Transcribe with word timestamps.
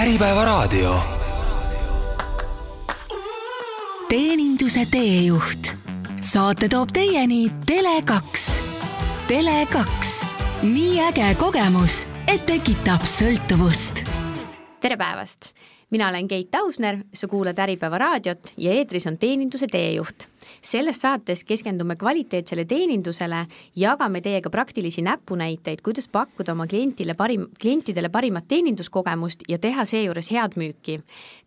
Äripäevaraadio. 0.00 0.94
teeninduse 4.08 4.86
teejuht. 4.90 5.72
saate 6.20 6.68
toob 6.68 6.88
teieni 6.92 7.50
Tele2. 7.70 8.38
Tele2, 9.28 9.82
nii 10.62 11.00
äge 11.00 11.34
kogemus, 11.34 12.06
et 12.26 12.46
tekitab 12.46 13.04
sõltuvust. 13.04 14.04
tere 14.80 14.96
päevast! 14.96 15.52
Mina 15.90 16.08
olen 16.08 16.28
Keit 16.28 16.54
Ausner, 16.54 16.98
sa 17.14 17.28
kuulad 17.28 17.58
Äripäeva 17.58 17.98
raadiot 17.98 18.52
ja 18.56 18.72
eetris 18.72 19.06
on 19.06 19.18
teeninduse 19.18 19.66
teejuht 19.66 20.30
selles 20.62 21.00
saates 21.02 21.44
keskendume 21.44 21.96
kvaliteetsele 21.96 22.64
teenindusele, 22.64 23.44
jagame 23.76 24.20
teiega 24.20 24.50
praktilisi 24.50 25.02
näpunäiteid, 25.02 25.82
kuidas 25.84 26.08
pakkuda 26.08 26.52
oma 26.52 26.66
klientile 26.66 27.14
parim, 27.14 27.46
klientidele 27.60 28.08
parimat 28.08 28.48
teeninduskogemust 28.48 29.46
ja 29.48 29.58
teha 29.58 29.84
seejuures 29.84 30.30
head 30.30 30.56
müüki. 30.56 31.00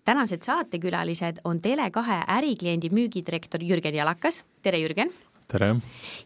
tänased 0.05 0.41
saatekülalised 0.41 1.37
on 1.43 1.59
Tele2 1.59 2.23
ärikliendi 2.27 2.89
müügidirektor 2.89 3.63
Jürgen 3.63 3.95
Jalakas, 3.95 4.43
tere 4.61 4.77
Jürgen! 4.77 5.11
tere! 5.47 5.75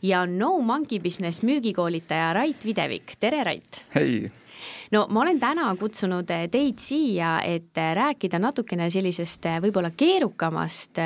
ja 0.02 0.26
No 0.26 0.60
Monkey 0.62 1.00
Business 1.00 1.44
müügikoolitaja 1.44 2.34
Rait 2.34 2.66
Videvik, 2.66 3.16
tere 3.20 3.44
Rait! 3.44 3.84
hei! 3.96 4.32
No 4.92 5.06
ma 5.12 5.22
olen 5.24 5.40
täna 5.40 5.68
kutsunud 5.80 6.30
eh, 6.34 6.48
teid 6.52 6.82
siia, 6.82 7.38
et 7.46 7.78
eh, 7.78 7.92
rääkida 7.98 8.40
natukene 8.42 8.90
sellisest 8.94 9.46
eh, 9.50 9.60
võib-olla 9.64 9.92
keerukamast 9.98 11.02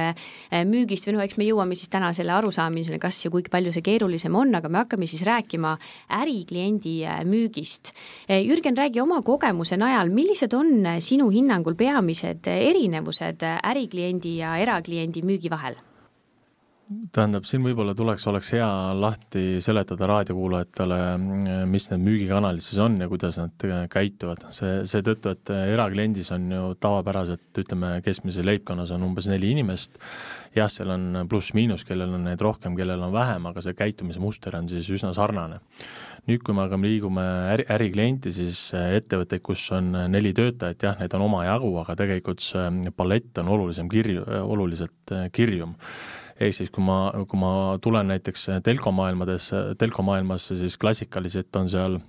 müügist 0.67 1.07
või 1.07 1.15
noh, 1.17 1.25
eks 1.25 1.37
me 1.39 1.47
jõuame 1.47 1.75
siis 1.77 1.91
täna 1.91 2.11
selle 2.15 2.33
arusaamisele, 2.35 2.99
kas 3.01 3.19
ja 3.25 3.31
kui 3.33 3.43
palju 3.51 3.73
see 3.75 3.85
keerulisem 3.85 4.35
on, 4.37 4.55
aga 4.57 4.71
me 4.71 4.81
hakkame 4.83 5.09
siis 5.09 5.23
rääkima 5.27 5.75
ärikliendi 6.21 6.97
müügist. 7.27 7.93
Jürgen, 8.29 8.77
räägi 8.77 9.01
oma 9.03 9.21
kogemuse 9.25 9.77
najal, 9.79 10.11
millised 10.13 10.53
on 10.57 10.87
sinu 11.03 11.29
hinnangul 11.33 11.77
peamised 11.79 12.47
erinevused 12.51 13.45
ärikliendi 13.61 14.37
ja 14.41 14.57
erakliendi 14.61 15.26
müügi 15.26 15.51
vahel? 15.51 15.79
Tähendab, 17.13 17.45
siin 17.47 17.63
võib-olla 17.63 17.93
tuleks, 17.97 18.23
oleks 18.29 18.51
hea 18.55 18.67
lahti 18.97 19.61
seletada 19.63 20.07
raadiokuulajatele, 20.09 20.99
mis 21.70 21.87
need 21.91 22.03
müügikanalid 22.05 22.63
siis 22.63 22.79
on 22.83 22.98
ja 23.01 23.07
kuidas 23.11 23.39
nad 23.41 23.65
käituvad. 23.91 24.48
see, 24.55 24.81
seetõttu, 24.89 25.33
et 25.35 25.51
erakliendis 25.55 26.31
on 26.35 26.48
ju 26.51 26.61
tavapäraselt, 26.81 27.49
ütleme, 27.63 27.93
keskmises 28.05 28.45
leibkonnas 28.48 28.93
on 28.95 29.03
umbes 29.07 29.27
neli 29.31 29.51
inimest, 29.55 29.99
jah, 30.55 30.71
seal 30.71 30.93
on 30.95 31.25
pluss-miinus, 31.31 31.85
kellel 31.87 32.15
on 32.17 32.25
neid 32.29 32.41
rohkem, 32.41 32.75
kellel 32.79 33.03
on 33.07 33.13
vähem, 33.15 33.45
aga 33.51 33.63
see 33.63 33.77
käitumise 33.77 34.23
muster 34.23 34.55
on 34.57 34.70
siis 34.71 34.89
üsna 34.91 35.13
sarnane. 35.17 35.61
nüüd, 36.29 36.43
kui 36.45 36.53
me 36.53 36.61
aga 36.67 36.77
liigume 36.77 37.23
äri, 37.49 37.63
äriklienti, 37.73 38.29
siis 38.29 38.67
ettevõtteid, 38.77 39.41
kus 39.41 39.63
on 39.73 39.89
neli 40.13 40.35
töötajat, 40.37 40.83
jah, 40.85 40.99
neid 40.99 41.15
on 41.17 41.26
omajagu, 41.26 41.71
aga 41.81 41.95
tegelikult 41.98 42.43
see 42.45 42.91
palett 42.95 43.41
on 43.41 43.49
olulisem 43.55 43.89
kirju, 43.89 44.27
oluliselt 44.45 45.15
kirjum 45.33 45.73
ehk 46.41 46.55
siis 46.57 46.71
kui 46.73 46.84
ma, 46.85 47.11
kui 47.29 47.39
ma 47.39 47.51
tulen 47.81 48.09
näiteks 48.11 48.47
telko 48.65 48.93
maailmades, 48.95 49.51
telko 49.77 50.05
maailmasse, 50.07 50.57
siis 50.57 50.77
klassikaliselt 50.81 51.55
on 51.55 51.70
seal 51.70 51.99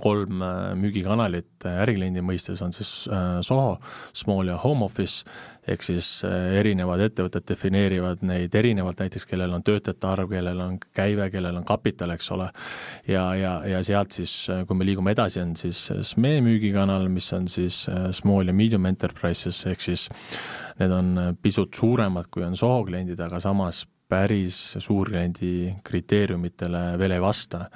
kolm 0.00 0.42
äh, 0.42 0.72
müügikanalit 0.78 1.66
ärikliendi 1.68 2.22
mõistes 2.24 2.62
on 2.64 2.74
siis 2.74 3.08
äh, 3.10 3.40
Soho, 3.44 3.76
Small 4.16 4.50
ja 4.50 4.58
Home 4.62 4.86
Office, 4.86 5.26
ehk 5.68 5.84
siis 5.86 6.08
äh, 6.26 6.56
erinevad 6.60 7.02
ettevõtted 7.04 7.46
defineerivad 7.48 8.24
neid 8.26 8.54
erinevalt, 8.58 9.02
näiteks 9.02 9.28
kellel 9.30 9.54
on 9.54 9.64
töötajate 9.66 10.08
arv, 10.08 10.30
kellel 10.32 10.62
on 10.64 10.78
käive, 10.96 11.28
kellel 11.34 11.60
on 11.60 11.68
kapital, 11.68 12.14
eks 12.16 12.32
ole, 12.34 12.48
ja, 13.10 13.26
ja, 13.38 13.54
ja 13.68 13.84
sealt 13.86 14.16
siis, 14.18 14.34
kui 14.68 14.78
me 14.78 14.88
liigume 14.88 15.14
edasi, 15.14 15.42
on 15.44 15.54
siis 15.58 15.84
SME 16.12 16.40
müügikanal, 16.44 17.08
mis 17.12 17.32
on 17.36 17.48
siis 17.52 17.84
Small 18.16 18.50
ja 18.50 18.56
Medium 18.56 18.90
Enterprises, 18.90 19.64
ehk 19.70 19.84
siis 19.84 20.08
need 20.80 20.92
on 20.94 21.36
pisut 21.42 21.74
suuremad, 21.76 22.30
kui 22.32 22.44
on 22.46 22.56
Soho 22.58 22.82
kliendid, 22.88 23.20
aga 23.22 23.40
samas 23.42 23.84
päris 24.12 24.56
suurkliendi 24.82 25.72
kriteeriumitele 25.86 26.82
veel 27.00 27.14
ei 27.16 27.22
vasta. 27.22 27.66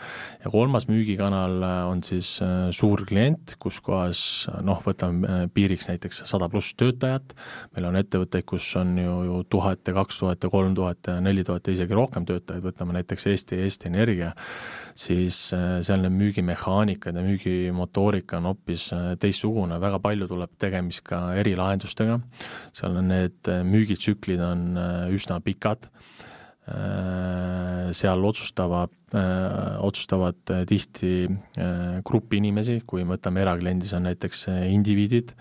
ja 0.43 0.51
kolmas 0.53 0.87
müügikanal 0.91 1.63
on 1.89 2.03
siis 2.05 2.37
äh, 2.45 2.69
suurklient, 2.77 3.57
kus 3.63 3.81
kohas 3.85 4.21
noh, 4.67 4.83
võtame 4.85 5.29
äh, 5.29 5.45
piiriks 5.53 5.89
näiteks 5.89 6.25
sada 6.29 6.49
pluss 6.53 6.75
töötajat, 6.77 7.35
meil 7.77 7.89
on 7.89 7.97
ettevõtteid, 8.01 8.47
kus 8.49 8.69
on 8.77 8.97
ju, 9.01 9.15
ju 9.29 9.39
tuhat 9.53 9.89
ja 9.89 9.97
kaks 9.97 10.21
tuhat 10.21 10.45
ja 10.45 10.53
kolm 10.53 10.75
tuhat 10.77 11.09
ja 11.09 11.17
neli 11.25 11.45
tuhat 11.47 11.67
ja 11.67 11.77
isegi 11.77 11.97
rohkem 11.97 12.29
töötajaid, 12.29 12.65
võtame 12.65 12.99
näiteks 12.99 13.29
Eesti, 13.33 13.61
Eesti 13.65 13.91
Energia, 13.93 14.33
siis 14.99 15.41
äh, 15.57 15.79
seal 15.87 16.05
need 16.05 16.19
müügimehaanikad 16.19 17.17
ja 17.17 17.25
müügimotoorika 17.25 18.41
on 18.43 18.51
hoopis 18.53 18.91
teistsugune, 19.23 19.81
väga 19.81 20.03
palju 20.05 20.29
tuleb 20.29 20.53
tegemist 20.61 21.05
ka 21.07 21.31
erilahendustega, 21.41 22.21
seal 22.77 23.01
on 23.01 23.13
need 23.15 23.55
müügitsüklid 23.73 24.43
on 24.45 24.69
üsna 25.17 25.41
pikad. 25.45 25.87
Äh, 25.87 26.26
seal 27.97 28.25
otsustavad, 28.27 28.91
äh, 29.15 29.79
otsustavad 29.87 30.53
tihti 30.67 31.29
äh, 31.29 32.03
grupp 32.05 32.35
inimesi, 32.35 32.81
kui 32.87 33.05
me 33.05 33.15
võtame 33.17 33.45
erakliendis, 33.45 33.95
on 33.97 34.09
näiteks 34.09 34.47
indiviidid, 34.73 35.35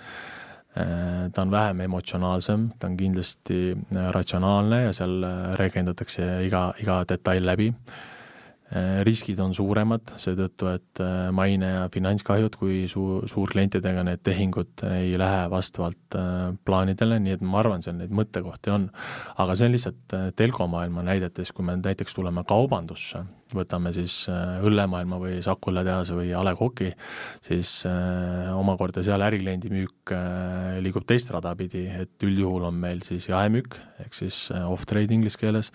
ta 0.75 1.39
on 1.39 1.51
vähem 1.53 1.85
emotsionaalsem, 1.85 2.65
ta 2.79 2.89
on 2.89 2.97
kindlasti 2.99 3.77
ratsionaalne 4.11 4.81
ja 4.81 4.89
seal 4.93 5.23
rehkendatakse 5.55 6.25
iga, 6.43 6.65
iga 6.83 6.97
detail 7.07 7.47
läbi. 7.47 7.69
Äh, 7.71 8.14
riskid 9.05 9.39
on 9.43 9.53
suuremad 9.53 10.15
seetõttu, 10.19 10.69
et 10.73 11.01
äh, 11.03 11.29
maine 11.35 11.67
ja 11.69 11.83
finantskahjud, 11.93 12.55
kui 12.57 12.85
suu-, 12.89 13.21
suurklientidega 13.29 14.03
need 14.07 14.23
tehingud 14.25 14.81
ei 14.89 15.13
lähe 15.21 15.43
vastavalt 15.53 16.17
äh, 16.17 16.49
plaanidele, 16.65 17.19
nii 17.21 17.35
et 17.37 17.45
ma 17.45 17.61
arvan, 17.61 17.85
seal 17.85 17.99
neid 17.99 18.13
mõttekohti 18.15 18.73
on. 18.73 18.89
aga 19.37 19.55
see 19.55 19.69
on 19.69 19.75
lihtsalt 19.77 20.17
telkomaailma 20.35 21.05
näidetes, 21.05 21.53
kui 21.53 21.65
me 21.67 21.77
näiteks 21.77 22.17
tuleme 22.17 22.43
kaubandusse, 22.47 23.21
võtame 23.55 23.93
siis 23.95 24.25
õllemaailma 24.29 25.19
või 25.21 25.39
Saku 25.45 25.71
õlletehase 25.71 26.17
või 26.17 26.33
A 26.35 26.43
Le 26.45 26.55
Coq'i, 26.59 26.91
siis 27.45 27.71
omakorda 27.87 29.03
seal 29.05 29.23
ärikliendi 29.25 29.71
müük 29.73 30.13
liigub 30.83 31.05
teist 31.07 31.31
rada 31.33 31.55
pidi, 31.57 31.85
et 31.89 32.25
üldjuhul 32.25 32.67
on 32.69 32.77
meil 32.79 33.01
siis 33.05 33.29
jaemüük, 33.31 33.79
ehk 34.05 34.17
siis 34.17 34.47
off-trade 34.51 35.15
inglise 35.15 35.39
keeles, 35.41 35.71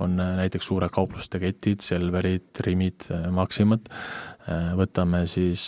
on 0.00 0.20
äh, 0.20 0.34
näiteks 0.42 0.66
suured 0.66 0.92
kaupluste 0.94 1.40
ketid, 1.42 1.82
Selverid, 1.84 2.50
Rimid, 2.64 3.08
äh, 3.10 3.26
Maximad, 3.34 3.88
äh, 4.48 4.70
võtame 4.78 5.24
siis 5.30 5.64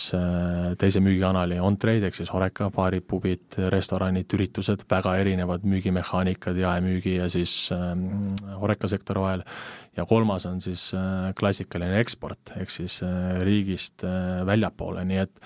teise 0.81 1.01
müügikanali 1.03 1.59
on-trade 1.61 2.07
ehk 2.07 2.17
siis 2.17 2.31
Horeca, 2.33 2.69
baarid, 2.73 3.05
pubid, 3.07 3.59
restoranid, 3.73 4.31
üritused, 4.37 4.85
väga 4.89 5.17
erinevad 5.21 5.67
müügimehaanikad 5.67 6.57
jaemüügi 6.57 7.17
ja 7.19 7.29
siis 7.31 7.53
Horeca 8.61 8.89
sektori 8.91 9.23
vahel 9.23 9.45
ja 9.97 10.05
kolmas 10.07 10.45
on 10.47 10.61
siis 10.63 10.85
äh, 10.95 11.33
klassikaline 11.35 11.99
eksport, 11.99 12.53
ehk 12.55 12.71
siis 12.71 13.01
äh, 13.03 13.41
riigist 13.43 14.05
äh, 14.07 14.41
väljapoole, 14.47 15.03
nii 15.07 15.19
et 15.19 15.41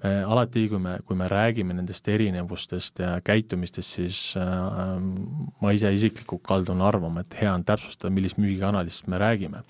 alati, 0.00 0.62
kui 0.70 0.80
me, 0.80 0.94
kui 1.04 1.16
me 1.18 1.26
räägime 1.28 1.74
nendest 1.76 2.06
erinevustest 2.08 3.02
ja 3.02 3.10
käitumistest, 3.24 3.98
siis 3.98 4.20
ma 4.40 5.72
ise 5.76 5.90
isiklikult 5.92 6.40
kaldun 6.46 6.80
arvama, 6.84 7.20
et 7.20 7.36
hea 7.42 7.52
on 7.52 7.66
täpsustada, 7.68 8.08
millist 8.14 8.38
müügikanalist 8.40 9.10
me 9.12 9.20
räägime. 9.20 9.60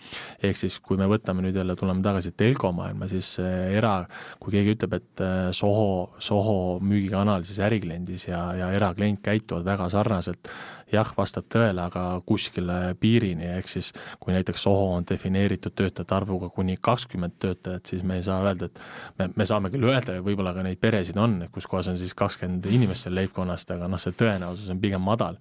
ehk 0.43 0.61
siis, 0.61 0.79
kui 0.79 1.01
me 1.01 1.09
võtame 1.11 1.43
nüüd 1.43 1.59
jälle, 1.59 1.75
tuleme 1.77 2.05
tagasi 2.05 2.31
telko 2.39 2.71
maailma, 2.77 3.09
siis 3.11 3.33
era, 3.43 4.05
kui 4.39 4.55
keegi 4.55 4.77
ütleb, 4.77 4.95
et 5.01 5.25
Soho, 5.57 6.15
Soho 6.23 6.79
müügikanal 6.79 7.43
siis 7.49 7.59
ärikliendis 7.67 8.29
ja, 8.29 8.45
ja 8.55 8.71
eraklient 8.77 9.25
käituvad 9.27 9.67
väga 9.67 9.91
sarnaselt, 9.91 10.53
jah, 10.95 11.11
vastab 11.17 11.47
tõele, 11.51 11.83
aga 11.83 12.05
kuskile 12.27 12.95
piirini, 13.01 13.47
ehk 13.59 13.71
siis 13.71 13.91
kui 14.21 14.35
näiteks 14.35 14.63
Soho 14.63 14.93
on 14.95 15.05
defineeritud 15.09 15.73
töötajate 15.77 16.15
arvuga 16.15 16.51
kuni 16.53 16.77
kakskümmend 16.81 17.39
töötajat, 17.41 17.87
siis 17.89 18.03
me 18.05 18.19
ei 18.21 18.23
saa 18.23 18.43
öelda, 18.45 18.69
et 18.69 18.81
me, 19.19 19.29
me 19.37 19.47
saame 19.49 19.71
küll 19.73 19.89
öelda 19.89 20.19
ja 20.19 20.25
võib-olla 20.25 20.53
ka 20.57 20.65
neid 20.67 20.81
peresid 20.81 21.19
on, 21.21 21.39
kus 21.55 21.67
kohas 21.71 21.89
on 21.89 21.99
siis 21.99 22.13
kakskümmend 22.19 22.69
inimest 22.69 23.09
seal 23.09 23.17
leibkonnast, 23.17 23.73
aga 23.73 23.89
noh, 23.89 24.01
see 24.03 24.15
tõenäosus 24.21 24.69
on 24.73 24.81
pigem 24.83 25.05
madal. 25.05 25.41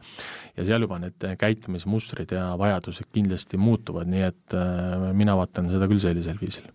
ja 0.56 0.66
seal 0.72 0.88
juba 0.88 1.00
need 1.04 1.30
käitumismustrid 1.40 2.32
ja 2.36 2.54
vajadused 2.60 3.12
kindlasti 3.12 3.60
muutuvad, 3.60 4.08
nii 4.08 4.28
et 4.32 4.58
äh, 4.58 5.10
mina 5.14 5.36
vaatan 5.38 5.72
seda 5.74 5.88
küll 5.92 6.00
sellisel 6.04 6.40
viisil. 6.42 6.72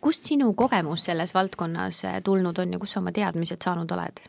kust 0.00 0.26
sinu 0.26 0.52
kogemus 0.54 1.06
selles 1.06 1.34
valdkonnas 1.34 2.02
tulnud 2.24 2.58
on 2.58 2.72
ja 2.74 2.78
kus 2.82 2.96
sa 2.96 3.04
oma 3.04 3.14
teadmised 3.14 3.62
saanud 3.62 3.94
oled? 3.94 4.26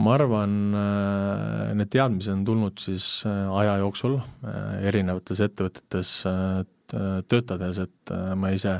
Ma 0.00 0.16
arvan, 0.16 0.56
äh, 0.74 1.70
need 1.76 1.90
teadmised 1.92 2.32
on 2.32 2.44
tulnud 2.48 2.80
siis 2.82 3.06
äh, 3.28 3.46
aja 3.62 3.78
jooksul 3.82 4.18
äh, 4.20 4.88
erinevates 4.90 5.42
ettevõtetes 5.46 6.20
töötades, 7.30 7.76
et 7.78 8.10
ma 8.34 8.48
ise, 8.50 8.72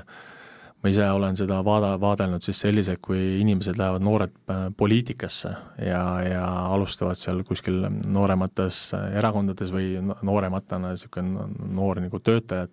ma 0.81 0.89
ise 0.93 1.05
olen 1.13 1.37
seda 1.37 1.59
vaada, 1.65 1.93
vaadelnud 2.01 2.45
siis 2.45 2.61
selliselt, 2.65 3.03
kui 3.05 3.21
inimesed 3.41 3.77
lähevad 3.81 4.05
noored 4.05 4.33
äh, 4.49 4.63
poliitikasse 4.77 5.53
ja, 5.85 6.03
ja 6.25 6.45
alustavad 6.73 7.19
seal 7.21 7.43
kuskil 7.47 7.83
nooremates 8.09 8.83
erakondades 9.19 9.73
või 9.75 9.93
noorematena 10.01 10.95
niisugune 10.95 11.49
noor 11.77 12.01
nagu 12.01 12.23
töötajad 12.25 12.73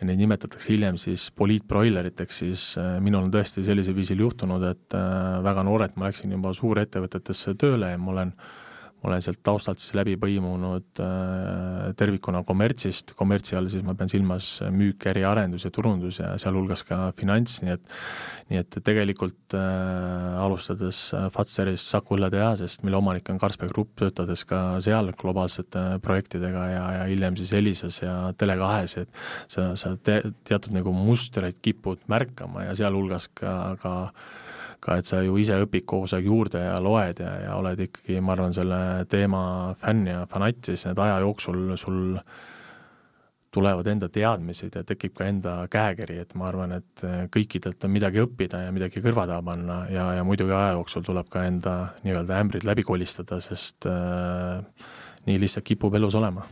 ja 0.00 0.10
neid 0.10 0.20
nimetatakse 0.20 0.74
hiljem 0.74 0.98
siis 1.00 1.30
poliitbroileriteks, 1.38 2.42
siis 2.44 2.68
äh, 2.82 2.96
minul 3.04 3.28
on 3.28 3.34
tõesti 3.34 3.64
sellisel 3.66 3.96
viisil 3.96 4.26
juhtunud, 4.26 4.66
et 4.74 4.98
äh, 4.98 5.40
väga 5.46 5.66
noorelt 5.66 5.96
ma 5.96 6.10
läksin 6.10 6.34
juba 6.34 6.54
suurettevõtetesse 6.56 7.54
tööle 7.60 7.94
ja 7.94 8.00
ma 8.00 8.16
olen 8.16 8.34
äh, 8.34 8.54
olen 9.06 9.22
sealt 9.24 9.40
taustalt 9.46 9.82
siis 9.82 9.94
läbi 9.96 10.16
põimunud 10.20 11.00
äh, 11.02 11.90
tervikuna 11.98 12.42
kommertsist, 12.46 13.14
kommertsi 13.18 13.56
all 13.58 13.70
siis 13.72 13.84
ma 13.86 13.94
pean 13.98 14.10
silmas 14.12 14.50
müük, 14.74 15.06
äriarendus 15.12 15.66
ja 15.66 15.72
turundus 15.74 16.20
ja 16.20 16.32
sealhulgas 16.40 16.84
ka 16.88 17.10
finants, 17.16 17.60
nii 17.64 17.76
et 17.76 17.94
nii 18.50 18.60
et 18.62 18.78
tegelikult 18.86 19.56
äh, 19.58 20.38
alustades 20.42 21.02
Fatseris 21.34 21.84
Saku 21.90 22.16
õlletehasest, 22.18 22.84
mille 22.86 22.98
omanik 22.98 23.30
on 23.32 23.40
Carlsberg 23.42 23.74
Grupp, 23.74 23.94
töötades 23.98 24.44
ka 24.48 24.80
seal 24.84 25.10
globaalsete 25.18 25.84
projektidega 26.04 26.66
ja, 26.70 26.84
ja 27.00 27.04
hiljem 27.10 27.38
siis 27.38 27.52
Elisas 27.56 28.00
ja 28.02 28.16
Tele2-s, 28.38 29.04
et 29.04 29.22
sa, 29.52 29.70
sa 29.78 29.94
te, 29.96 30.20
teatud 30.46 30.74
nagu 30.76 30.94
mustreid 30.94 31.58
kipud 31.64 32.02
märkama 32.10 32.66
ja 32.68 32.76
sealhulgas 32.78 33.30
ka, 33.34 33.54
ka 33.82 33.94
ka, 34.80 34.98
et 35.00 35.08
sa 35.08 35.22
ju 35.24 35.36
ise 35.40 35.58
õpid 35.64 35.86
kogu 35.88 36.08
aeg 36.12 36.26
juurde 36.28 36.62
ja 36.62 36.76
loed 36.82 37.22
ja, 37.22 37.32
ja 37.46 37.54
oled 37.60 37.80
ikkagi, 37.88 38.20
ma 38.20 38.34
arvan, 38.36 38.54
selle 38.56 38.80
teema 39.10 39.40
fänn 39.80 40.06
ja 40.10 40.26
fanatt, 40.30 40.64
siis 40.68 40.86
need 40.88 41.00
aja 41.02 41.18
jooksul 41.24 41.72
sul 41.80 42.20
tulevad 43.56 43.86
enda 43.88 44.08
teadmised 44.12 44.74
ja 44.76 44.82
tekib 44.84 45.14
ka 45.16 45.28
enda 45.30 45.54
käekiri, 45.72 46.18
et 46.20 46.34
ma 46.36 46.50
arvan, 46.50 46.74
et 46.76 47.04
kõikidelt 47.32 47.86
on 47.88 47.94
midagi 47.94 48.20
õppida 48.20 48.66
ja 48.66 48.74
midagi 48.74 49.00
kõrva 49.04 49.24
taha 49.30 49.44
panna 49.46 49.78
ja, 49.92 50.10
ja 50.18 50.26
muidugi 50.28 50.52
aja 50.52 50.74
jooksul 50.76 51.06
tuleb 51.06 51.30
ka 51.32 51.46
enda 51.48 51.76
nii-öelda 52.04 52.40
ämbrid 52.42 52.66
läbi 52.68 52.84
kolistada, 52.84 53.40
sest 53.40 53.88
äh, 53.88 54.60
nii 55.26 55.40
lihtsalt 55.42 55.66
kipub 55.66 55.94
elus 55.98 56.14
olema. 56.18 56.46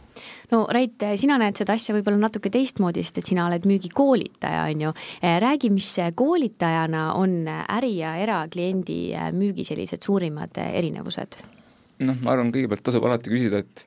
no 0.51 0.65
Rait, 0.73 1.07
sina 1.21 1.39
näed 1.41 1.57
seda 1.59 1.77
asja 1.79 1.95
võib-olla 1.97 2.19
natuke 2.27 2.51
teistmoodi, 2.53 3.05
sest 3.05 3.23
et 3.23 3.33
sina 3.33 3.47
oled 3.49 3.67
müügikoolitaja, 3.69 4.67
on 4.71 4.87
ju. 4.89 4.93
räägi, 5.23 5.71
mis 5.71 5.91
koolitajana 6.15 7.13
on 7.15 7.45
äri- 7.49 7.99
ja 7.99 8.17
erakliendi 8.17 9.01
müügi 9.33 9.65
sellised 9.65 10.03
suurimad 10.03 10.59
erinevused? 10.59 11.41
noh, 12.05 12.17
ma 12.21 12.35
arvan, 12.35 12.53
kõigepealt 12.55 12.83
tasub 12.85 13.05
alati 13.07 13.31
küsida, 13.31 13.63
et 13.63 13.87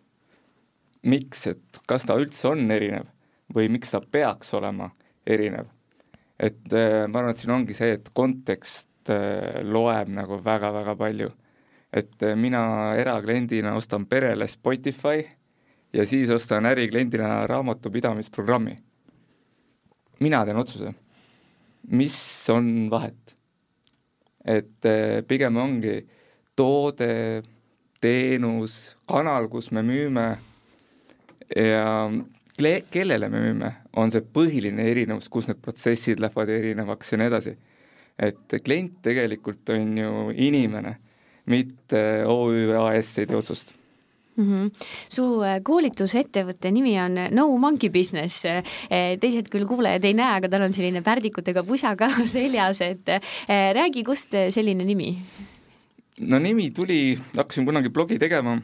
miks, 1.07 1.48
et 1.51 1.81
kas 1.90 2.06
ta 2.07 2.18
üldse 2.19 2.48
on 2.51 2.72
erinev 2.72 3.10
või 3.56 3.69
miks 3.72 3.94
ta 3.94 4.01
peaks 4.01 4.54
olema 4.57 4.90
erinev. 5.28 5.68
et 6.40 6.74
äh, 6.74 7.07
ma 7.07 7.19
arvan, 7.22 7.33
et 7.33 7.42
siin 7.42 7.54
ongi 7.54 7.75
see, 7.78 7.98
et 7.98 8.10
kontekst 8.13 9.12
äh, 9.12 9.62
loeb 9.63 10.12
nagu 10.13 10.40
väga-väga 10.44 10.95
palju 11.00 11.31
et 11.94 12.24
äh, 12.24 12.36
mina 12.36 12.95
erakliendina 12.95 13.75
ostan 13.75 14.06
perele 14.06 14.48
Spotify 14.48 15.24
ja 15.94 16.06
siis 16.06 16.30
ostan 16.30 16.66
ärikliendina 16.66 17.48
raamatupidamisprogrammi. 17.48 18.75
mina 20.19 20.45
teen 20.45 20.57
otsuse, 20.57 20.94
mis 21.88 22.50
on 22.50 22.89
vahet. 22.89 23.36
et 24.45 24.86
äh, 24.86 25.24
pigem 25.28 25.57
ongi 25.57 26.07
toode, 26.56 27.44
teenus, 28.01 28.98
kanal, 29.06 29.48
kus 29.48 29.72
me 29.72 29.81
müüme 29.81 30.38
ja 31.56 32.12
kellele 32.92 33.30
me 33.30 33.40
müüme, 33.40 33.72
on 33.95 34.12
see 34.12 34.22
põhiline 34.22 34.83
erinevus, 34.92 35.30
kus 35.30 35.48
need 35.48 35.60
protsessid 35.62 36.19
lähevad 36.19 36.50
erinevaks 36.50 37.12
ja 37.12 37.18
nii 37.18 37.28
edasi. 37.28 37.57
et 38.19 38.56
klient 38.66 39.01
tegelikult 39.06 39.69
on 39.69 39.98
ju 39.98 40.31
inimene 40.33 40.98
mitte 41.47 42.03
OÜ 42.27 42.69
AS 42.83 43.17
ei 43.19 43.27
tee 43.27 43.38
otsust 43.38 43.73
mm. 44.38 44.45
-hmm. 44.45 44.88
su 45.09 45.25
äh, 45.41 45.57
koolitusettevõtte 45.63 46.71
nimi 46.71 46.95
on 47.01 47.19
No 47.31 47.47
Monkey 47.57 47.89
Business. 47.89 48.45
Äh, 48.45 48.63
teised 49.19 49.49
küll 49.53 49.67
kuulajad 49.67 50.05
ei 50.05 50.13
näe, 50.17 50.38
aga 50.38 50.49
tal 50.49 50.67
on 50.67 50.73
selline 50.73 51.01
pärdikutega 51.01 51.63
pusa 51.63 51.95
ka 51.95 52.09
seljas, 52.38 52.81
et 52.81 53.09
äh, 53.09 53.73
räägi, 53.73 54.03
kust 54.03 54.38
selline 54.49 54.85
nimi? 54.85 55.15
no 56.17 56.39
nimi 56.39 56.71
tuli, 56.71 57.17
hakkasin 57.35 57.65
kunagi 57.65 57.89
blogi 57.94 58.17
tegema, 58.19 58.55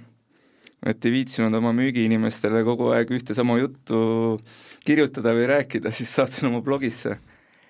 et 0.85 1.06
ei 1.06 1.12
viitsinud 1.12 1.53
oma 1.53 1.69
müügiinimestele 1.77 2.63
kogu 2.65 2.89
aeg 2.95 3.12
ühte 3.13 3.35
sama 3.38 3.59
juttu 3.59 4.39
kirjutada 4.85 5.35
või 5.38 5.45
rääkida, 5.51 5.91
siis 5.94 6.15
saatsin 6.15 6.50
oma 6.50 6.63
blogisse 6.65 7.19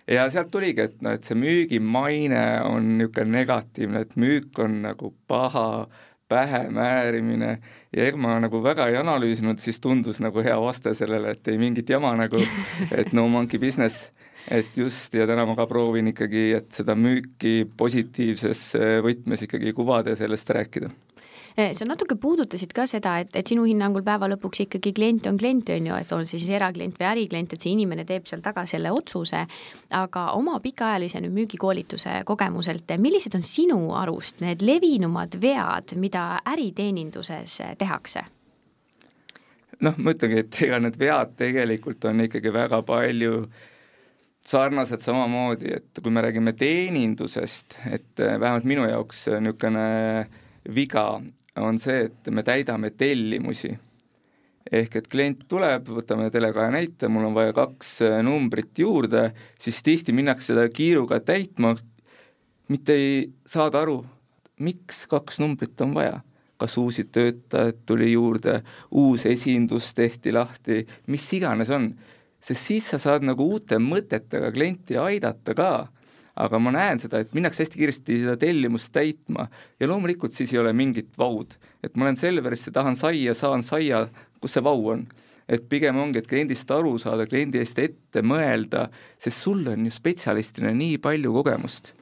ja 0.07 0.25
sealt 0.31 0.51
tuligi, 0.51 0.87
et 0.87 1.03
noh, 1.05 1.15
et 1.15 1.27
see 1.27 1.37
müügimaine 1.39 2.43
on 2.67 2.95
niisugune 2.97 3.39
negatiivne, 3.39 4.03
et 4.03 4.17
müük 4.19 4.59
on 4.63 4.81
nagu 4.87 5.13
paha, 5.27 5.87
pähemäärimine 6.33 7.49
ja 7.93 8.05
ega 8.07 8.17
ma 8.17 8.37
nagu 8.41 8.61
väga 8.63 8.87
ei 8.89 8.97
analüüsinud, 8.97 9.59
siis 9.61 9.79
tundus 9.83 10.21
nagu 10.23 10.41
hea 10.41 10.55
vaste 10.61 10.95
sellele, 10.97 11.35
et 11.35 11.47
ei 11.51 11.59
mingit 11.61 11.89
jama 11.93 12.15
nagu, 12.17 12.41
et 12.99 13.13
no 13.13 13.27
monkey 13.29 13.61
business, 13.61 14.09
et 14.51 14.77
just, 14.77 15.13
ja 15.13 15.27
täna 15.29 15.45
ma 15.47 15.55
ka 15.59 15.67
proovin 15.69 16.09
ikkagi, 16.11 16.49
et 16.57 16.71
seda 16.73 16.97
müüki 16.99 17.63
positiivses 17.77 18.71
võtmes 19.05 19.45
ikkagi 19.45 19.75
kuvada 19.77 20.15
ja 20.15 20.23
sellest 20.23 20.49
rääkida 20.57 20.91
sa 21.53 21.85
natuke 21.85 22.15
puudutasid 22.19 22.73
ka 22.73 22.85
seda, 22.89 23.17
et, 23.21 23.35
et 23.37 23.47
sinu 23.47 23.65
hinnangul 23.67 24.03
päeva 24.05 24.29
lõpuks 24.31 24.63
ikkagi 24.65 24.93
klient 24.95 25.27
on 25.29 25.37
klient, 25.37 25.69
on 25.75 25.89
ju, 25.89 25.97
et 26.01 26.13
on 26.15 26.25
see 26.25 26.41
siis 26.41 26.53
eraklient 26.57 26.97
või 26.99 27.09
äriklient, 27.11 27.53
et 27.53 27.61
see 27.65 27.73
inimene 27.75 28.05
teeb 28.09 28.27
seal 28.29 28.41
taga 28.45 28.65
selle 28.69 28.91
otsuse, 28.93 29.43
aga 29.93 30.27
oma 30.37 30.59
pikaajalise 30.63 31.21
nüüd 31.23 31.35
müügikoolituse 31.37 32.21
kogemuselt, 32.25 32.95
millised 32.97 33.35
on 33.37 33.45
sinu 33.45 33.81
arust 33.99 34.41
need 34.45 34.65
levinumad 34.65 35.37
vead, 35.41 35.95
mida 36.01 36.29
äriteeninduses 36.53 37.59
tehakse? 37.77 38.25
noh, 39.83 39.97
ma 39.99 40.13
ütlengi, 40.13 40.43
et 40.43 40.57
ega 40.63 40.79
need 40.79 40.97
vead 40.99 41.33
tegelikult 41.39 42.05
on 42.07 42.23
ikkagi 42.23 42.53
väga 42.55 42.79
palju 42.87 43.43
sarnased 44.47 45.03
samamoodi, 45.03 45.71
et 45.79 46.01
kui 46.03 46.11
me 46.11 46.23
räägime 46.23 46.53
teenindusest, 46.59 47.79
et 47.91 48.19
vähemalt 48.19 48.67
minu 48.67 48.87
jaoks 48.89 49.25
niisugune 49.33 49.87
viga 50.75 51.07
on 51.61 51.79
see, 51.79 52.07
et 52.07 52.29
me 52.33 52.43
täidame 52.43 52.93
tellimusi. 52.97 53.73
ehk 54.73 54.95
et 54.95 55.07
klient 55.11 55.41
tuleb, 55.51 55.89
võtame 55.91 56.29
Tele2 56.33 56.69
näite, 56.73 57.07
mul 57.11 57.27
on 57.27 57.33
vaja 57.35 57.53
kaks 57.53 57.89
äh, 58.07 58.21
numbrit 58.25 58.79
juurde, 58.79 59.27
siis 59.59 59.83
tihti 59.83 60.15
minnakse 60.15 60.53
seda 60.53 60.63
kiiruga 60.71 61.19
täitma, 61.19 61.75
mitte 62.71 62.95
ei 62.95 63.17
saada 63.45 63.83
aru, 63.83 63.99
miks 64.63 65.03
kaks 65.11 65.41
numbrit 65.43 65.81
on 65.83 65.93
vaja. 65.93 66.21
Kas 66.57 66.77
uusi 66.79 67.03
töötajaid 67.11 67.83
tuli 67.85 68.13
juurde, 68.13 68.61
uus 68.95 69.25
esindus 69.27 69.91
tehti 69.97 70.31
lahti, 70.31 70.85
mis 71.11 71.25
iganes 71.35 71.69
on, 71.73 71.89
sest 72.39 72.69
siis 72.71 72.87
sa 72.93 73.01
saad 73.01 73.25
nagu 73.27 73.45
uute 73.51 73.81
mõtetega 73.83 74.53
klienti 74.55 74.95
aidata 74.97 75.57
ka 75.57 75.71
aga 76.35 76.59
ma 76.59 76.73
näen 76.73 77.01
seda, 77.01 77.21
et 77.21 77.33
minnakse 77.37 77.63
hästi 77.63 77.79
kiiresti 77.79 78.19
seda 78.23 78.35
tellimust 78.41 78.89
täitma 78.95 79.45
ja 79.79 79.89
loomulikult 79.89 80.33
siis 80.33 80.53
ei 80.53 80.61
ole 80.61 80.73
mingit 80.73 81.17
vaud. 81.17 81.57
et 81.83 81.95
ma 81.95 82.07
olen 82.07 82.17
Selverisse, 82.17 82.71
tahan 82.71 82.95
saia, 82.97 83.33
saan 83.37 83.63
saia, 83.63 84.07
kus 84.41 84.57
see 84.57 84.63
vau 84.63 84.87
on. 84.95 85.05
et 85.47 85.67
pigem 85.69 85.97
ongi, 85.99 86.19
et 86.19 86.27
kliendist 86.27 86.71
aru 86.71 86.97
saada, 86.97 87.27
kliendi 87.27 87.59
eest 87.59 87.79
ette 87.79 88.21
mõelda, 88.21 88.87
sest 89.19 89.43
sul 89.43 89.67
on 89.67 89.85
ju 89.85 89.91
spetsialistina 89.91 90.73
nii 90.73 90.97
palju 90.97 91.33
kogemust. 91.33 91.93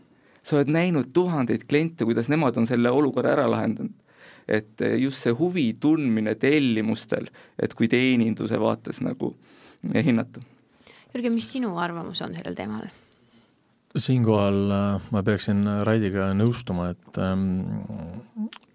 sa 0.43 0.57
oled 0.57 0.71
näinud 0.71 1.11
tuhandeid 1.13 1.67
kliente, 1.67 2.05
kuidas 2.05 2.29
nemad 2.29 2.57
on 2.57 2.67
selle 2.67 2.89
olukorra 2.89 3.35
ära 3.35 3.49
lahendanud 3.51 3.97
et 4.47 4.81
just 4.99 5.21
see 5.23 5.31
huvi 5.37 5.67
tundmine 5.79 6.33
tellimustel, 6.35 7.29
et 7.61 7.75
kui 7.77 7.87
teeninduse 7.87 8.57
vaates 8.59 8.99
nagu 9.05 9.35
hinnata. 9.93 10.41
Jürgen, 11.13 11.35
mis 11.35 11.51
sinu 11.51 11.75
arvamus 11.79 12.23
on 12.25 12.33
sellel 12.35 12.57
teemal? 12.57 12.89
Siinkohal 13.95 14.71
äh, 14.71 15.07
ma 15.11 15.21
peaksin 15.25 15.65
Raidiga 15.85 16.29
nõustuma, 16.37 16.91
et 16.93 17.17
ähm, 17.19 17.43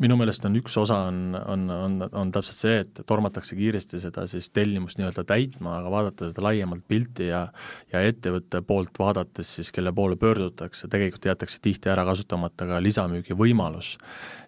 minu 0.03 0.19
meelest 0.21 0.45
on 0.49 0.59
üks 0.61 0.77
osa, 0.81 0.99
on, 1.09 1.37
on, 1.39 1.65
on, 1.73 1.97
on 2.11 2.33
täpselt 2.35 2.59
see, 2.59 2.75
et 2.85 3.01
tormatakse 3.09 3.57
kiiresti 3.57 4.01
seda 4.03 4.27
siis 4.31 4.51
tellimust 4.53 5.01
nii-öelda 5.01 5.25
täitma, 5.29 5.79
aga 5.81 5.93
vaadata 5.93 6.31
seda 6.31 6.45
laiemalt 6.45 6.85
pilti 6.89 7.31
ja 7.31 7.47
ja 7.93 8.03
ettevõtte 8.05 8.61
poolt 8.67 9.01
vaadates 9.01 9.57
siis, 9.59 9.73
kelle 9.73 9.93
poole 9.97 10.19
pöördutakse, 10.21 10.91
tegelikult 10.93 11.31
jäetakse 11.31 11.63
tihti 11.65 11.93
ära 11.93 12.05
kasutamata 12.09 12.69
ka 12.69 12.83
lisamüügi 12.85 13.37
võimalus. 13.39 13.97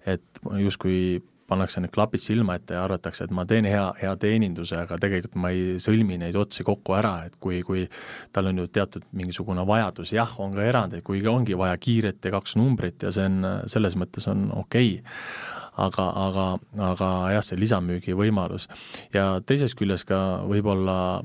et 0.07 0.41
justkui 0.61 1.21
pannakse 1.49 1.83
need 1.83 1.93
klapid 1.95 2.23
silma 2.23 2.59
ette 2.59 2.77
ja 2.77 2.85
arvatakse, 2.85 3.25
et 3.25 3.35
ma 3.35 3.47
teen 3.49 3.69
hea, 3.69 3.85
hea 4.03 4.15
teeninduse, 4.21 4.77
aga 4.85 4.99
tegelikult 5.01 5.39
ma 5.41 5.53
ei 5.55 5.77
sõlmi 5.83 6.19
neid 6.21 6.37
otsi 6.37 6.67
kokku 6.67 6.97
ära, 6.99 7.15
et 7.29 7.39
kui, 7.41 7.63
kui 7.67 7.87
tal 8.33 8.51
on 8.51 8.63
ju 8.63 8.69
teatud 8.73 9.07
mingisugune 9.17 9.65
vajadus, 9.69 10.13
jah, 10.17 10.35
on 10.45 10.57
ka 10.57 10.67
erandeid, 10.69 11.05
kui 11.07 11.25
ongi 11.27 11.57
vaja 11.59 11.79
kiiret 11.81 12.25
ja 12.25 12.35
kaks 12.37 12.59
numbrit 12.61 13.07
ja 13.07 13.15
see 13.15 13.29
on, 13.29 13.41
selles 13.71 13.97
mõttes 13.99 14.29
on 14.31 14.51
okei 14.65 14.99
okay 14.99 15.57
aga, 15.79 16.07
aga, 16.27 16.47
aga 16.91 17.09
jah, 17.37 17.45
see 17.45 17.59
lisamüügi 17.61 18.17
võimalus. 18.19 18.69
ja 19.15 19.39
teisest 19.47 19.79
küljest 19.79 20.09
ka 20.09 20.43
võib-olla 20.49 21.23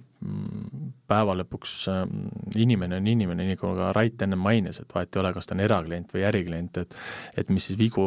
päeva 1.10 1.36
lõpuks 1.38 1.74
ähm, 1.92 2.28
inimene 2.60 2.98
on 3.00 3.08
inimene, 3.10 3.46
nii 3.46 3.58
nagu 3.58 3.72
ka 3.78 3.90
Rait 3.96 4.22
enne 4.26 4.38
mainis, 4.40 4.80
et 4.82 4.94
vahet 4.96 5.14
ei 5.14 5.22
ole, 5.22 5.34
kas 5.36 5.50
ta 5.50 5.56
on 5.56 5.64
eraklient 5.64 6.14
või 6.16 6.26
äriklient, 6.30 6.80
et 6.84 6.96
et 7.40 7.50
mis 7.54 7.66
siis 7.68 7.78
vigu 7.80 8.06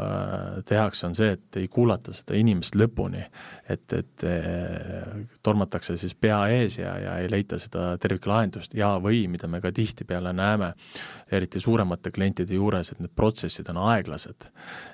äh, 0.00 0.60
tehakse, 0.68 1.06
on 1.08 1.16
see, 1.18 1.34
et 1.36 1.58
ei 1.60 1.68
kuulata 1.72 2.14
seda 2.16 2.38
inimest 2.38 2.78
lõpuni. 2.78 3.24
et, 3.68 3.92
et 3.92 4.24
äh, 4.24 5.26
tormatakse 5.44 5.96
siis 6.00 6.14
pea 6.14 6.40
ees 6.54 6.78
ja, 6.78 6.94
ja 6.98 7.16
ei 7.22 7.30
leita 7.30 7.58
seda 7.60 7.90
terviklahendust 8.00 8.74
ja 8.74 8.94
või 9.02 9.26
mida 9.28 9.48
me 9.48 9.60
ka 9.60 9.72
tihtipeale 9.74 10.32
näeme, 10.32 10.72
eriti 11.32 11.60
suuremate 11.60 12.10
klientide 12.14 12.56
juures, 12.56 12.92
et 12.92 13.02
need 13.02 13.12
protsessid 13.16 13.68
on 13.74 13.82
aeglased. 13.90 14.48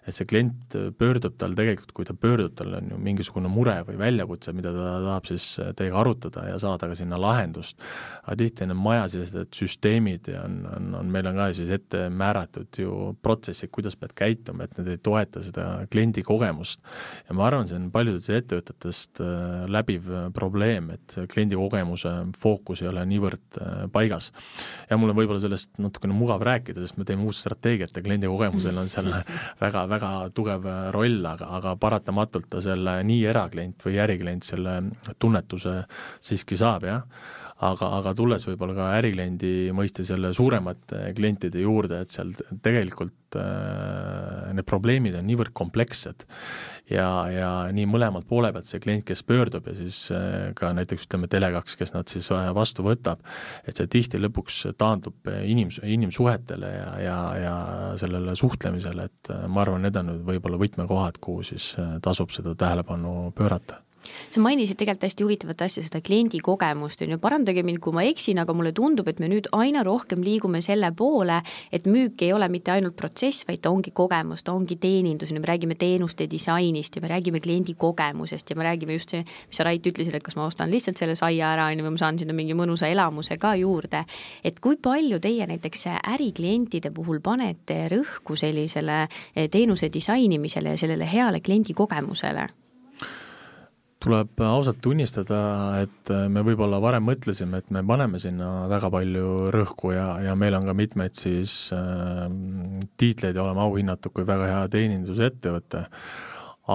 et 0.07 0.15
see 0.15 0.27
klient 0.27 0.75
pöördub 0.99 1.39
tal 1.39 1.55
tegelikult, 1.55 1.93
kui 1.93 2.05
ta 2.05 2.15
pöördub, 2.15 2.55
tal 2.59 2.75
on 2.81 2.91
ju 2.91 2.99
mingisugune 2.99 3.49
mure 3.49 3.77
või 3.87 3.99
väljakutse, 3.99 4.53
mida 4.53 4.73
ta 4.75 4.99
tahab 5.07 5.31
siis 5.31 5.49
teiega 5.79 6.01
arutada 6.03 6.49
ja 6.51 6.59
saada 6.65 6.89
ka 6.91 6.99
sinna 6.99 7.21
lahendust. 7.21 7.81
aga 8.25 8.37
tihti 8.41 8.65
on 8.65 8.77
majasisesed 8.81 9.51
süsteemid 9.53 10.31
on, 10.41 10.55
on, 10.65 10.87
on, 11.01 11.11
meil 11.13 11.27
on 11.29 11.37
ka 11.37 11.51
siis 11.57 11.69
ette 11.75 12.07
määratud 12.09 12.79
ju 12.81 13.13
protsessid, 13.23 13.69
kuidas 13.75 13.99
pead 14.01 14.15
käituma, 14.17 14.65
et 14.65 14.79
need 14.79 14.95
ei 14.95 15.01
toeta 15.05 15.43
seda 15.45 15.67
kliendi 15.93 16.25
kogemust. 16.25 16.81
ja 17.29 17.37
ma 17.37 17.47
arvan, 17.49 17.69
see 17.69 17.77
on 17.79 17.91
paljudes 17.95 18.31
ettevõtetest 18.33 19.21
äh, 19.25 19.67
läbiv 19.69 20.09
probleem, 20.37 20.91
et 20.97 21.19
kliendi 21.33 21.59
kogemuse 21.61 22.15
fookus 22.41 22.83
ei 22.83 22.89
ole 22.89 23.05
niivõrd 23.13 23.61
äh, 23.61 23.85
paigas. 23.93 24.31
ja 24.89 24.99
mul 25.01 25.13
on 25.13 25.21
võib-olla 25.21 25.43
sellest 25.43 25.77
natukene 25.83 26.17
mugav 26.17 26.43
rääkida, 26.47 26.81
sest 26.81 26.99
me 27.01 27.05
teeme 27.09 27.29
uut 27.29 27.37
strateegiat 27.37 27.93
ja 27.97 28.05
kliendi 28.05 28.31
kogemusel 28.31 28.81
on 28.81 28.89
seal 28.89 29.11
väga, 29.65 29.85
väga 29.91 30.15
tugev 30.35 30.67
roll, 30.97 31.21
aga, 31.29 31.51
aga 31.61 31.77
paratamatult 31.81 32.49
ta 32.51 32.65
selle 32.65 32.97
nii 33.07 33.25
eraklient 33.31 33.85
või 33.85 34.01
äriklient 34.05 34.47
selle 34.47 34.79
tunnetuse 35.23 35.83
siiski 36.25 36.54
saab, 36.61 36.87
jah. 36.89 37.09
Aga, 37.65 37.87
aga 38.01 38.11
tulles 38.19 38.43
võib-olla 38.49 38.75
ka 38.75 38.87
ärikliendi 38.99 39.71
mõistes 39.73 40.09
jälle 40.11 40.33
suuremate 40.35 41.13
klientide 41.15 41.61
juurde, 41.63 42.01
et 42.03 42.11
seal 42.11 42.33
tegelikult 42.65 43.39
äh, 43.39 44.51
need 44.59 44.67
probleemid 44.67 45.15
on 45.15 45.29
niivõrd 45.29 45.53
komplekssed 45.55 46.27
ja, 46.91 47.07
ja 47.31 47.51
nii 47.71 47.87
mõlemalt 47.89 48.27
poole 48.29 48.51
pealt 48.53 48.67
see 48.67 48.83
klient, 48.83 49.07
kes 49.07 49.23
pöördub 49.29 49.71
ja 49.71 49.77
siis 49.79 50.01
äh, 50.11 50.51
ka 50.59 50.73
näiteks 50.77 51.07
ütleme, 51.07 51.31
Tele2, 51.31 51.79
kes 51.79 51.95
nad 51.95 52.11
siis 52.11 52.29
äh, 52.35 52.51
vastu 52.59 52.85
võtab, 52.87 53.23
et 53.63 53.79
see 53.79 53.87
tihti 53.95 54.19
lõpuks 54.19 54.61
taandub 54.81 55.31
inims-, 55.47 55.79
inimsuhetele 55.87 56.75
ja, 56.75 56.91
ja, 57.07 57.17
ja 57.39 57.55
sellele 58.03 58.35
suhtlemisele, 58.41 59.09
et 59.09 59.33
äh, 59.33 59.47
ma 59.47 59.63
arvan, 59.63 59.87
need 59.87 60.03
on 60.03 60.11
nüüd 60.11 60.27
võib-olla 60.27 60.61
võtmekohad, 60.61 61.23
kuhu 61.23 61.47
siis 61.55 61.71
äh, 61.79 61.97
tasub 62.05 62.35
seda 62.35 62.59
tähelepanu 62.59 63.31
pöörata 63.39 63.84
sa 64.31 64.41
mainisid 64.41 64.79
tegelikult 64.81 65.07
hästi 65.09 65.25
huvitavat 65.25 65.65
asja, 65.67 65.83
seda 65.85 66.01
kliendi 66.05 66.41
kogemust, 66.45 67.03
on 67.05 67.15
ju, 67.15 67.19
parandage 67.23 67.63
mind, 67.67 67.81
kui 67.85 67.95
ma 67.97 68.05
eksin, 68.07 68.41
aga 68.43 68.55
mulle 68.57 68.73
tundub, 68.77 69.09
et 69.11 69.21
me 69.23 69.29
nüüd 69.31 69.49
aina 69.57 69.85
rohkem 69.87 70.23
liigume 70.25 70.61
selle 70.65 70.91
poole, 70.97 71.41
et 71.73 71.87
müük 71.91 72.23
ei 72.25 72.33
ole 72.33 72.49
mitte 72.53 72.75
ainult 72.75 72.97
protsess, 72.97 73.47
vaid 73.49 73.63
ta 73.65 73.73
ongi 73.75 73.95
kogemus, 73.95 74.45
ta 74.45 74.55
ongi 74.55 74.77
teenindus, 74.81 75.33
me 75.35 75.45
räägime 75.45 75.77
teenuste 75.79 76.29
disainist 76.31 76.97
ja 76.97 77.03
me 77.03 77.11
räägime 77.13 77.41
kliendi 77.45 77.75
kogemusest 77.79 78.51
ja 78.51 78.57
me 78.57 78.65
räägime 78.65 78.99
just 78.99 79.15
see, 79.15 79.25
mis 79.25 79.59
sa, 79.59 79.65
Rait, 79.65 79.87
ütlesid, 79.87 80.15
et 80.15 80.25
kas 80.25 80.37
ma 80.37 80.49
ostan 80.49 80.73
lihtsalt 80.73 81.01
selle 81.01 81.17
saia 81.19 81.53
ära, 81.55 81.69
on 81.73 81.81
ju, 81.81 81.87
või 81.87 81.97
ma 81.97 82.03
saan 82.03 82.19
sinna 82.21 82.37
mingi 82.37 82.57
mõnusa 82.57 82.91
elamuse 82.93 83.39
ka 83.41 83.55
juurde. 83.61 84.05
et 84.45 84.61
kui 84.61 84.77
palju 84.77 85.21
teie 85.21 85.47
näiteks 85.47 85.87
äriklientide 86.15 86.91
puhul 86.91 87.21
panete 87.21 87.89
rõhku 87.93 88.37
sellisele 88.37 89.07
teenuse 89.51 89.89
disainimisele 89.93 90.75
ja 90.75 90.77
sellele 90.79 91.09
heale 91.13 91.41
kliendi 91.41 91.75
kogemusele? 91.75 92.64
Tuleb 94.05 94.41
ausalt 94.45 94.81
tunnistada, 94.85 95.41
et 95.85 96.13
me 96.31 96.45
võib-olla 96.45 96.81
varem 96.83 97.07
mõtlesime, 97.09 97.63
et 97.63 97.71
me 97.75 97.83
paneme 97.87 98.21
sinna 98.23 98.69
väga 98.71 98.91
palju 98.93 99.51
rõhku 99.55 99.95
ja, 99.95 100.07
ja 100.25 100.37
meil 100.39 100.57
on 100.59 100.69
ka 100.69 100.77
mitmeid 100.77 101.17
siis 101.19 101.57
äh, 101.75 102.25
tiitleid 103.01 103.37
ja 103.37 103.45
oleme 103.47 103.65
auhinnatud 103.65 104.15
kui 104.15 104.27
väga 104.29 104.51
hea 104.51 104.65
teenindusettevõte, 104.75 105.85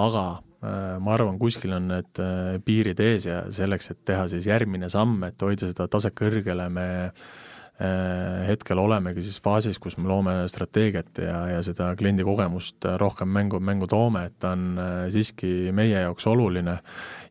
aga 0.00 0.24
äh, 0.30 0.96
ma 1.02 1.14
arvan, 1.16 1.38
kuskil 1.42 1.76
on 1.78 1.92
need 1.94 2.22
äh, 2.22 2.56
piirid 2.64 3.02
ees 3.04 3.28
ja 3.30 3.44
selleks, 3.54 3.92
et 3.94 4.02
teha 4.10 4.26
siis 4.32 4.50
järgmine 4.50 4.90
samm, 4.90 5.22
et 5.30 5.46
hoida 5.46 5.70
seda 5.70 5.86
taset 5.90 6.16
kõrgele, 6.18 6.66
me 6.72 6.88
äh, 7.04 7.14
Äh, 7.14 7.49
hetkel 8.46 8.78
olemegi 8.82 9.22
siis 9.24 9.40
faasis, 9.40 9.78
kus 9.80 9.96
me 9.96 10.08
loome 10.10 10.34
strateegiat 10.52 11.20
ja, 11.24 11.38
ja 11.54 11.62
seda 11.64 11.90
kliendi 11.96 12.26
kogemust 12.26 12.84
rohkem 13.00 13.30
mängu, 13.32 13.60
mängu 13.64 13.88
toome, 13.90 14.26
et 14.28 14.36
ta 14.42 14.52
on 14.56 14.66
äh, 14.76 15.06
siiski 15.12 15.70
meie 15.76 16.04
jaoks 16.04 16.26
oluline. 16.30 16.80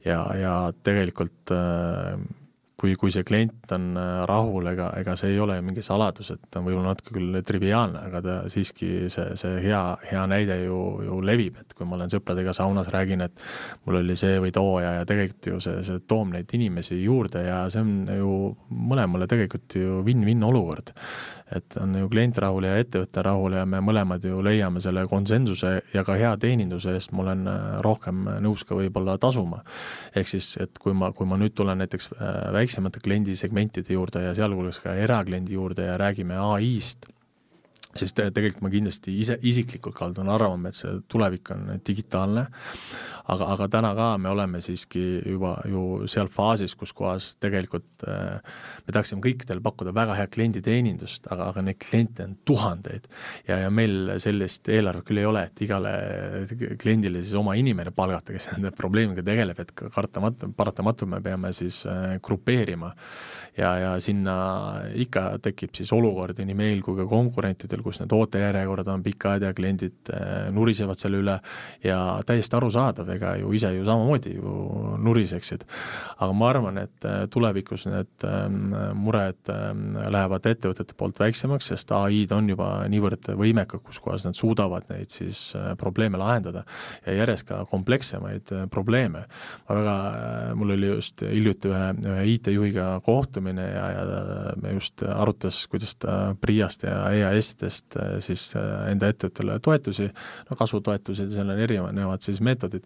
Ja, 0.06 0.24
ja 0.40 0.54
tegelikult 0.84 1.52
äh, 1.54 2.16
kui, 2.80 2.96
kui 3.00 3.12
see 3.14 3.26
klient 3.28 3.74
on 3.76 3.90
äh, 4.00 4.10
rahul, 4.30 4.68
ega, 4.72 4.90
ega 5.00 5.16
see 5.20 5.34
ei 5.34 5.40
ole 5.44 5.60
mingi 5.66 5.84
saladus, 5.86 6.32
et 6.36 6.42
ta 6.50 6.62
on 6.62 6.68
võib-olla 6.68 6.94
natuke 6.94 7.16
küll 7.18 7.40
triviaalne, 7.46 8.04
aga 8.10 8.22
ta 8.26 8.38
siiski, 8.52 8.92
see, 9.12 9.36
see 9.40 9.62
hea, 9.66 9.82
hea 10.10 10.26
näide 10.32 10.62
ju, 10.64 10.80
ju 11.06 11.20
levib, 11.26 11.60
et 11.62 11.76
kui 11.78 11.88
ma 11.90 11.98
olen 12.00 12.14
sõpradega 12.14 12.54
saunas, 12.56 12.92
räägin, 12.94 13.26
et 13.28 13.44
mul 13.86 14.02
oli 14.02 14.18
see 14.20 14.40
või 14.44 14.54
too 14.56 14.78
ja, 14.84 15.00
ja 15.00 15.10
tegelikult 15.10 15.52
ju 15.52 15.64
see, 15.64 15.84
see 15.88 16.06
toob 16.10 16.34
neid 16.36 16.56
inimesi 16.56 17.02
juurde 17.02 17.44
ja 17.46 17.64
see 17.72 17.84
on 17.84 18.14
ju 18.16 18.38
mõlemale 18.70 19.28
tegelikult 19.30 19.78
ju 19.80 20.00
win-win 20.06 20.46
olukord 20.48 20.94
et 21.56 21.78
on 21.82 21.96
ju 21.98 22.10
klient 22.10 22.38
rahul 22.42 22.66
ja 22.68 22.78
ettevõte 22.80 23.24
rahul 23.26 23.56
ja 23.58 23.66
me 23.70 23.82
mõlemad 23.84 24.24
ju 24.26 24.42
leiame 24.46 24.82
selle 24.84 25.06
konsensuse 25.10 25.72
ja 25.94 26.04
ka 26.06 26.16
hea 26.20 26.36
teeninduse 26.42 26.94
eest 26.98 27.14
ma 27.16 27.24
olen 27.26 27.48
äh, 27.50 27.60
rohkem 27.86 28.28
nõus 28.44 28.66
ka 28.68 28.78
võib-olla 28.78 29.18
tasuma. 29.22 29.64
ehk 30.16 30.30
siis, 30.30 30.52
et 30.62 30.78
kui 30.80 30.94
ma, 30.94 31.12
kui 31.16 31.28
ma 31.30 31.40
nüüd 31.42 31.56
tulen 31.58 31.82
näiteks 31.82 32.12
äh, 32.14 32.38
väiksemate 32.70 33.02
kliendisegmentide 33.02 33.96
juurde 33.96 34.22
ja 34.28 34.36
sealhulgas 34.38 34.80
ka 34.84 34.94
erakliendi 34.94 35.56
juurde 35.58 35.88
ja 35.88 35.98
räägime 35.98 36.38
ai-st, 36.38 37.10
siis 37.98 38.14
te, 38.14 38.28
tegelikult 38.30 38.62
ma 38.62 38.70
kindlasti 38.70 39.16
ise, 39.18 39.40
isiklikult 39.42 39.98
kaldun 39.98 40.30
arvama, 40.30 40.70
et 40.70 40.78
see 40.78 41.00
tulevik 41.10 41.50
on 41.56 41.80
digitaalne, 41.88 42.46
aga, 43.30 43.48
aga 43.54 43.68
täna 43.72 43.92
ka 43.98 44.08
me 44.22 44.32
oleme 44.32 44.62
siiski 44.64 45.04
juba 45.24 45.56
ju 45.70 46.08
seal 46.12 46.30
faasis, 46.32 46.76
kus 46.80 46.94
kohas 46.96 47.32
tegelikult 47.42 48.06
äh, 48.08 48.40
me 48.86 48.96
tahaksime 48.96 49.24
kõikidele 49.24 49.64
pakkuda 49.66 49.94
väga 49.96 50.18
head 50.18 50.34
klienditeenindust, 50.34 51.30
aga, 51.32 51.50
aga 51.54 51.64
neid 51.66 51.80
kliente 51.84 52.26
on 52.26 52.36
tuhandeid. 52.48 53.10
ja, 53.48 53.60
ja 53.66 53.70
meil 53.74 54.16
sellist 54.22 54.70
eelarvet 54.70 55.08
küll 55.08 55.22
ei 55.22 55.28
ole, 55.30 55.46
et 55.50 55.64
igale 55.66 55.94
kliendile 56.82 57.24
siis 57.24 57.36
oma 57.40 57.56
inimene 57.60 57.94
palgata, 57.96 58.34
kes 58.36 58.52
nende 58.56 58.74
probleemiga 58.76 59.24
tegeleb, 59.26 59.60
et 59.64 59.74
kartamatu, 59.78 60.52
paratamatult 60.58 61.14
me 61.14 61.22
peame 61.26 61.54
siis 61.56 61.84
äh, 61.90 62.18
grupeerima. 62.24 62.94
ja, 63.58 63.74
ja 63.78 63.94
sinna 64.02 64.36
ikka 64.96 65.40
tekib 65.44 65.76
siis 65.76 65.92
olukordi 65.94 66.46
nii 66.48 66.58
meil 66.58 66.84
kui 66.86 66.98
ka 66.98 67.06
konkurentidel, 67.10 67.84
kus 67.86 68.00
need 68.02 68.14
ootejärjekorrad 68.16 68.88
on 68.94 69.04
pikad 69.04 69.44
ja 69.46 69.54
kliendid 69.54 70.14
äh, 70.14 70.50
nurisevad 70.56 71.00
selle 71.02 71.22
üle 71.24 71.40
ja 71.84 72.00
täiesti 72.26 72.56
arusaadav, 72.58 73.10
ega 73.20 73.36
ju 73.42 73.52
ise 73.54 73.74
ju 73.76 73.86
samamoodi 73.86 74.34
ju 74.38 74.54
nuriseksid. 75.04 75.66
aga 76.20 76.34
ma 76.34 76.50
arvan, 76.50 76.78
et 76.82 77.06
äh, 77.08 77.26
tulevikus 77.32 77.86
need 77.88 78.26
ähm, 78.28 78.74
mured 79.00 79.52
ähm, 79.52 79.94
lähevad 79.96 80.48
ettevõtete 80.50 80.96
poolt 80.98 81.20
väiksemaks, 81.20 81.70
sest 81.72 81.92
ai-d 81.96 82.34
on 82.36 82.50
juba 82.52 82.70
niivõrd 82.92 83.32
võimekad, 83.40 83.84
kus 83.86 84.02
kohas 84.04 84.26
nad 84.28 84.38
suudavad 84.38 84.88
neid 84.92 85.12
siis 85.14 85.54
äh, 85.58 85.72
probleeme 85.80 86.20
lahendada 86.20 86.66
ja 87.06 87.16
järjest 87.22 87.48
ka 87.48 87.62
komplekssemaid 87.70 88.54
äh, 88.56 88.66
probleeme. 88.72 89.26
ma 89.70 89.78
väga, 89.80 89.96
mul 90.60 90.76
oli 90.76 90.92
just 90.94 91.24
hiljuti 91.24 91.72
ühe, 91.72 91.88
ühe 92.08 92.26
IT-juhiga 92.34 92.90
kohtumine 93.06 93.70
ja, 93.70 93.86
ja 93.96 94.56
me 94.62 94.76
just 94.76 95.04
arutas, 95.04 95.62
kuidas 95.72 95.96
ta 96.00 96.36
PRIA-st 96.42 96.86
ja 96.88 96.98
EAS-idest 97.16 97.98
siis 98.24 98.50
enda 98.58 99.10
ettevõttele 99.12 99.60
toetusi, 99.64 100.10
no 100.50 100.60
kasvutoetused 100.60 101.30
ja 101.30 101.40
seal 101.40 101.54
on 101.54 101.64
erinevad 101.64 102.26
siis 102.26 102.42
meetodid 102.44 102.86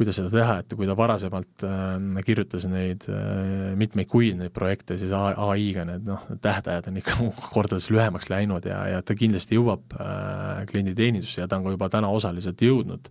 kuidas 0.00 0.16
seda 0.16 0.30
teha, 0.32 0.54
et 0.62 0.72
kui 0.72 0.88
ta 0.88 0.94
varasemalt 0.96 1.64
äh, 1.68 2.20
kirjutas 2.24 2.64
neid 2.70 3.04
äh, 3.12 3.74
mitmeid 3.76 4.08
kuid, 4.08 4.38
neid 4.38 4.54
projekte, 4.56 4.96
siis 5.00 5.12
ai-ga 5.12 5.84
need 5.84 6.06
noh, 6.08 6.22
tähtajad 6.40 6.88
on 6.88 7.00
ikka 7.02 7.16
kordades 7.54 7.90
lühemaks 7.92 8.30
läinud 8.32 8.64
ja, 8.64 8.78
ja 8.94 9.02
ta 9.04 9.16
kindlasti 9.18 9.58
jõuab 9.58 9.92
äh, 10.00 10.62
klienditeenindusse 10.70 11.42
ja 11.42 11.48
ta 11.50 11.58
on 11.58 11.66
ka 11.66 11.74
juba 11.74 11.90
täna 11.92 12.08
osaliselt 12.16 12.64
jõudnud. 12.64 13.10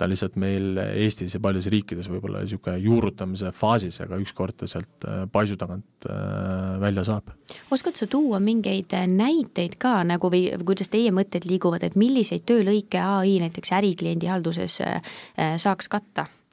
ta 0.00 0.08
lihtsalt 0.08 0.38
meil 0.40 0.80
Eestis 0.82 1.36
ja 1.36 1.40
paljudes 1.42 1.68
riikides 1.72 2.08
võib-olla 2.10 2.40
niisugune 2.42 2.78
juurutamise 2.80 3.52
faasis, 3.52 4.00
aga 4.00 4.16
ükskord 4.22 4.56
ta 4.62 4.70
sealt 4.70 5.04
äh, 5.04 5.26
paisu 5.32 5.60
tagant 5.60 6.08
äh, 6.08 6.80
välja 6.80 7.04
saab. 7.04 7.28
oskad 7.70 8.00
sa 8.00 8.08
tuua 8.08 8.40
mingeid 8.40 8.96
näiteid 9.12 9.76
ka 9.82 9.98
nagu 10.08 10.32
või 10.32 10.46
kuidas 10.64 10.88
teie 10.88 11.12
mõtted 11.12 11.44
liiguvad, 11.48 11.84
et 11.84 12.00
milliseid 12.00 12.48
töölõike 12.48 13.04
ai 13.04 13.36
näiteks 13.44 13.76
ärikliendi 13.76 14.32
halduses 14.32 14.80
äh, 14.80 15.02
saaks 15.60 15.92
katta? 15.92 16.21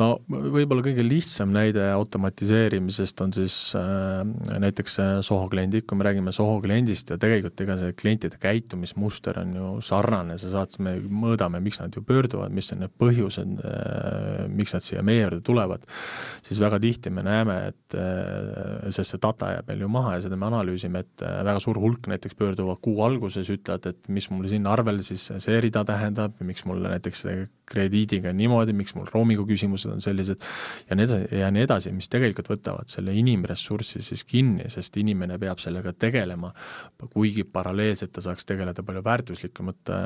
no 0.00 0.08
võib-olla 0.28 0.82
kõige 0.82 1.04
lihtsam 1.06 1.52
näide 1.54 1.84
automatiseerimisest 1.94 3.20
on 3.22 3.34
siis 3.34 3.56
äh, 3.78 4.24
näiteks 4.60 4.96
äh, 5.02 5.10
Soho 5.26 5.46
kliendid, 5.52 5.86
kui 5.86 5.98
me 5.98 6.06
räägime 6.06 6.32
Soho 6.34 6.56
kliendist 6.64 7.12
ja 7.12 7.18
tegelikult 7.20 7.60
ega 7.62 7.76
see 7.78 7.94
klientide 7.98 8.40
käitumismuster 8.42 9.38
on 9.44 9.52
ju 9.58 9.70
sarnane, 9.86 10.36
sa 10.40 10.50
saad, 10.56 10.74
me 10.82 10.96
mõõdame, 10.98 11.60
miks 11.62 11.78
nad 11.82 11.94
ju 11.94 12.02
pöörduvad, 12.06 12.54
mis 12.54 12.72
on 12.74 12.82
need 12.82 12.94
põhjused 13.00 13.62
äh,, 13.62 14.46
miks 14.50 14.74
nad 14.74 14.86
siia 14.86 15.04
meie 15.06 15.22
juurde 15.22 15.40
tulevad, 15.46 15.86
siis 16.46 16.58
väga 16.62 16.80
tihti 16.82 17.14
me 17.14 17.22
näeme, 17.26 17.58
et 17.70 17.98
äh, 17.98 18.90
sest 18.90 19.14
see 19.14 19.22
data 19.22 19.52
jääb 19.54 19.70
meil 19.70 19.86
ju 19.86 19.92
maha 19.94 20.16
ja 20.18 20.26
seda 20.26 20.38
me 20.40 20.50
analüüsime, 20.50 21.04
et 21.06 21.26
äh, 21.26 21.38
väga 21.46 21.62
suur 21.62 21.78
hulk 21.82 22.10
näiteks 22.10 22.34
pöörduvad 22.40 22.82
kuu 22.82 22.98
alguses, 23.06 23.52
ütlevad, 23.54 23.86
et 23.94 24.10
mis 24.10 24.26
mul 24.32 24.50
siin 24.50 24.66
arvel 24.70 25.04
siis 25.06 25.30
see 25.38 25.62
rida 25.62 25.86
tähendab, 25.86 26.34
miks 26.42 26.66
mul 26.66 26.82
näiteks 26.82 27.26
krediidiga 27.70 28.34
niimoodi, 28.34 28.74
miks 28.76 28.98
mul 28.98 29.06
roomingu 29.12 29.46
küsimused 29.84 29.92
on 29.92 30.00
sellised 30.00 30.40
ja 30.90 30.96
nii 30.96 31.04
edasi, 31.06 31.38
ja 31.38 31.50
nii 31.52 31.64
edasi, 31.66 31.92
mis 31.92 32.08
tegelikult 32.12 32.50
võtavad 32.52 32.90
selle 32.92 33.14
inimressurssi 33.16 34.02
siis 34.02 34.24
kinni, 34.24 34.68
sest 34.72 34.96
inimene 35.00 35.38
peab 35.38 35.60
sellega 35.62 35.92
tegelema, 35.92 36.52
kuigi 37.12 37.44
paralleelselt 37.44 38.12
ta 38.14 38.24
saaks 38.24 38.44
tegeleda 38.48 38.82
palju 38.82 39.04
väärtuslikumate 39.04 40.00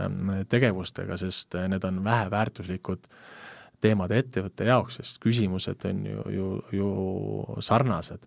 tegevustega, 0.48 1.16
sest 1.20 1.58
need 1.68 1.84
on 1.84 2.02
väheväärtuslikud 2.04 3.06
äh, 3.08 3.26
teemad 3.82 4.12
ettevõtte 4.14 4.66
jaoks, 4.68 4.98
sest 4.98 5.20
küsimused 5.22 5.84
on 5.88 6.04
ju, 6.08 6.24
ju, 6.34 6.48
ju 6.74 6.88
sarnased. 7.64 8.24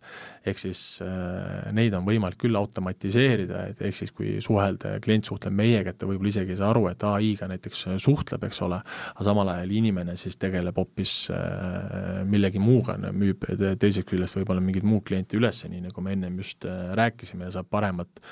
ehk 0.47 0.57
siis 0.57 0.81
äh, 1.05 1.69
neid 1.75 1.93
on 1.97 2.05
võimalik 2.07 2.39
küll 2.41 2.57
automatiseerida, 2.57 3.65
et 3.71 3.81
ehk 3.81 3.97
siis 3.97 4.13
kui 4.15 4.37
suhelda 4.41 4.95
ja 4.95 5.01
klient 5.03 5.27
suhtleb 5.27 5.53
meiega, 5.53 5.91
et 5.91 5.99
ta 6.01 6.09
võib-olla 6.09 6.31
isegi 6.31 6.55
ei 6.55 6.61
saa 6.61 6.71
aru, 6.73 6.87
et 6.91 7.03
ai-ga 7.05 7.49
näiteks 7.51 7.85
suhtleb, 8.01 8.47
eks 8.47 8.61
ole, 8.65 8.79
aga 9.13 9.27
samal 9.27 9.51
ajal 9.53 9.75
inimene 9.81 10.15
siis 10.19 10.39
tegeleb 10.41 10.77
hoopis 10.81 11.15
äh, 11.35 12.23
millegi 12.27 12.61
muuga, 12.63 12.97
müüb 13.11 13.45
teisest 13.81 14.07
küljest 14.09 14.39
võib-olla 14.39 14.63
mingit 14.63 14.87
muud 14.87 15.05
klienti 15.07 15.39
üles, 15.39 15.63
nii 15.67 15.85
nagu 15.89 16.05
me 16.05 16.15
ennem 16.15 16.39
just 16.41 16.65
äh, 16.69 16.91
rääkisime, 16.97 17.47
ja 17.49 17.57
saab 17.59 17.69
paremat 17.71 18.23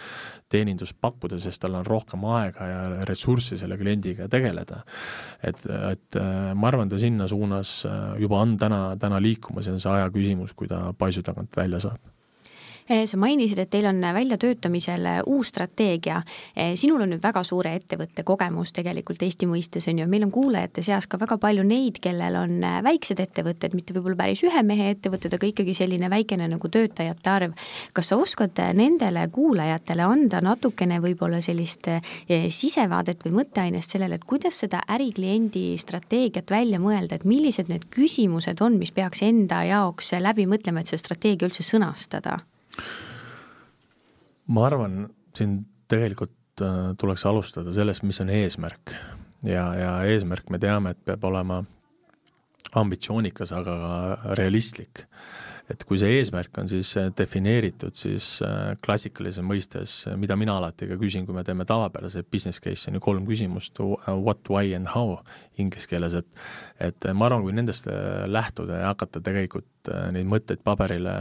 teenindust 0.49 0.97
pakkuda, 1.01 1.37
sest 1.41 1.61
tal 1.61 1.77
on 1.77 1.85
rohkem 1.85 2.23
aega 2.33 2.67
ja 2.69 2.79
ressurssi 3.07 3.57
selle 3.59 3.77
kliendiga 3.77 4.27
tegeleda. 4.31 4.81
et, 5.43 5.61
et 5.91 6.19
äh, 6.19 6.53
ma 6.55 6.71
arvan, 6.71 6.89
ta 6.89 6.97
siin 7.01 7.08
sinna 7.09 7.27
suunas 7.27 7.81
äh, 7.89 8.15
juba 8.21 8.39
on 8.45 8.55
täna, 8.57 8.93
täna 9.01 9.19
liikumas 9.21 9.67
ja 9.67 9.75
on 9.75 9.83
see 9.83 9.91
aja 9.97 10.09
küsimus, 10.13 10.55
kui 10.55 10.69
ta 10.69 10.89
paisu 10.97 11.25
tagant 11.25 11.57
välja 11.57 11.81
saab 11.89 12.18
sa 12.89 13.17
mainisid, 13.21 13.59
et 13.61 13.69
teil 13.69 13.85
on 13.85 14.01
väljatöötamisel 14.01 15.05
eh, 15.05 15.19
uus 15.29 15.51
strateegia. 15.53 16.21
Eh, 16.55 16.73
sinul 16.79 17.03
on 17.05 17.13
nüüd 17.13 17.21
väga 17.23 17.43
suure 17.45 17.75
ettevõtte 17.77 18.23
kogemus 18.25 18.73
tegelikult 18.73 19.21
Eesti 19.25 19.45
mõistes, 19.49 19.85
on 19.91 20.01
ju, 20.01 20.07
meil 20.09 20.25
on 20.25 20.33
kuulajate 20.33 20.81
seas 20.85 21.07
ka 21.07 21.19
väga 21.21 21.37
palju 21.41 21.63
neid, 21.67 21.99
kellel 22.01 22.39
on 22.39 22.65
väiksed 22.85 23.21
ettevõtted, 23.21 23.75
mitte 23.77 23.93
võib-olla 23.93 24.17
päris 24.23 24.43
ühe 24.47 24.63
mehe 24.65 24.89
ettevõtted, 24.95 25.37
aga 25.37 25.49
ikkagi 25.51 25.75
selline 25.77 26.09
väikene 26.09 26.49
nagu 26.49 26.71
töötajate 26.71 27.29
arv. 27.29 27.55
kas 27.93 28.09
sa 28.09 28.17
oskad 28.17 28.57
nendele 28.73 29.27
kuulajatele 29.31 30.03
anda 30.03 30.41
natukene 30.41 30.99
võib-olla 31.03 31.41
sellist 31.45 31.87
sisevaadet 32.27 33.25
või 33.25 33.39
mõtteainest 33.39 33.95
sellele, 33.95 34.17
et 34.17 34.25
kuidas 34.25 34.59
seda 34.65 34.81
ärikliendi 34.89 35.77
strateegiat 35.77 36.51
välja 36.51 36.79
mõelda, 36.81 37.15
et 37.19 37.25
millised 37.25 37.69
need 37.69 37.85
küsimused 37.93 38.61
on, 38.65 38.79
mis 38.81 38.91
peaks 38.91 39.23
enda 39.25 39.63
jaoks 39.67 40.13
läbi 40.19 40.47
mõtlema, 40.49 40.81
et 40.81 40.91
see 40.91 41.01
strateegia 41.01 41.49
üldse 41.49 41.65
sõnastada? 41.65 42.39
Ma 44.49 44.65
arvan, 44.67 45.01
siin 45.37 45.59
tegelikult 45.89 46.63
äh, 46.63 46.93
tuleks 46.99 47.25
alustada 47.29 47.73
sellest, 47.75 48.05
mis 48.07 48.21
on 48.23 48.31
eesmärk. 48.33 48.95
ja, 49.45 49.65
ja 49.75 49.91
eesmärk 50.09 50.49
me 50.49 50.59
teame, 50.59 50.95
et 50.95 51.05
peab 51.05 51.23
olema 51.29 51.63
ambitsioonikas, 52.77 53.53
aga 53.55 53.77
ka 53.83 54.33
realistlik. 54.37 55.05
et 55.69 55.83
kui 55.85 55.99
see 56.01 56.15
eesmärk 56.17 56.57
on 56.57 56.69
siis 56.69 56.95
äh, 56.97 57.11
defineeritud, 57.17 57.93
siis 57.93 58.39
äh, 58.41 58.73
klassikalises 58.81 59.45
mõistes, 59.45 59.99
mida 60.17 60.33
mina 60.33 60.55
alati 60.57 60.87
ka 60.89 60.97
küsin, 60.97 61.27
kui 61.27 61.37
me 61.37 61.43
teeme 61.45 61.65
tavapärase 61.69 62.23
business 62.25 62.61
case, 62.61 62.89
on 62.89 62.97
ju 62.97 63.03
kolm 63.05 63.27
küsimust, 63.29 63.77
what, 64.07 64.41
why 64.49 64.73
and 64.73 64.89
how 64.95 65.19
inglise 65.61 65.85
keeles, 65.89 66.17
et 66.17 66.41
et 66.81 67.11
ma 67.13 67.29
arvan, 67.29 67.45
kui 67.45 67.53
nendest 67.53 67.85
lähtuda 68.25 68.81
ja 68.81 68.89
hakata 68.95 69.21
tegelikult 69.21 69.69
neid 70.13 70.27
mõtteid 70.29 70.61
paberile 70.65 71.13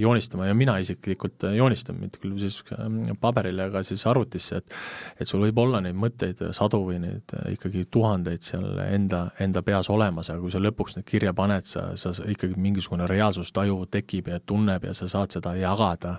joonistama 0.00 0.48
ja 0.48 0.54
mina 0.56 0.78
isiklikult 0.82 1.46
äh, 1.48 1.56
joonistan, 1.58 1.98
mitte 2.00 2.20
küll 2.22 2.36
siis 2.40 2.60
ähm, 2.78 3.00
paberile, 3.20 3.68
aga 3.68 3.82
siis 3.86 4.04
arvutisse, 4.08 4.62
et 4.62 4.76
et 5.18 5.28
sul 5.28 5.42
võib 5.46 5.58
olla 5.62 5.80
neid 5.84 5.96
mõtteid 5.98 6.42
sadu 6.56 6.82
või 6.86 7.00
neid 7.02 7.34
äh, 7.36 7.52
ikkagi 7.56 7.86
tuhandeid 7.90 8.44
seal 8.46 8.80
enda, 8.88 9.28
enda 9.42 9.62
peas 9.66 9.90
olemas, 9.92 10.30
aga 10.30 10.42
kui 10.42 10.54
sa 10.54 10.62
lõpuks 10.62 10.98
need 10.98 11.08
kirja 11.08 11.34
paned, 11.36 11.66
sa, 11.68 11.90
sa 11.96 12.14
ikkagi 12.28 12.58
mingisugune 12.58 13.08
reaalsustaju 13.10 13.84
tekib 13.90 14.32
ja 14.32 14.40
tunneb 14.40 14.88
ja 14.88 14.96
sa 14.96 15.08
saad 15.10 15.34
seda 15.34 15.54
jagada 15.58 16.18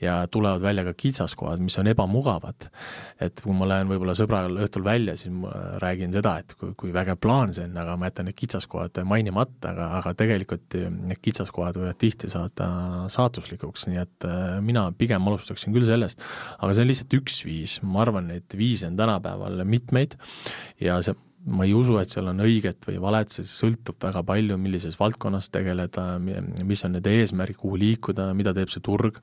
ja 0.00 0.26
tulevad 0.32 0.62
välja 0.62 0.84
ka 0.84 0.94
kitsaskohad, 0.96 1.60
mis 1.60 1.76
on 1.78 1.90
ebamugavad. 1.90 2.68
et 3.20 3.40
kui 3.44 3.52
ma 3.52 3.68
lähen 3.68 3.90
võib-olla 3.90 4.14
sõbraga 4.16 4.48
õhtul 4.64 4.84
välja, 4.84 5.16
siis 5.20 5.32
ma 5.34 5.50
räägin 5.82 6.12
seda, 6.12 6.38
et 6.40 6.54
kui, 6.58 6.72
kui 6.76 6.92
vägev 6.92 7.18
plaan 7.20 7.52
see 7.52 7.66
on, 7.68 7.76
aga 7.76 7.96
ma 8.00 8.08
jätan 8.08 8.30
need 8.30 8.38
kitsaskohad 8.38 9.02
mainimata, 9.04 9.74
aga, 9.74 9.88
aga 9.98 10.14
tegelikult 10.16 10.78
need 10.78 11.20
kitsaskohad 11.20 11.76
võivad 11.80 12.00
tihti 12.00 12.30
saada 12.32 12.70
saatuslikuks, 13.12 13.86
nii 13.90 14.00
et 14.00 14.28
äh, 14.28 14.58
mina 14.64 14.88
pigem 14.96 15.28
alustaksin 15.28 15.76
küll 15.76 15.88
sellest, 15.88 16.24
aga 16.58 16.72
see 16.72 16.86
on 16.86 16.92
lihtsalt 16.92 17.18
üks 17.20 17.42
viis, 17.44 17.80
ma 17.84 18.04
arvan, 18.06 18.30
neid 18.32 18.56
viise 18.56 18.88
on 18.88 18.96
tänapäeval 19.00 19.64
mitmeid 19.68 20.16
ja 20.80 21.00
see 21.04 21.16
ma 21.48 21.64
ei 21.64 21.72
usu, 21.72 21.96
et 22.00 22.12
seal 22.12 22.28
on 22.28 22.42
õiget 22.44 22.84
või 22.84 22.98
valet, 23.00 23.32
see 23.32 23.46
sõltub 23.48 23.96
väga 24.02 24.20
palju, 24.26 24.58
millises 24.60 24.98
valdkonnas 25.00 25.48
tegeleda, 25.52 26.04
mis 26.20 26.84
on 26.84 26.94
need 26.96 27.08
eesmärgid, 27.08 27.56
kuhu 27.60 27.78
liikuda, 27.80 28.28
mida 28.36 28.52
teeb 28.56 28.72
see 28.72 28.82
turg, 28.84 29.22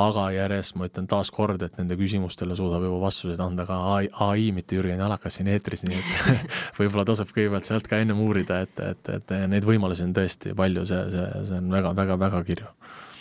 aga 0.00 0.26
järjest 0.34 0.74
ma 0.80 0.88
ütlen 0.90 1.06
taaskord, 1.10 1.62
et 1.62 1.78
nende 1.78 1.98
küsimustele 2.00 2.58
suudab 2.58 2.82
juba 2.88 2.98
vastuseid 3.06 3.42
anda 3.44 3.68
ka 3.68 3.78
ai, 3.94 4.10
ai, 4.26 4.50
mitte 4.56 4.78
Jürgen 4.78 4.98
Jalakas 4.98 5.38
siin 5.38 5.52
eetris, 5.54 5.86
nii 5.86 6.00
et 6.00 6.48
võib-olla 6.80 7.06
tasub 7.06 7.30
kõigepealt 7.30 7.70
sealt 7.70 7.86
ka 7.90 8.02
ennem 8.02 8.24
uurida, 8.26 8.64
et, 8.66 8.82
et, 8.82 9.14
et 9.20 9.36
neid 9.54 9.68
võimalusi 9.68 10.06
on 10.06 10.16
tõesti 10.16 10.56
palju, 10.58 10.86
see, 10.90 11.04
see, 11.14 11.30
see 11.50 11.62
on 11.62 11.70
väga-väga-väga 11.74 12.42
kirju 12.50 12.74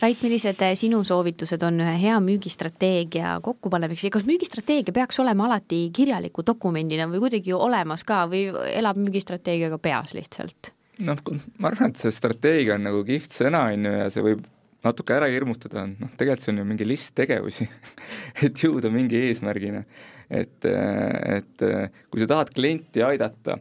Rait, 0.03 0.19
millised 0.19 0.59
eh, 0.65 0.73
sinu 0.75 0.97
soovitused 1.07 1.61
on 1.63 1.77
ühe 1.79 1.91
hea 2.01 2.15
müügistrateegia 2.19 3.37
kokkupanemiseks 3.45 4.09
ja 4.09 4.11
kas 4.11 4.25
müügistrateegia 4.27 4.91
peaks 4.95 5.19
olema 5.23 5.45
alati 5.47 5.77
kirjaliku 5.95 6.43
dokumendina 6.43 7.05
või 7.07 7.21
kuidagi 7.23 7.53
olemas 7.55 8.03
ka 8.07 8.25
või 8.27 8.49
elab 8.73 8.99
müügistrateegiaga 8.99 9.79
peas 9.79 10.11
lihtsalt? 10.17 10.73
noh, 11.07 11.21
ma 11.55 11.71
arvan, 11.71 11.93
et 11.93 12.01
see 12.01 12.11
strateegia 12.11 12.75
on 12.75 12.83
nagu 12.89 12.99
kihvt 13.07 13.37
sõna, 13.37 13.63
on 13.71 13.87
ju, 13.87 13.95
ja 14.01 14.09
see 14.11 14.25
võib 14.27 14.43
natuke 14.83 15.15
ära 15.15 15.31
hirmutada, 15.31 15.85
noh, 15.87 16.11
tegelikult 16.19 16.43
see 16.43 16.51
on 16.51 16.59
ju 16.59 16.67
mingi 16.73 16.89
list 16.89 17.15
tegevusi 17.21 17.69
et 18.49 18.65
jõuda 18.67 18.91
mingi 18.91 19.23
eesmärgini. 19.29 19.85
et, 20.27 20.67
et 20.67 21.67
kui 22.11 22.25
sa 22.25 22.31
tahad 22.35 22.51
klienti 22.51 23.07
aidata, 23.07 23.55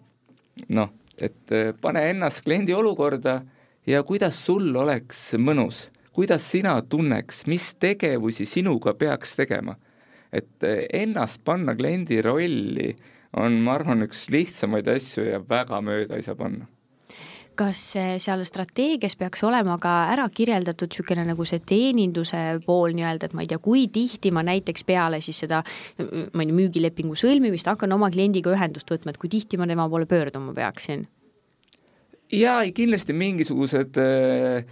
noh, 0.74 0.90
et 1.22 1.58
pane 1.78 2.06
ennast 2.10 2.42
kliendi 2.42 2.74
olukorda 2.74 3.38
ja 3.86 4.02
kuidas 4.02 4.42
sul 4.42 4.72
oleks 4.74 5.28
mõnus 5.38 5.84
kuidas 6.12 6.50
sina 6.50 6.76
tunneks, 6.82 7.46
mis 7.46 7.74
tegevusi 7.80 8.46
sinuga 8.46 8.94
peaks 8.94 9.36
tegema? 9.36 9.76
et 10.32 10.64
eh, 10.64 10.86
ennast 11.02 11.42
panna 11.44 11.74
kliendi 11.76 12.22
rolli 12.24 12.94
on, 13.36 13.58
ma 13.60 13.74
arvan, 13.76 14.06
üks 14.06 14.30
lihtsamaid 14.32 14.88
asju 14.88 15.26
ja 15.26 15.42
väga 15.44 15.80
mööda 15.84 16.16
ei 16.16 16.24
saa 16.24 16.38
panna 16.38 16.68
kas 17.58 17.80
eh, 18.00 18.14
seal 18.22 18.40
strateegias 18.48 19.16
peaks 19.20 19.42
olema 19.44 19.76
ka 19.80 19.92
ära 20.12 20.24
kirjeldatud 20.32 20.88
niisugune 20.88 21.24
nagu 21.28 21.44
see 21.48 21.60
teeninduse 21.68 22.40
pool 22.66 22.94
nii-öelda, 22.96 23.28
et 23.28 23.36
ma 23.36 23.44
ei 23.44 23.50
tea, 23.50 23.60
kui 23.62 23.86
tihti 23.92 24.32
ma 24.34 24.44
näiteks 24.46 24.86
peale 24.88 25.20
siis 25.24 25.42
seda 25.44 25.62
ma 26.00 26.44
ei 26.44 26.48
tea, 26.48 26.56
müügilepingu 26.56 27.16
sõlmimist 27.18 27.68
hakkan 27.68 27.92
oma 27.92 28.10
kliendiga 28.14 28.54
ühendust 28.54 28.88
võtma, 28.92 29.12
et 29.12 29.20
kui 29.20 29.32
tihti 29.32 29.60
ma 29.60 29.68
tema 29.68 29.88
poole 29.92 30.08
pöörduma 30.08 30.54
peaksin? 30.56 31.04
jaa, 32.32 32.62
kindlasti 32.72 33.12
mingisugused 33.12 34.00
äh, 34.00 34.64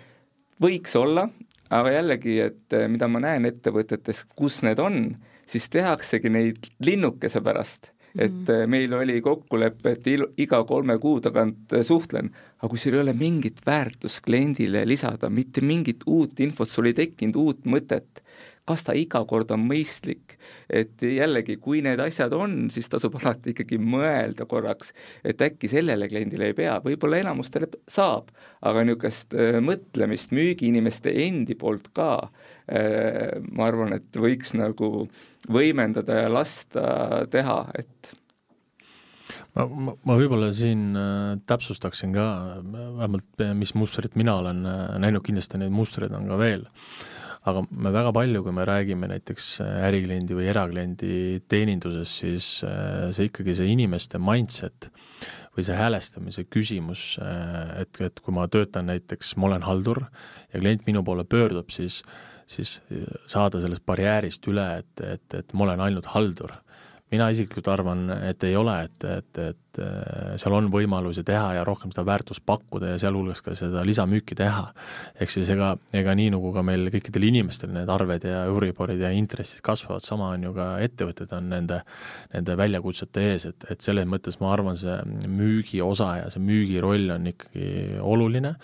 võiks 0.62 0.96
olla, 0.99 1.27
aga 1.70 1.94
jällegi, 1.94 2.37
et 2.42 2.77
eh, 2.77 2.88
mida 2.90 3.09
ma 3.09 3.23
näen 3.23 3.49
ettevõtetes, 3.49 4.25
kus 4.37 4.61
need 4.66 4.83
on, 4.83 5.16
siis 5.51 5.70
tehaksegi 5.73 6.33
neid 6.33 6.70
linnukese 6.85 7.42
pärast. 7.44 7.92
Et 8.18 8.33
mm 8.33 8.66
meil 8.66 8.90
oli 8.96 9.20
kokkulepe, 9.23 9.92
et 9.94 10.07
il, 10.11 10.25
iga 10.42 10.59
kolme 10.66 10.96
kuu 10.99 11.20
tagant 11.23 11.77
eh, 11.77 11.85
suhtlen, 11.87 12.33
aga 12.59 12.70
kui 12.73 12.81
sul 12.83 12.96
ei 12.96 13.05
ole 13.05 13.14
mingit 13.14 13.61
väärtust 13.66 14.25
kliendile 14.27 14.83
lisada, 14.88 15.31
mitte 15.31 15.62
mingit 15.62 16.03
uut 16.11 16.40
infot, 16.42 16.68
sul 16.68 16.90
ei 16.90 16.96
tekkinud 16.99 17.38
uut 17.38 17.68
mõtet, 17.70 18.25
kas 18.70 18.85
ta 18.87 18.94
iga 18.96 19.22
kord 19.29 19.50
on 19.55 19.64
mõistlik, 19.66 20.37
et 20.70 21.03
jällegi, 21.03 21.57
kui 21.62 21.83
need 21.85 22.00
asjad 22.03 22.35
on, 22.37 22.68
siis 22.72 22.88
tasub 22.92 23.16
alati 23.20 23.55
ikkagi 23.55 23.81
mõelda 23.83 24.46
korraks, 24.50 24.94
et 25.26 25.42
äkki 25.42 25.70
sellele 25.70 26.09
kliendile 26.11 26.50
ei 26.50 26.57
pea, 26.59 26.76
võib-olla 26.85 27.20
enamustele 27.24 27.70
saab, 27.90 28.31
aga 28.66 28.85
niisugust 28.87 29.35
äh, 29.35 29.59
mõtlemist 29.64 30.35
müügiinimeste 30.37 31.12
endi 31.26 31.57
poolt 31.59 31.90
ka 31.96 32.12
äh, 32.20 33.37
ma 33.50 33.68
arvan, 33.70 33.96
et 33.98 34.16
võiks 34.16 34.55
nagu 34.59 35.07
võimendada 35.50 36.24
ja 36.24 36.33
lasta 36.33 37.26
teha, 37.33 37.61
et 37.81 38.12
ma, 39.57 39.66
ma, 39.66 39.96
ma 39.96 40.18
võib-olla 40.20 40.50
siin 40.55 40.90
äh, 40.94 41.38
täpsustaksin 41.50 42.14
ka 42.14 42.26
vähemalt, 42.62 43.31
mis 43.59 43.74
mustrit 43.79 44.18
mina 44.20 44.38
olen 44.44 44.62
näinud, 45.03 45.24
kindlasti 45.26 45.59
neid 45.59 45.74
mustreid 45.74 46.14
on 46.14 46.31
ka 46.31 46.38
veel, 46.38 46.68
aga 47.48 47.62
me 47.70 47.92
väga 47.94 48.12
palju, 48.12 48.42
kui 48.44 48.53
me 48.53 48.66
räägime 48.68 49.09
näiteks 49.11 49.50
ärikliendi 49.64 50.37
või 50.37 50.48
erakliendi 50.53 51.12
teeninduses, 51.48 52.16
siis 52.22 52.48
see 52.61 53.29
ikkagi 53.31 53.55
see 53.57 53.70
inimeste 53.72 54.20
mindset 54.20 54.90
või 55.57 55.64
see 55.66 55.79
häälestamise 55.79 56.44
küsimus, 56.53 57.14
et, 57.81 58.00
et 58.05 58.20
kui 58.20 58.35
ma 58.37 58.44
töötan 58.53 58.90
näiteks, 58.92 59.35
ma 59.40 59.48
olen 59.48 59.64
haldur 59.66 60.05
ja 60.53 60.61
klient 60.61 60.85
minu 60.87 61.03
poole 61.07 61.24
pöördub, 61.24 61.72
siis 61.72 62.03
siis 62.50 62.81
saada 63.31 63.61
sellest 63.62 63.85
barjäärist 63.87 64.46
üle, 64.50 64.66
et, 64.83 65.05
et, 65.07 65.38
et 65.38 65.53
ma 65.55 65.68
olen 65.68 65.85
ainult 65.87 66.09
haldur. 66.14 66.50
Mina 67.11 67.29
isiklikult 67.31 67.68
arvan, 67.70 68.05
et 68.26 68.42
ei 68.46 68.57
ole, 68.59 68.76
et, 68.87 69.05
et, 69.07 69.38
et 69.50 69.69
äh, 69.78 70.35
seal 70.40 70.54
on 70.56 70.70
võimalusi 70.72 71.22
teha 71.26 71.54
ja 71.59 71.64
rohkem 71.66 71.92
seda 71.94 72.04
väärtust 72.09 72.42
pakkuda 72.46 72.94
ja 72.94 72.98
sealhulgas 73.02 73.42
ka 73.44 73.54
seda 73.59 73.85
lisamüüki 73.87 74.35
teha. 74.38 74.66
ehk 75.20 75.30
siis 75.30 75.50
ega, 75.54 75.76
ega 75.94 76.14
nii, 76.16 76.30
nagu 76.35 76.52
ka 76.52 76.64
meil 76.66 76.88
kõikidel 76.92 77.28
inimestel 77.28 77.72
need 77.74 77.88
arved 77.88 78.24
ja 78.26 78.44
Euriborid 78.50 79.00
ja 79.00 79.11
intressid 79.14 79.62
kasvavad, 79.64 80.04
sama 80.04 80.33
on 80.35 80.48
ju 80.48 80.54
ka 80.56 80.68
ettevõtted 80.85 81.33
on 81.37 81.50
nende, 81.52 81.80
nende 82.35 82.56
väljakutsete 82.59 83.26
ees, 83.33 83.46
et, 83.52 83.68
et 83.70 83.80
selles 83.85 84.09
mõttes 84.11 84.40
ma 84.40 84.52
arvan, 84.54 84.78
see 84.80 84.96
müügi 85.28 85.83
osa 85.85 86.11
ja 86.22 86.30
see 86.33 86.42
müügiroll 86.42 87.14
on 87.14 87.30
ikkagi 87.30 88.00
oluline, 88.00 88.54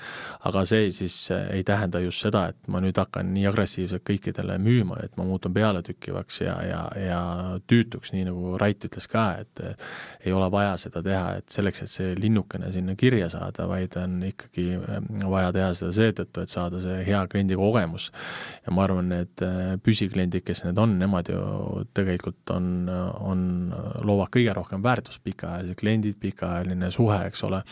aga 0.48 0.64
see 0.68 0.90
siis 0.94 1.16
ei 1.36 1.62
tähenda 1.66 2.00
just 2.04 2.24
seda, 2.24 2.46
et 2.52 2.72
ma 2.72 2.80
nüüd 2.84 2.98
hakkan 2.98 3.32
nii 3.34 3.46
agressiivselt 3.50 4.04
kõikidele 4.06 4.58
müüma, 4.62 5.00
et 5.04 5.16
ma 5.18 5.26
muutun 5.28 5.54
pealetükkivaks 5.56 6.40
ja, 6.44 6.56
ja, 6.66 6.82
ja 7.00 7.20
tüütuks, 7.68 8.12
nii 8.14 8.26
nagu 8.28 8.56
Rait 8.60 8.84
ütles 8.88 9.08
ka, 9.10 9.26
et 9.42 9.62
ei 10.26 10.32
ole 10.34 10.48
vaja 10.52 10.76
seda 10.80 10.95
teha, 11.04 11.36
et 11.40 11.52
selleks, 11.52 11.82
et 11.84 11.92
see 11.92 12.14
linnukene 12.18 12.70
sinna 12.74 12.96
kirja 12.98 13.28
saada, 13.32 13.66
vaid 13.70 13.96
on 14.00 14.18
ikkagi 14.28 14.66
ähm, 14.76 15.08
vaja 15.30 15.52
teha 15.54 15.68
seda 15.78 15.92
seetõttu, 15.96 16.44
et 16.44 16.52
saada 16.52 16.80
see 16.82 17.02
hea 17.06 17.22
kliendi 17.32 17.58
kogemus. 17.58 18.10
ja 18.66 18.74
ma 18.74 18.84
arvan, 18.86 19.10
need 19.12 19.44
äh, 19.44 19.76
püsikliendid, 19.82 20.44
kes 20.46 20.64
need 20.66 20.80
on, 20.82 20.96
nemad 21.00 21.30
ju 21.32 21.42
tegelikult 21.96 22.54
on, 22.54 22.88
on, 23.20 23.44
loovad 24.06 24.32
kõige 24.36 24.56
rohkem 24.56 24.84
väärtust, 24.84 25.22
pikaajalised 25.26 25.78
kliendid, 25.80 26.18
pikaajaline 26.22 26.90
suhe, 26.94 27.20
eks 27.30 27.44
ole, 27.48 27.62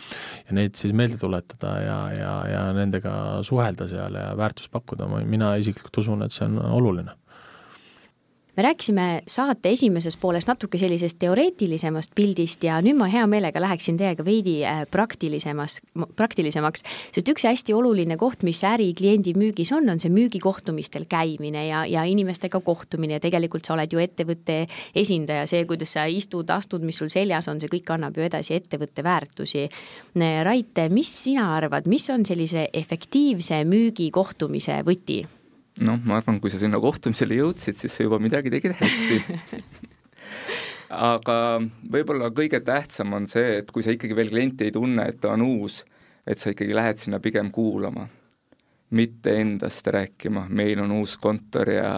ja 0.47 0.57
neid 0.57 0.79
siis 0.79 0.95
meelde 0.95 1.19
tuletada 1.21 1.75
ja, 1.81 1.99
ja, 2.15 2.33
ja 2.51 2.63
nendega 2.77 3.15
suhelda 3.45 3.89
seal 3.91 4.17
ja 4.19 4.31
väärtust 4.37 4.73
pakkuda, 4.73 5.09
mina 5.25 5.55
isiklikult 5.61 6.03
usun, 6.03 6.25
et 6.25 6.35
see 6.35 6.47
on 6.47 6.59
oluline 6.75 7.15
me 8.57 8.63
rääkisime 8.63 9.21
saate 9.27 9.69
esimeses 9.69 10.17
pooles 10.17 10.47
natuke 10.47 10.77
sellisest 10.77 11.19
teoreetilisemast 11.19 12.11
pildist 12.15 12.63
ja 12.63 12.77
nüüd 12.83 12.97
ma 12.99 13.09
hea 13.11 13.25
meelega 13.27 13.61
läheksin 13.61 13.97
teiega 13.99 14.25
veidi 14.25 14.55
äh, 14.65 14.83
praktilisemast, 14.91 15.81
praktilisemaks, 16.15 16.85
sest 17.15 17.31
üks 17.33 17.47
hästi 17.47 17.75
oluline 17.75 18.17
koht, 18.17 18.45
mis 18.47 18.63
ärikliendi 18.63 19.35
müügis 19.37 19.73
on, 19.75 19.89
on 19.91 19.99
see 19.99 20.13
müügikohtumistel 20.13 21.07
käimine 21.11 21.67
ja, 21.67 21.83
ja 21.89 22.05
inimestega 22.07 22.61
kohtumine 22.63 23.19
ja 23.19 23.23
tegelikult 23.23 23.67
sa 23.67 23.75
oled 23.75 23.91
ju 23.91 24.03
ettevõtte 24.03 24.59
esindaja, 24.95 25.45
see, 25.51 25.65
kuidas 25.67 25.97
sa 25.97 26.07
istud, 26.07 26.49
astud, 26.49 26.85
mis 26.85 26.99
sul 27.01 27.11
seljas 27.11 27.49
on, 27.51 27.59
see 27.59 27.71
kõik 27.71 27.91
annab 27.97 28.15
ju 28.15 28.25
edasi 28.25 28.55
ettevõtte 28.55 29.03
väärtusi. 29.03 29.67
Rait, 30.45 30.85
mis 30.95 31.11
sina 31.25 31.51
arvad, 31.57 31.89
mis 31.91 32.07
on 32.13 32.23
sellise 32.27 32.69
efektiivse 32.73 33.63
müügikohtumise 33.67 34.79
võti? 34.87 35.25
Noh, 35.83 35.99
ma 36.07 36.19
arvan, 36.19 36.39
kui 36.39 36.51
sa 36.53 36.59
sinna 36.61 36.79
kohtumisele 36.81 37.39
jõudsid, 37.41 37.77
siis 37.79 37.95
sa 37.95 38.05
juba 38.05 38.19
midagi 38.23 38.53
tegid 38.53 38.75
hästi. 38.79 39.19
Aga 41.05 41.37
võib-olla 41.91 42.29
kõige 42.35 42.61
tähtsam 42.63 43.15
on 43.17 43.25
see, 43.27 43.59
et 43.59 43.71
kui 43.73 43.83
sa 43.83 43.95
ikkagi 43.95 44.15
veel 44.15 44.29
klienti 44.31 44.69
ei 44.69 44.75
tunne, 44.75 45.07
et 45.09 45.19
ta 45.21 45.33
on 45.33 45.43
uus, 45.43 45.81
et 46.25 46.39
sa 46.39 46.53
ikkagi 46.53 46.77
lähed 46.77 47.01
sinna 47.01 47.19
pigem 47.23 47.49
kuulama, 47.53 48.05
mitte 48.95 49.33
endast 49.41 49.87
rääkima, 49.91 50.45
meil 50.49 50.79
on 50.83 50.93
uus 50.99 51.17
kontor 51.21 51.73
ja 51.73 51.89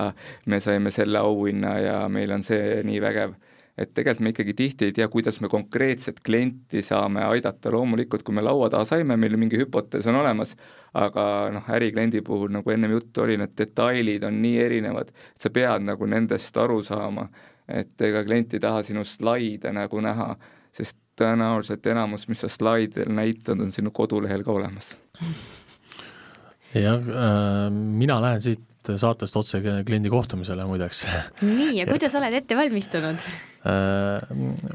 me 0.48 0.62
saime 0.64 0.92
selle 0.96 1.20
auhinna 1.20 1.76
ja 1.84 1.98
meil 2.10 2.32
on 2.34 2.46
see 2.48 2.80
nii 2.88 3.04
vägev 3.04 3.36
et 3.78 3.94
tegelikult 3.94 4.24
me 4.26 4.32
ikkagi 4.34 4.54
tihti 4.58 4.88
ei 4.88 4.94
tea, 4.96 5.08
kuidas 5.14 5.38
me 5.42 5.50
konkreetset 5.52 6.22
klienti 6.26 6.82
saame 6.82 7.22
aidata, 7.28 7.72
loomulikult 7.74 8.24
kui 8.26 8.36
me 8.36 8.42
laua 8.42 8.70
taha 8.74 8.88
saime, 8.90 9.18
meil 9.20 9.38
mingi 9.38 9.60
hüpotees 9.62 10.08
on 10.10 10.18
olemas, 10.22 10.56
aga 10.98 11.26
noh, 11.54 11.68
ärikliendi 11.78 12.24
puhul, 12.26 12.50
nagu 12.56 12.74
ennem 12.74 12.96
juttu 12.98 13.26
oli, 13.26 13.38
need 13.38 13.54
detailid 13.58 14.26
on 14.26 14.42
nii 14.42 14.64
erinevad, 14.66 15.14
et 15.14 15.46
sa 15.46 15.54
pead 15.54 15.86
nagu 15.86 16.10
nendest 16.10 16.58
aru 16.58 16.80
saama, 16.86 17.28
et 17.68 18.08
ega 18.08 18.24
klient 18.26 18.58
ei 18.58 18.64
taha 18.64 18.82
sinu 18.88 19.06
slaide 19.06 19.74
nagu 19.76 20.02
näha, 20.02 20.32
sest 20.74 20.98
tõenäoliselt 21.18 21.86
enamus, 21.90 22.28
mis 22.30 22.42
sa 22.46 22.50
slaididel 22.50 23.14
näitad, 23.14 23.62
on 23.62 23.72
sinu 23.74 23.94
kodulehel 23.94 24.46
ka 24.46 24.54
olemas. 24.54 24.96
Jah 26.84 27.12
äh,, 27.12 27.68
mina 27.72 28.20
lähen 28.24 28.44
siit 28.44 28.66
saatest 28.88 29.36
otse 29.36 29.60
kliendi 29.86 30.10
kohtumisele 30.10 30.64
muideks. 30.68 31.06
nii, 31.42 31.74
ja 31.80 31.88
kuidas 31.90 32.16
oled 32.20 32.40
ette 32.40 32.58
valmistunud 32.60 33.28
äh,? 33.68 34.66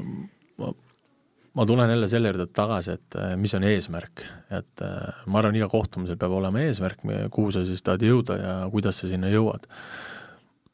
ma, 1.53 1.65
tulen 1.65 1.89
jälle 1.89 2.07
selle 2.09 2.31
juurde 2.31 2.47
tagasi, 2.53 2.97
et 2.97 3.19
äh, 3.19 3.35
mis 3.37 3.53
on 3.57 3.65
eesmärk, 3.67 4.25
et 4.53 4.85
äh, 4.85 5.25
ma 5.25 5.41
arvan, 5.41 5.57
iga 5.59 5.69
kohtumisel 5.71 6.17
peab 6.21 6.33
olema 6.39 6.63
eesmärk, 6.65 7.05
kuhu 7.33 7.53
sa 7.53 7.65
siis 7.67 7.85
tahad 7.85 8.05
jõuda 8.05 8.39
ja 8.39 8.55
kuidas 8.73 9.01
sa 9.01 9.11
sinna 9.11 9.31
jõuad 9.33 9.69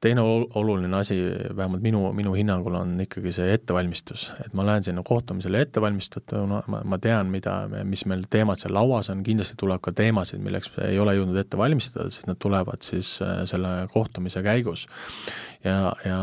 teine 0.02 0.22
oluline 0.22 0.98
asi, 0.98 1.18
vähemalt 1.56 1.82
minu, 1.82 2.14
minu 2.14 2.34
hinnangul, 2.34 2.76
on 2.80 2.94
ikkagi 3.04 3.34
see 3.36 3.52
ettevalmistus, 3.54 4.30
et 4.46 4.54
ma 4.56 4.64
lähen 4.66 4.84
sinna 4.84 5.04
kohtumisele 5.04 5.60
ettevalmistatuna, 5.66 6.62
ma, 6.72 6.82
ma 6.88 7.00
tean, 7.04 7.28
mida, 7.34 7.56
mis 7.84 8.06
meil 8.08 8.24
teemad 8.32 8.62
seal 8.62 8.74
lauas 8.78 9.12
on, 9.12 9.24
kindlasti 9.28 9.58
tuleb 9.60 9.84
ka 9.84 9.92
teemasid, 9.96 10.40
milleks 10.44 10.72
ei 10.88 11.00
ole 11.04 11.18
jõudnud 11.18 11.40
ette 11.42 11.60
valmistada, 11.60 12.08
sest 12.14 12.30
need 12.30 12.40
tulevad 12.40 12.86
siis 12.86 13.18
äh, 13.26 13.42
selle 13.50 13.74
kohtumise 13.92 14.44
käigus. 14.46 14.88
ja, 15.64 15.92
ja 16.08 16.20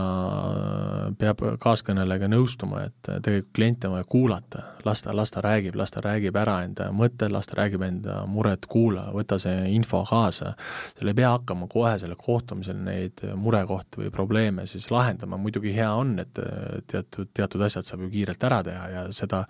peab 1.21 1.43
kaaskõnelejaga 1.61 2.31
nõustuma, 2.33 2.87
et 2.89 3.11
tegelikult 3.11 3.53
kliente 3.55 3.91
on 3.91 3.99
vaja 3.99 4.09
kuulata, 4.09 4.63
las 4.89 5.05
ta, 5.05 5.13
las 5.17 5.35
ta 5.35 5.45
räägib, 5.45 5.77
las 5.77 5.93
ta 5.93 6.01
räägib 6.01 6.37
ära 6.41 6.63
enda 6.65 6.89
mõtted, 6.97 7.29
las 7.35 7.51
ta 7.51 7.61
räägib 7.61 7.85
enda 7.85 8.23
muret, 8.25 8.65
kuula, 8.73 9.11
võta 9.13 9.37
see 9.43 9.69
info 9.77 10.01
kaasa, 10.09 10.55
seal 10.97 11.13
ei 11.13 11.21
pea 11.21 11.35
hakkama 11.37 11.69
kohe 11.69 11.93
sellel 12.01 12.17
kohtumisel 12.17 12.81
neid 12.81 13.21
mure 13.37 13.66
murekohti 13.67 14.05
või 14.05 14.11
probleeme 14.15 14.67
siis 14.67 14.91
lahendama, 14.91 15.37
muidugi 15.37 15.75
hea 15.75 15.91
on, 15.95 16.19
et 16.23 16.39
teatud, 16.91 17.29
teatud 17.35 17.63
asjad 17.67 17.87
saab 17.87 18.05
ju 18.05 18.11
kiirelt 18.13 18.43
ära 18.47 18.63
teha 18.65 18.89
ja 18.93 19.03
seda 19.15 19.45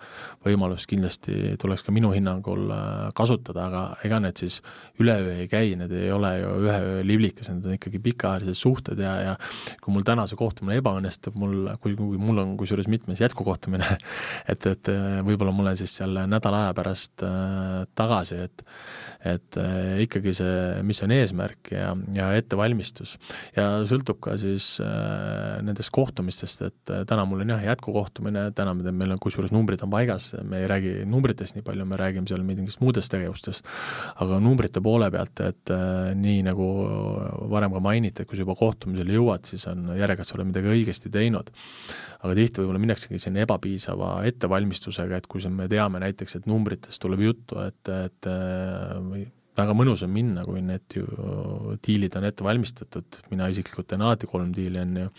võimalust 0.45 0.87
kindlasti 0.89 1.55
tuleks 1.61 1.83
ka 1.85 1.91
minu 1.91 2.11
hinnangul 2.15 2.71
äh, 2.73 3.11
kasutada, 3.15 3.67
aga 3.67 3.83
ega 4.07 4.19
need 4.23 4.37
siis 4.37 4.59
üleöö 4.99 5.35
ei 5.41 5.47
käi, 5.51 5.75
need 5.79 5.91
ei 5.91 6.11
ole 6.11 6.33
ju 6.39 6.53
ühe 6.65 6.77
öö 6.77 7.03
liblikas, 7.05 7.51
need 7.51 7.65
on 7.65 7.77
ikkagi 7.77 8.01
pikaajalised 8.03 8.57
suhted 8.57 8.99
ja, 8.99 9.13
ja 9.21 9.35
kui 9.83 9.93
mul 9.93 10.05
täna 10.07 10.27
see 10.27 10.39
kohtumine 10.39 10.79
ebaõnnestub, 10.81 11.37
mul, 11.39 11.73
kui, 11.83 11.95
kui 11.97 12.21
mul 12.21 12.43
on 12.43 12.55
kusjuures 12.59 12.89
mitmes 12.91 13.21
jätkukohtumine, 13.23 13.97
et, 14.51 14.65
et 14.65 14.93
äh, 14.93 15.19
võib-olla 15.27 15.53
ma 15.53 15.67
olen 15.67 15.79
siis 15.79 15.97
seal 16.01 16.23
nädala 16.27 16.67
aja 16.67 16.77
pärast 16.77 17.25
äh, 17.25 17.83
tagasi, 17.97 18.41
et 18.47 18.65
et 19.27 19.57
äh, 19.59 19.97
ikkagi 20.05 20.31
see, 20.37 20.57
mis 20.87 21.01
on 21.03 21.11
eesmärk 21.11 21.71
ja, 21.73 21.89
ja 22.15 22.29
ettevalmistus. 22.37 23.17
ja 23.57 23.81
sõltub 23.89 24.06
ka 24.23 24.35
siis 24.39 24.77
äh, 24.83 25.57
nendest 25.65 25.91
kohtumistest, 25.95 26.61
et 26.67 26.93
äh, 26.93 27.03
täna 27.09 27.25
mul 27.27 27.43
on 27.43 27.51
jah, 27.51 27.63
jätkukohtumine, 27.65 28.47
täna 28.57 28.73
me 28.77 28.85
teeme, 28.85 29.01
meil 29.01 29.15
on 29.15 29.21
kusjuures 29.21 29.51
numbrid 29.51 29.83
on 29.83 29.91
paigas, 29.91 30.29
me 30.47 30.61
ei 30.63 30.69
räägi 30.71 30.93
numbritest 31.09 31.57
nii 31.57 31.65
palju, 31.67 31.85
me 31.89 31.99
räägime 31.99 32.29
seal 32.29 32.45
mingitest 32.47 32.81
muudest 32.83 33.11
tegevustest, 33.13 33.67
aga 34.23 34.39
numbrite 34.43 34.83
poole 34.83 35.11
pealt, 35.13 35.43
et 35.45 35.73
äh, 35.75 36.11
nii 36.17 36.45
nagu 36.47 36.67
varem 37.51 37.75
ka 37.75 37.83
mainiti, 37.83 38.23
et 38.23 38.29
kui 38.29 38.39
sa 38.39 38.45
juba 38.45 38.57
kohtumisele 38.59 39.17
jõuad, 39.19 39.47
siis 39.49 39.67
on 39.71 39.91
järjega, 39.97 40.23
et 40.23 40.31
sa 40.31 40.39
oled 40.39 40.51
midagi 40.53 40.73
õigesti 40.73 41.13
teinud. 41.13 41.51
aga 42.17 42.33
tihti 42.33 42.63
võib-olla 42.63 42.81
minnaksegi 42.81 43.19
sinna 43.21 43.43
ebapiisava 43.45 44.23
ettevalmistusega, 44.29 45.19
et 45.19 45.27
kui 45.29 45.43
me 45.53 45.67
teame 45.69 46.01
näiteks, 46.01 46.39
et 46.39 46.47
numbritest 46.49 47.01
tuleb 47.03 47.21
juttu, 47.27 47.59
et, 47.61 47.93
et 47.93 48.31
väga 49.57 49.73
mõnus 49.77 50.03
on 50.05 50.11
minna, 50.13 50.43
kui 50.45 50.61
need 50.63 50.95
ju 50.97 51.05
diilid 51.85 52.15
on 52.19 52.27
ette 52.27 52.45
valmistatud, 52.45 53.19
mina 53.31 53.47
isiklikult 53.51 53.89
teen 53.89 54.03
alati 54.05 54.29
kolm 54.29 54.51
diili, 54.55 54.81
on 54.81 54.99
ju, 55.01 55.09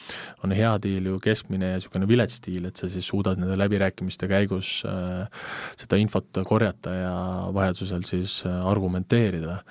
on 0.46 0.54
hea 0.56 0.72
diil 0.84 1.10
ju, 1.10 1.18
keskmine 1.22 1.72
ja 1.72 1.78
niisugune 1.78 2.08
vilets 2.10 2.42
diil, 2.44 2.68
et 2.68 2.78
sa 2.78 2.90
siis 2.90 3.08
suudad 3.08 3.40
nende 3.40 3.58
läbirääkimiste 3.58 4.28
käigus 4.30 4.82
äh, 4.88 5.26
seda 5.80 5.98
infot 6.00 6.42
korjata 6.48 6.94
ja 6.94 7.14
vajadusel 7.54 8.04
siis 8.08 8.40
äh, 8.46 8.66
argumenteerida. 8.68 9.62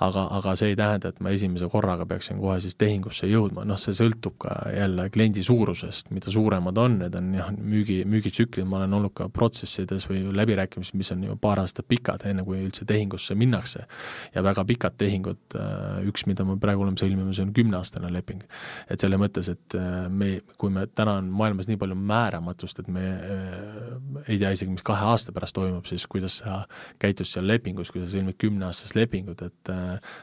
aga, 0.00 0.22
aga 0.32 0.54
see 0.56 0.70
ei 0.72 0.76
tähenda, 0.76 1.10
et 1.12 1.18
ma 1.20 1.32
esimese 1.36 1.66
korraga 1.68 2.06
peaksin 2.08 2.38
kohe 2.40 2.56
siis 2.64 2.76
tehingusse 2.80 3.28
jõudma, 3.28 3.66
noh, 3.68 3.76
see 3.76 3.92
sõltub 3.96 4.38
ka 4.40 4.54
jälle 4.72 5.10
kliendi 5.12 5.42
suurusest, 5.44 6.08
mida 6.16 6.32
suuremad 6.32 6.78
on, 6.80 6.96
need 7.02 7.18
on 7.18 7.34
jah, 7.36 7.50
müügi, 7.52 7.98
müügitsüklid, 8.08 8.64
ma 8.64 8.78
olen 8.80 8.96
olnud 8.96 9.12
ka 9.16 9.28
protsessides 9.28 10.08
või 10.08 10.22
läbirääkimistes, 10.40 10.96
mis 10.96 11.12
on 11.12 11.26
ju 11.28 11.36
paar 11.40 11.60
aastat 11.60 11.88
pikad, 11.88 12.24
enne 12.30 12.46
kui 12.48 12.62
üldse 12.64 12.88
tehingusse 12.88 13.36
minnakse 13.36 13.84
ja 14.34 14.42
väga 14.44 14.64
pikad 14.68 14.96
tehingud, 15.00 15.40
äh, 15.58 16.00
üks, 16.10 16.26
mida 16.28 16.44
me 16.46 16.56
praegu 16.60 16.84
oleme 16.84 17.00
sõlmimas, 17.00 17.40
on 17.42 17.52
kümneaastane 17.56 18.10
leping. 18.12 18.42
et 18.90 19.00
selle 19.00 19.18
mõttes, 19.20 19.50
et 19.52 19.76
äh, 19.78 20.08
me, 20.08 20.30
kui 20.60 20.72
me, 20.74 20.86
täna 20.86 21.18
on 21.20 21.30
maailmas 21.34 21.68
nii 21.70 21.78
palju 21.80 21.96
määramatust, 21.98 22.82
et 22.82 22.88
me 22.92 23.04
äh, 23.06 24.22
ei 24.26 24.38
tea 24.38 24.52
isegi, 24.56 24.70
mis 24.74 24.86
kahe 24.86 25.10
aasta 25.12 25.34
pärast 25.36 25.56
toimub, 25.56 25.86
siis 25.88 26.06
kuidas 26.10 26.40
sa 26.42 26.62
käitud 27.02 27.28
seal 27.28 27.48
lepingus, 27.48 27.92
kui 27.92 28.02
sa 28.04 28.10
sõlmid 28.12 28.38
kümneaastast 28.40 28.96
lepingut, 28.98 29.42
et 29.46 29.72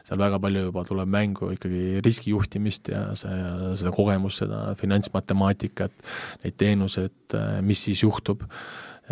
seal 0.06 0.20
väga 0.20 0.40
palju 0.42 0.66
juba 0.68 0.84
tuleb 0.88 1.10
mängu 1.12 1.52
ikkagi 1.54 2.02
riskijuhtimist 2.04 2.92
ja 2.92 3.04
see, 3.18 3.38
seda 3.80 3.92
kogemust, 3.94 4.44
seda 4.44 4.62
finantsmatemaatikat, 4.78 5.94
neid 6.44 6.58
teenuseid, 6.60 7.38
mis 7.66 7.82
siis 7.88 8.02
juhtub, 8.04 8.44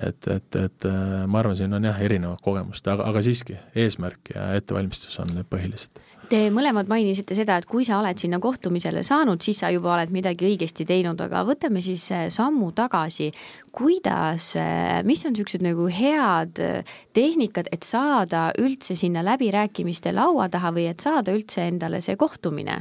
et, 0.02 0.28
et, 0.28 0.58
et 0.60 0.88
ma 1.26 1.40
arvan, 1.40 1.56
siin 1.56 1.72
on 1.76 1.84
jah, 1.88 2.00
erinevad 2.02 2.42
kogemused, 2.44 2.86
aga, 2.92 3.06
aga 3.10 3.22
siiski, 3.24 3.56
eesmärk 3.74 4.34
ja 4.34 4.50
ettevalmistus 4.58 5.16
on 5.22 5.32
need 5.36 5.48
põhilised 5.52 6.02
Te 6.26 6.48
mõlemad 6.50 6.88
mainisite 6.90 7.36
seda, 7.38 7.54
et 7.60 7.68
kui 7.70 7.84
sa 7.86 8.00
oled 8.00 8.18
sinna 8.18 8.40
kohtumisele 8.42 9.04
saanud, 9.06 9.38
siis 9.44 9.60
sa 9.62 9.68
juba 9.70 9.92
oled 9.94 10.10
midagi 10.10 10.48
õigesti 10.48 10.82
teinud, 10.88 11.20
aga 11.22 11.44
võtame 11.46 11.78
siis 11.84 12.02
äh, 12.10 12.24
sammu 12.34 12.72
tagasi. 12.74 13.30
kuidas, 13.70 14.48
äh, 14.58 15.04
mis 15.06 15.22
on 15.26 15.36
niisugused 15.36 15.62
nagu 15.62 15.86
head 15.86 16.58
äh, 16.58 16.96
tehnikad, 17.14 17.70
et 17.70 17.86
saada 17.86 18.48
üldse 18.58 18.96
sinna 18.98 19.22
läbirääkimiste 19.22 20.10
laua 20.12 20.48
taha 20.50 20.72
või 20.74 20.88
et 20.90 21.00
saada 21.00 21.30
üldse 21.36 21.62
endale 21.62 22.00
see 22.00 22.16
kohtumine? 22.16 22.80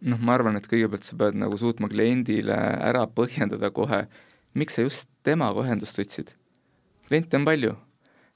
noh, 0.00 0.18
ma 0.20 0.38
arvan, 0.38 0.56
et 0.56 0.70
kõigepealt 0.70 1.04
sa 1.04 1.18
pead 1.20 1.36
nagu 1.36 1.58
suutma 1.60 1.90
kliendile 1.92 2.56
ära 2.80 3.04
põhjendada 3.12 3.68
kohe, 3.76 4.06
miks 4.56 4.78
sa 4.78 4.86
just 4.86 5.10
temaga 5.26 5.64
ühendust 5.64 5.98
võtsid. 6.00 6.32
kliente 7.08 7.38
on 7.38 7.44
palju 7.46 7.76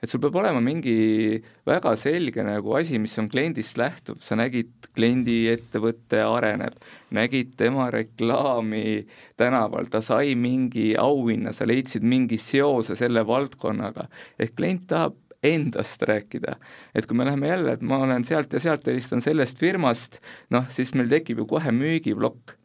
et 0.00 0.08
sul 0.08 0.20
peab 0.22 0.38
olema 0.40 0.60
mingi 0.64 1.40
väga 1.68 1.92
selge 2.00 2.44
nagu 2.44 2.74
asi, 2.78 2.98
mis 3.02 3.16
on 3.20 3.28
kliendist 3.32 3.78
lähtub, 3.80 4.20
sa 4.24 4.36
nägid, 4.38 4.72
kliendi 4.96 5.42
ettevõte 5.52 6.22
areneb, 6.24 6.78
nägid 7.16 7.52
tema 7.60 7.90
reklaami 7.92 9.04
tänaval, 9.40 9.90
ta 9.92 10.00
sai 10.04 10.34
mingi 10.40 10.94
auhinna, 10.98 11.52
sa 11.56 11.68
leidsid 11.68 12.06
mingi 12.06 12.40
seose 12.40 12.96
selle 12.98 13.26
valdkonnaga, 13.28 14.08
ehk 14.40 14.56
klient 14.56 14.88
tahab 14.90 15.18
endast 15.44 16.02
rääkida. 16.04 16.56
et 16.94 17.06
kui 17.06 17.16
me 17.16 17.24
läheme 17.24 17.48
jälle, 17.48 17.72
et 17.72 17.82
ma 17.82 18.02
olen 18.04 18.24
sealt 18.24 18.52
ja 18.52 18.60
sealt, 18.60 18.86
helistan 18.86 19.22
sellest 19.24 19.58
firmast, 19.58 20.20
noh, 20.50 20.66
siis 20.68 20.92
meil 20.94 21.08
tekib 21.08 21.38
ju 21.38 21.46
kohe 21.46 21.72
müügiplokk. 21.72 22.56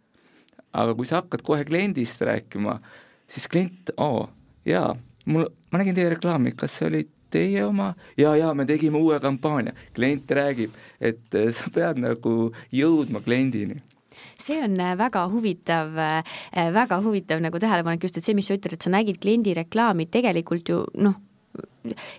aga 0.76 0.96
kui 0.96 1.06
sa 1.08 1.22
hakkad 1.22 1.44
kohe 1.44 1.64
kliendist 1.64 2.22
rääkima, 2.22 2.80
siis 3.32 3.48
klient, 3.52 3.92
oo, 3.98 4.28
jaa, 4.66 4.94
mul, 5.26 5.50
ma 5.72 5.82
nägin 5.82 5.98
teie 5.98 6.14
reklaami, 6.16 6.54
kas 6.58 6.78
see 6.80 6.90
oli 6.90 7.04
teie 7.34 7.66
oma? 7.66 7.94
Ja, 8.20 8.36
ja 8.38 8.54
me 8.54 8.68
tegime 8.70 9.02
uue 9.02 9.20
kampaania, 9.24 9.76
klient 9.96 10.32
räägib, 10.32 10.76
et 11.00 11.36
äh, 11.36 11.52
sa 11.56 11.72
pead 11.74 12.02
nagu 12.02 12.54
jõudma 12.74 13.24
kliendini. 13.26 13.82
See 14.40 14.58
on 14.64 14.80
äh, 14.80 14.96
väga 15.00 15.26
huvitav, 15.32 15.96
äh, 16.00 16.36
väga 16.76 17.00
huvitav 17.04 17.44
nagu 17.44 17.60
tähelepanek 17.60 18.08
just, 18.08 18.20
et 18.20 18.28
see, 18.28 18.38
mis 18.38 18.50
sa 18.50 18.58
ütled, 18.58 18.78
et 18.78 18.86
sa 18.86 18.94
nägid 18.94 19.20
kliendi 19.24 19.56
reklaami, 19.58 20.08
tegelikult 20.12 20.72
ju 20.72 20.84
noh, 21.02 21.18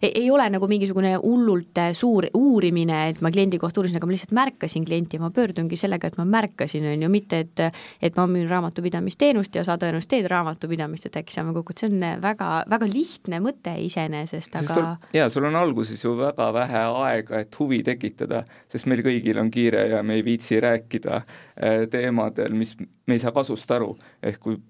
ei 0.02 0.30
ole 0.30 0.46
nagu 0.50 0.68
mingisugune 0.70 1.14
hullult 1.20 1.78
äh, 1.80 1.90
suur 1.96 2.28
uurimine, 2.34 3.00
et 3.10 3.20
ma 3.24 3.30
kliendi 3.34 3.58
kohta 3.58 3.80
uurisin, 3.80 3.98
aga 3.98 4.08
ma 4.08 4.14
lihtsalt 4.14 4.34
märkasin 4.36 4.84
klienti 4.86 5.18
ja 5.18 5.24
ma 5.24 5.30
pöördungi 5.34 5.78
sellega, 5.80 6.10
et 6.10 6.18
ma 6.20 6.26
märkasin, 6.28 6.86
on 6.92 7.02
ju, 7.06 7.10
mitte 7.12 7.40
et 7.44 7.64
et 8.02 8.16
ma 8.16 8.26
müün 8.30 8.48
raamatupidamisteenust 8.50 9.54
ja 9.56 9.64
sa 9.66 9.76
tõenäoliselt 9.80 10.12
teed 10.12 10.28
raamatupidamist, 10.30 11.08
et 11.08 11.18
äkki 11.20 11.34
saame 11.34 11.54
kokku, 11.56 11.74
et 11.74 11.82
see 11.82 11.90
on 11.90 12.06
äh, 12.06 12.16
väga, 12.22 12.50
väga 12.70 12.90
lihtne 12.92 13.40
mõte 13.44 13.74
iseenesest, 13.86 14.58
aga 14.62 14.86
jaa, 15.16 15.28
sul 15.32 15.48
on 15.48 15.58
alguses 15.58 16.04
ju 16.04 16.14
väga 16.18 16.50
vähe 16.56 16.86
aega, 17.06 17.42
et 17.42 17.60
huvi 17.60 17.82
tekitada, 17.86 18.44
sest 18.72 18.90
meil 18.90 19.02
kõigil 19.06 19.40
on 19.42 19.50
kiire 19.52 19.86
ja 19.96 20.02
me 20.06 20.18
ei 20.18 20.24
viitsi 20.26 20.60
rääkida 20.62 21.20
äh, 21.20 21.84
teemadel, 21.90 22.54
mis 22.56 22.76
me 22.78 23.18
ei 23.18 23.22
saa 23.22 23.34
kasust 23.34 23.70
aru, 23.74 23.94
ehk 24.22 24.42
kui 24.42 24.60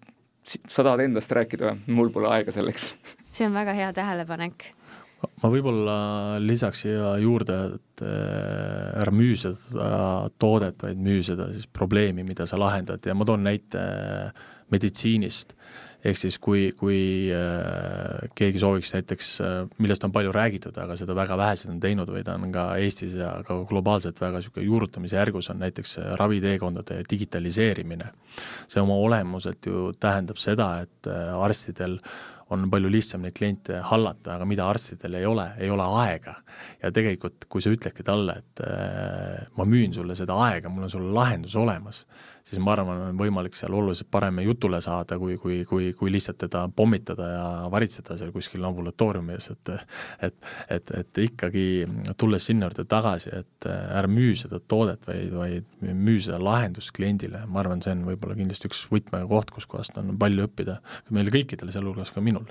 sa 0.46 0.84
tahad 0.84 1.00
endast 1.06 1.32
rääkida, 1.34 1.76
mul 1.86 2.10
pole 2.14 2.30
aega 2.30 2.54
selleks. 2.54 2.92
see 3.36 3.46
on 3.48 3.56
väga 3.56 3.76
hea 3.76 3.92
tähelepanek 3.92 4.70
ma 5.42 5.50
võib-olla 5.52 5.96
lisaks 6.42 6.84
siia 6.84 7.14
juurde, 7.22 7.56
et 7.78 8.04
äh, 8.04 9.00
ära 9.02 9.14
müü 9.14 9.36
seda 9.38 9.88
toodet, 10.40 10.84
vaid 10.84 11.00
müü 11.02 11.22
seda 11.26 11.50
siis 11.54 11.68
probleemi, 11.72 12.26
mida 12.26 12.46
sa 12.48 12.60
lahendad 12.60 13.04
ja 13.06 13.16
ma 13.16 13.26
toon 13.28 13.46
näite 13.46 13.82
meditsiinist. 14.72 15.54
ehk 16.06 16.18
siis 16.20 16.36
kui, 16.38 16.68
kui 16.78 17.26
äh, 17.34 18.28
keegi 18.38 18.60
sooviks 18.62 18.92
näiteks, 18.94 19.30
äh, 19.42 19.54
millest 19.82 20.04
on 20.06 20.12
palju 20.14 20.30
räägitud, 20.34 20.76
aga 20.78 20.94
seda 20.98 21.16
väga 21.18 21.38
vähesed 21.40 21.72
on 21.72 21.80
teinud 21.82 22.12
või 22.12 22.22
ta 22.22 22.36
on 22.38 22.52
ka 22.54 22.66
Eestis 22.78 23.16
ja 23.18 23.32
ka 23.46 23.56
globaalselt 23.66 24.20
väga 24.22 24.38
niisugune 24.38 24.68
juurutamise 24.68 25.18
järgus, 25.18 25.50
on 25.50 25.58
näiteks 25.64 25.98
raviteekondade 26.20 27.00
digitaliseerimine. 27.10 28.12
see 28.68 28.80
oma 28.82 28.94
olemuselt 28.94 29.66
ju 29.66 29.90
tähendab 29.98 30.38
seda, 30.38 30.70
et 30.86 31.10
arstidel 31.40 31.98
on 32.54 32.68
palju 32.70 32.90
lihtsam 32.92 33.24
neid 33.26 33.34
kliente 33.34 33.80
hallata, 33.90 34.36
aga 34.36 34.46
mida 34.48 34.68
arstidel 34.70 35.18
ei 35.18 35.26
ole, 35.26 35.48
ei 35.58 35.70
ole 35.70 35.86
aega. 36.02 36.36
ja 36.82 36.92
tegelikult, 36.94 37.48
kui 37.50 37.64
sa 37.64 37.72
ütledki 37.74 38.06
talle, 38.06 38.38
et 38.42 38.62
äh, 38.66 39.46
ma 39.58 39.66
müün 39.66 39.94
sulle 39.94 40.14
seda 40.18 40.36
aega, 40.46 40.70
mul 40.70 40.86
on 40.86 40.92
sulle 40.92 41.14
lahendus 41.16 41.56
olemas, 41.58 42.04
siis 42.46 42.60
ma 42.62 42.72
arvan, 42.76 43.00
on 43.08 43.18
võimalik 43.18 43.56
seal 43.58 43.74
oluliselt 43.74 44.08
parem 44.12 44.38
jutule 44.44 44.78
saada, 44.84 45.18
kui, 45.18 45.36
kui, 45.42 45.60
kui, 45.68 45.90
kui 45.98 46.12
lihtsalt 46.12 46.38
teda 46.44 46.66
pommitada 46.76 47.28
ja 47.32 47.46
varitseda 47.72 48.18
seal 48.20 48.30
kuskil 48.34 48.64
ambulatooriumi 48.68 49.34
ees, 49.34 49.50
et 49.54 49.72
et, 50.22 50.36
et, 50.70 50.92
et 51.00 51.22
ikkagi 51.24 51.66
tulles 52.20 52.46
sinna 52.46 52.68
juurde 52.68 52.86
tagasi, 52.88 53.32
et 53.40 53.68
ära 53.70 54.08
müü 54.10 54.36
seda 54.38 54.60
toodet, 54.60 55.06
vaid, 55.08 55.34
vaid 55.34 55.82
müü 55.82 56.20
seda 56.22 56.38
lahendust 56.42 56.94
kliendile, 56.96 57.42
ma 57.50 57.62
arvan, 57.64 57.82
see 57.82 57.96
on 57.96 58.06
võib-olla 58.06 58.38
kindlasti 58.38 58.70
üks 58.70 58.86
võtmekoht, 58.92 59.50
kus 59.56 59.66
kohast 59.70 59.98
on 60.00 60.14
palju 60.20 60.46
õppida 60.46 60.78
meile 61.10 61.34
kõikidele, 61.34 61.74
sealhulgas 61.74 62.14
ka 62.14 62.22
minul 62.24 62.46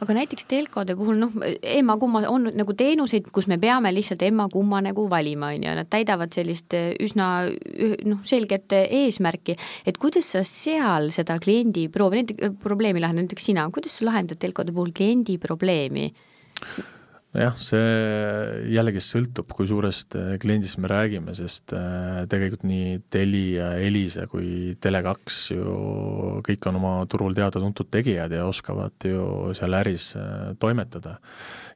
aga 0.00 0.16
näiteks 0.16 0.46
telkode 0.48 0.96
puhul 0.96 1.18
noh, 1.20 1.32
emma-kumma 1.62 2.22
on 2.30 2.48
nagu 2.56 2.74
teenuseid, 2.76 3.28
kus 3.34 3.48
me 3.50 3.58
peame 3.60 3.92
lihtsalt 3.94 4.22
emma-kumma 4.26 4.82
nagu 4.88 5.06
valima, 5.10 5.50
on 5.54 5.66
ju, 5.66 5.74
nad 5.78 5.90
täidavad 5.92 6.34
sellist 6.36 6.76
üsna 7.02 7.28
noh, 8.06 8.22
selget 8.28 8.72
eesmärki, 8.76 9.25
eesmärki, 9.26 9.56
et 9.86 9.98
kuidas 9.98 10.32
sa 10.34 10.44
seal 10.46 11.10
seda 11.14 11.38
kliendi 11.42 11.88
proovi, 11.92 12.24
probleemi 12.62 13.02
lahendad, 13.02 13.26
näiteks 13.26 13.50
sina, 13.50 13.68
kuidas 13.74 13.98
sa 13.98 14.10
lahendad 14.10 14.40
telkode 14.42 14.74
puhul 14.74 14.92
kliendi 14.96 15.38
probleemi? 15.42 16.10
nojah, 17.36 17.56
see 17.60 18.70
jällegi 18.72 19.02
sõltub, 19.04 19.50
kui 19.52 19.68
suurest 19.68 20.14
äh, 20.16 20.36
kliendist 20.40 20.78
me 20.80 20.88
räägime, 20.88 21.34
sest 21.36 21.74
äh, 21.76 22.22
tegelikult 22.30 22.64
nii 22.64 22.94
Telia, 23.12 23.74
Elisa 23.84 24.24
kui 24.30 24.72
Tele2 24.80 25.36
ju 25.52 25.76
kõik 26.46 26.70
on 26.70 26.80
oma 26.80 26.94
turul 27.12 27.36
teada-tuntud 27.36 27.90
tegijad 27.92 28.32
ja 28.32 28.46
oskavad 28.48 29.04
ju 29.04 29.52
seal 29.58 29.76
äris 29.82 30.14
äh, 30.16 30.54
toimetada 30.62 31.18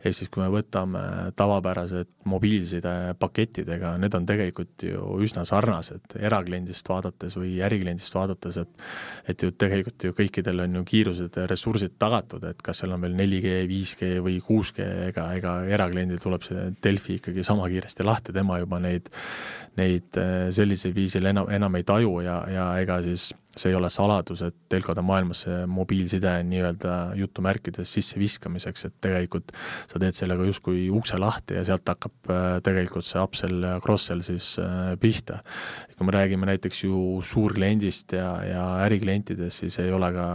ehk 0.00 0.16
siis 0.16 0.30
kui 0.32 0.42
me 0.42 0.48
võtame 0.52 1.02
tavapärased 1.36 2.08
mobiilsidepaketidega, 2.30 3.94
need 4.00 4.14
on 4.16 4.26
tegelikult 4.28 4.84
ju 4.86 5.16
üsna 5.24 5.44
sarnased 5.48 6.16
erakliendist 6.16 6.88
vaadates 6.88 7.36
või 7.36 7.58
ärikliendist 7.64 8.16
vaadates, 8.16 8.60
et 8.62 9.30
et 9.30 9.44
ju 9.44 9.52
tegelikult 9.52 10.08
ju 10.08 10.16
kõikidel 10.16 10.64
on 10.64 10.80
ju 10.80 10.84
kiirused 10.88 11.36
ja 11.36 11.46
ressursid 11.50 11.98
tagatud, 12.00 12.44
et 12.48 12.62
kas 12.64 12.80
seal 12.80 12.94
on 12.96 13.04
veel 13.04 13.14
4G, 13.18 13.52
5G 13.70 14.10
või 14.24 14.38
6G, 14.40 14.88
ega, 15.10 15.26
ega 15.36 15.54
erakliendil 15.68 16.22
tuleb 16.22 16.46
see 16.46 16.70
Delfi 16.82 17.18
ikkagi 17.20 17.44
sama 17.46 17.68
kiiresti 17.70 18.06
lahti, 18.06 18.34
tema 18.36 18.58
juba 18.62 18.80
neid, 18.82 19.12
neid 19.80 20.20
eh, 20.20 20.48
sellisel 20.54 20.96
viisil 20.96 21.28
enam, 21.30 21.50
enam 21.52 21.76
ei 21.76 21.86
taju 21.86 22.20
ja, 22.24 22.40
ja 22.50 22.66
ega 22.80 23.00
siis 23.04 23.30
see 23.56 23.72
ei 23.72 23.76
ole 23.76 23.90
saladus, 23.90 24.42
et 24.46 24.56
telkode 24.70 25.02
maailmas 25.04 25.44
see 25.46 25.64
mobiilside 25.70 26.32
nii-öelda 26.46 26.96
jutumärkides 27.18 27.94
sisseviskamiseks, 27.96 28.86
et 28.86 28.96
tegelikult 29.02 29.50
sa 29.90 30.00
teed 30.02 30.16
sellega 30.16 30.46
justkui 30.46 30.86
ukse 30.94 31.18
lahti 31.20 31.58
ja 31.58 31.64
sealt 31.66 31.88
hakkab 31.90 32.30
äh, 32.30 32.46
tegelikult 32.66 33.08
see 33.08 33.22
upsell 33.22 33.66
ja 33.66 33.76
cross-sell 33.82 34.22
siis 34.26 34.52
äh, 34.62 34.94
pihta. 35.00 35.40
kui 36.00 36.06
me 36.08 36.14
räägime 36.14 36.46
näiteks 36.48 36.84
ju 36.84 37.20
suurkliendist 37.26 38.14
ja, 38.16 38.28
ja 38.46 38.62
äriklientidest, 38.86 39.64
siis 39.64 39.74
ei 39.82 39.90
ole 39.92 40.08
ka 40.14 40.28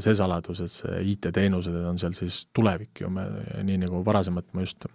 see 0.00 0.14
saladus, 0.16 0.62
et 0.64 0.72
see 0.72 1.02
IT-teenused 1.12 1.74
on 1.90 1.98
seal 2.00 2.14
siis 2.16 2.46
tulevik 2.54 3.02
ju, 3.02 3.10
me 3.12 3.26
nii 3.66 3.82
nagu 3.82 4.00
varasemalt 4.06 4.48
ma 4.56 4.64
just 4.64 4.86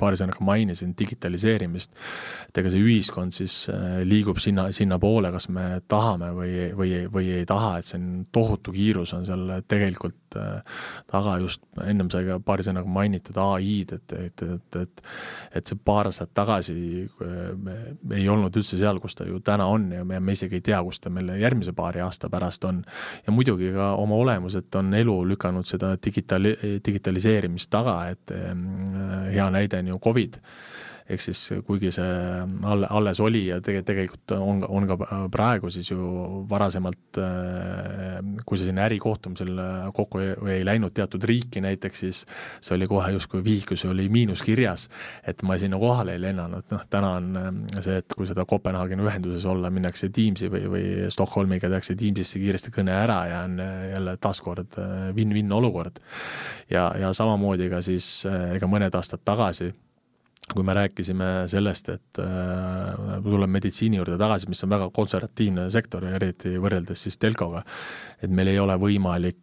paari 0.00 0.18
sõnaga 0.18 0.42
mainisin, 0.42 0.96
digitaliseerimist, 0.98 1.94
et 2.48 2.58
ega 2.58 2.72
see 2.72 2.82
ühiskond 2.82 3.36
siis 3.36 3.68
äh, 3.70 4.00
liigub 4.08 4.40
sinna, 4.42 4.66
sinnapoole, 4.74 5.30
kas 5.34 5.46
me 5.52 5.68
tahame 5.86 6.32
või, 6.34 6.52
või 6.78 7.01
või 7.12 7.30
ei 7.38 7.46
taha, 7.48 7.76
et 7.78 7.88
see 7.88 7.98
on 7.98 8.26
tohutu 8.32 8.72
kiirus 8.74 9.12
on 9.16 9.26
seal 9.26 9.44
tegelikult 9.68 10.36
äh, 10.38 10.82
taga 11.10 11.36
just, 11.42 11.62
ennem 11.84 12.10
sai 12.12 12.26
ka 12.28 12.38
paari 12.44 12.66
sõnaga 12.66 12.90
mainitud 12.90 13.38
ai-d, 13.42 13.98
et, 13.98 14.16
et, 14.18 14.44
et, 14.46 14.80
et 14.82 15.04
et 15.52 15.68
see 15.68 15.78
paar 15.84 16.08
aastat 16.08 16.32
tagasi 16.36 16.74
äh, 17.04 17.78
ei 18.18 18.28
olnud 18.30 18.56
üldse 18.56 18.78
seal, 18.80 19.00
kus 19.02 19.16
ta 19.18 19.26
ju 19.28 19.40
täna 19.44 19.66
on 19.70 19.90
ja 19.96 20.04
me, 20.08 20.20
me 20.20 20.36
isegi 20.36 20.60
ei 20.60 20.66
tea, 20.70 20.82
kus 20.84 21.00
ta 21.02 21.12
meil 21.12 21.32
järgmise 21.40 21.74
paari 21.76 22.02
aasta 22.04 22.30
pärast 22.32 22.64
on. 22.68 22.82
ja 23.26 23.34
muidugi 23.34 23.72
ka 23.74 23.92
oma 24.00 24.18
olemuselt 24.22 24.74
on 24.80 24.94
elu 24.94 25.16
lükanud 25.34 25.68
seda 25.68 25.94
digitali-, 25.96 26.56
digitaliseerimist 26.84 27.70
taga, 27.72 27.98
et 28.12 28.34
äh, 28.36 28.52
hea 29.32 29.50
näide 29.52 29.82
on 29.82 29.94
ju 29.94 30.00
Covid 30.02 30.40
ehk 31.12 31.22
siis 31.24 31.40
kuigi 31.66 31.92
see 31.94 32.08
alle, 32.68 32.88
alles 32.90 33.20
oli 33.22 33.44
ja 33.48 33.58
tege-, 33.64 33.84
tegelikult 33.86 34.34
on, 34.36 34.62
on 34.68 34.86
ka 34.88 34.96
praegu 35.32 35.70
siis 35.72 35.90
ju 35.92 36.42
varasemalt, 36.50 37.20
kui 38.46 38.60
sa 38.60 38.66
sinna 38.66 38.86
ärikohtumisel 38.86 39.60
kokku 39.96 40.22
ei, 40.22 40.32
ei 40.56 40.64
läinud 40.66 40.94
teatud 40.96 41.24
riiki 41.28 41.62
näiteks, 41.64 42.04
siis 42.04 42.22
see 42.60 42.76
oli 42.76 42.88
kohe 42.90 43.12
justkui 43.16 43.44
vihkus 43.44 43.84
oli 43.88 44.08
miinus 44.12 44.42
kirjas, 44.44 44.88
et 45.26 45.42
ma 45.46 45.58
sinna 45.60 45.78
kohale 45.80 46.16
ei 46.16 46.22
lennanud, 46.22 46.66
noh 46.72 46.86
täna 46.90 47.12
on 47.18 47.62
see, 47.80 47.98
et 48.02 48.16
kui 48.16 48.28
seda 48.28 48.46
Kopenhaageni 48.48 49.06
ühenduses 49.06 49.46
olla, 49.48 49.70
minnakse 49.72 50.10
Teamsi 50.14 50.50
või, 50.52 50.64
või 50.72 51.12
Stockholmiga 51.12 51.70
tehakse 51.70 51.96
Teamsisse 51.98 52.40
kiiresti 52.42 52.74
kõne 52.74 52.96
ära 52.96 53.20
ja 53.30 53.44
on 53.46 53.60
jälle 53.62 54.16
taaskord 54.22 54.78
win-win 55.16 55.52
olukord. 55.52 56.00
ja, 56.70 56.90
ja 56.98 57.12
samamoodi 57.16 57.70
ka 57.72 57.82
siis 57.84 58.26
ega 58.26 58.68
mõned 58.70 58.94
aastad 58.98 59.24
tagasi 59.24 59.72
kui 60.52 60.64
me 60.66 60.74
rääkisime 60.76 61.30
sellest, 61.50 61.88
et 61.92 62.20
äh, 62.20 63.18
tuleme 63.24 63.58
meditsiini 63.58 64.00
juurde 64.00 64.18
tagasi, 64.20 64.50
mis 64.52 64.62
on 64.66 64.72
väga 64.72 64.90
konservatiivne 64.94 65.68
sektor, 65.72 66.06
eriti 66.08 66.56
võrreldes 66.60 67.06
siis 67.06 67.18
telkoga, 67.20 67.64
et 68.22 68.30
meil 68.30 68.52
ei 68.52 68.60
ole 68.62 68.76
võimalik 68.80 69.41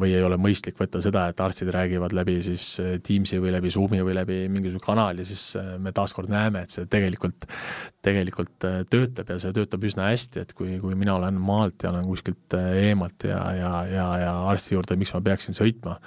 või 0.00 0.12
ei 0.16 0.22
ole 0.24 0.36
mõistlik 0.40 0.78
võtta 0.80 1.00
seda, 1.02 1.26
et 1.30 1.40
arstid 1.40 1.70
räägivad 1.74 2.14
läbi 2.16 2.38
siis 2.44 2.66
äh, 2.82 2.98
Teamsi 3.04 3.40
või 3.42 3.54
läbi 3.54 3.72
Zoomi 3.72 4.02
või 4.04 4.16
läbi 4.18 4.40
mingisuguse 4.52 4.84
kanali, 4.84 5.24
siis 5.28 5.44
äh, 5.60 5.72
me 5.82 5.92
taaskord 5.96 6.30
näeme, 6.32 6.64
et 6.64 6.74
see 6.74 6.88
tegelikult, 6.90 7.46
tegelikult 8.04 8.68
töötab 8.90 9.32
ja 9.34 9.38
see 9.42 9.54
töötab 9.56 9.84
üsna 9.86 10.10
hästi, 10.10 10.44
et 10.44 10.54
kui, 10.56 10.78
kui 10.82 10.98
mina 10.98 11.16
olen 11.18 11.40
maalt 11.40 11.84
ja 11.84 11.92
olen 11.92 12.06
kuskilt 12.08 12.58
eemalt 12.58 13.28
ja, 13.28 13.40
ja, 13.56 13.72
ja, 13.90 14.06
ja 14.24 14.36
arsti 14.50 14.76
juurde, 14.76 14.98
miks 15.00 15.14
ma 15.16 15.22
peaksin 15.24 15.56
sõitma, 15.56 15.98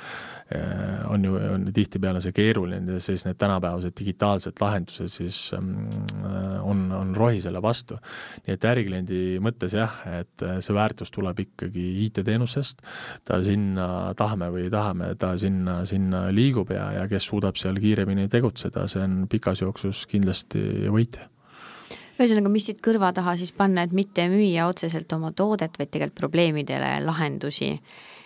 Äh, 0.56 1.12
on 1.12 1.24
ju, 1.26 1.36
on 1.36 1.70
tihtipeale 1.74 2.20
see 2.22 2.34
keeruline, 2.36 2.98
siis 3.02 3.24
need 3.26 3.38
tänapäevased 3.42 3.96
digitaalsed 3.98 4.60
lahendused 4.62 5.10
siis 5.10 5.38
mm, 5.56 6.60
on, 6.62 6.84
on 6.94 7.14
rohi 7.16 7.40
selle 7.42 7.62
vastu. 7.64 7.98
nii 8.46 8.54
et 8.58 8.68
ärikliendi 8.68 9.22
mõttes 9.42 9.74
jah, 9.78 9.96
et 10.20 10.46
see 10.60 10.76
väärtus 10.76 11.14
tuleb 11.16 11.40
ikkagi 11.46 11.86
IT-teenusest, 12.06 12.83
ta 13.28 13.42
sinna 13.44 14.14
tahame 14.20 14.50
või 14.54 14.68
ei 14.68 14.74
tahame, 14.74 15.14
ta 15.20 15.34
sinna, 15.40 15.82
sinna 15.90 16.26
liigub 16.36 16.72
ja, 16.76 16.90
ja 17.00 17.06
kes 17.12 17.28
suudab 17.32 17.60
seal 17.60 17.80
kiiremini 17.82 18.30
tegutseda, 18.32 18.88
see 18.92 19.04
on 19.04 19.24
pikas 19.32 19.64
jooksus 19.64 20.06
kindlasti 20.12 20.90
võitja. 20.94 21.30
Ühesõnaga, 22.14 22.50
mis 22.54 22.68
siit 22.70 22.82
kõrva 22.86 23.10
taha 23.16 23.34
siis 23.40 23.52
panna, 23.58 23.88
et 23.88 23.94
mitte 23.96 24.28
müüa 24.30 24.68
otseselt 24.70 25.12
oma 25.16 25.32
toodet, 25.34 25.80
vaid 25.80 25.90
tegelikult 25.90 26.20
probleemidele 26.20 27.00
lahendusi 27.02 27.72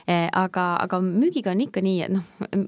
aga, 0.07 0.65
aga 0.79 0.99
müügiga 1.03 1.51
on 1.51 1.61
ikka 1.65 1.81
nii, 1.83 1.97
et 2.05 2.11
noh, 2.13 2.23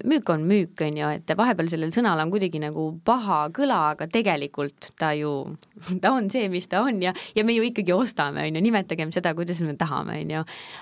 müük 0.09 0.27
on 0.33 0.41
müük, 0.47 0.81
on 0.83 0.97
ju, 0.99 1.11
et 1.19 1.31
vahepeal 1.39 1.69
sellel 1.71 1.93
sõnal 1.95 2.19
on 2.19 2.31
kuidagi 2.33 2.59
nagu 2.59 2.89
paha 3.07 3.45
kõla, 3.55 3.77
aga 3.93 4.09
tegelikult 4.11 4.89
ta 4.99 5.13
ju, 5.15 5.31
ta 6.03 6.11
on 6.11 6.27
see, 6.31 6.49
mis 6.51 6.67
ta 6.67 6.81
on 6.83 6.99
ja, 7.03 7.13
ja 7.37 7.45
me 7.47 7.55
ju 7.55 7.63
ikkagi 7.63 7.95
ostame, 7.95 8.43
on 8.43 8.57
ju, 8.59 8.63
nimetagem 8.65 9.13
seda, 9.15 9.31
kuidas 9.37 9.61
me 9.63 9.75
tahame, 9.79 10.17
on 10.25 10.33
ju. 10.35 10.41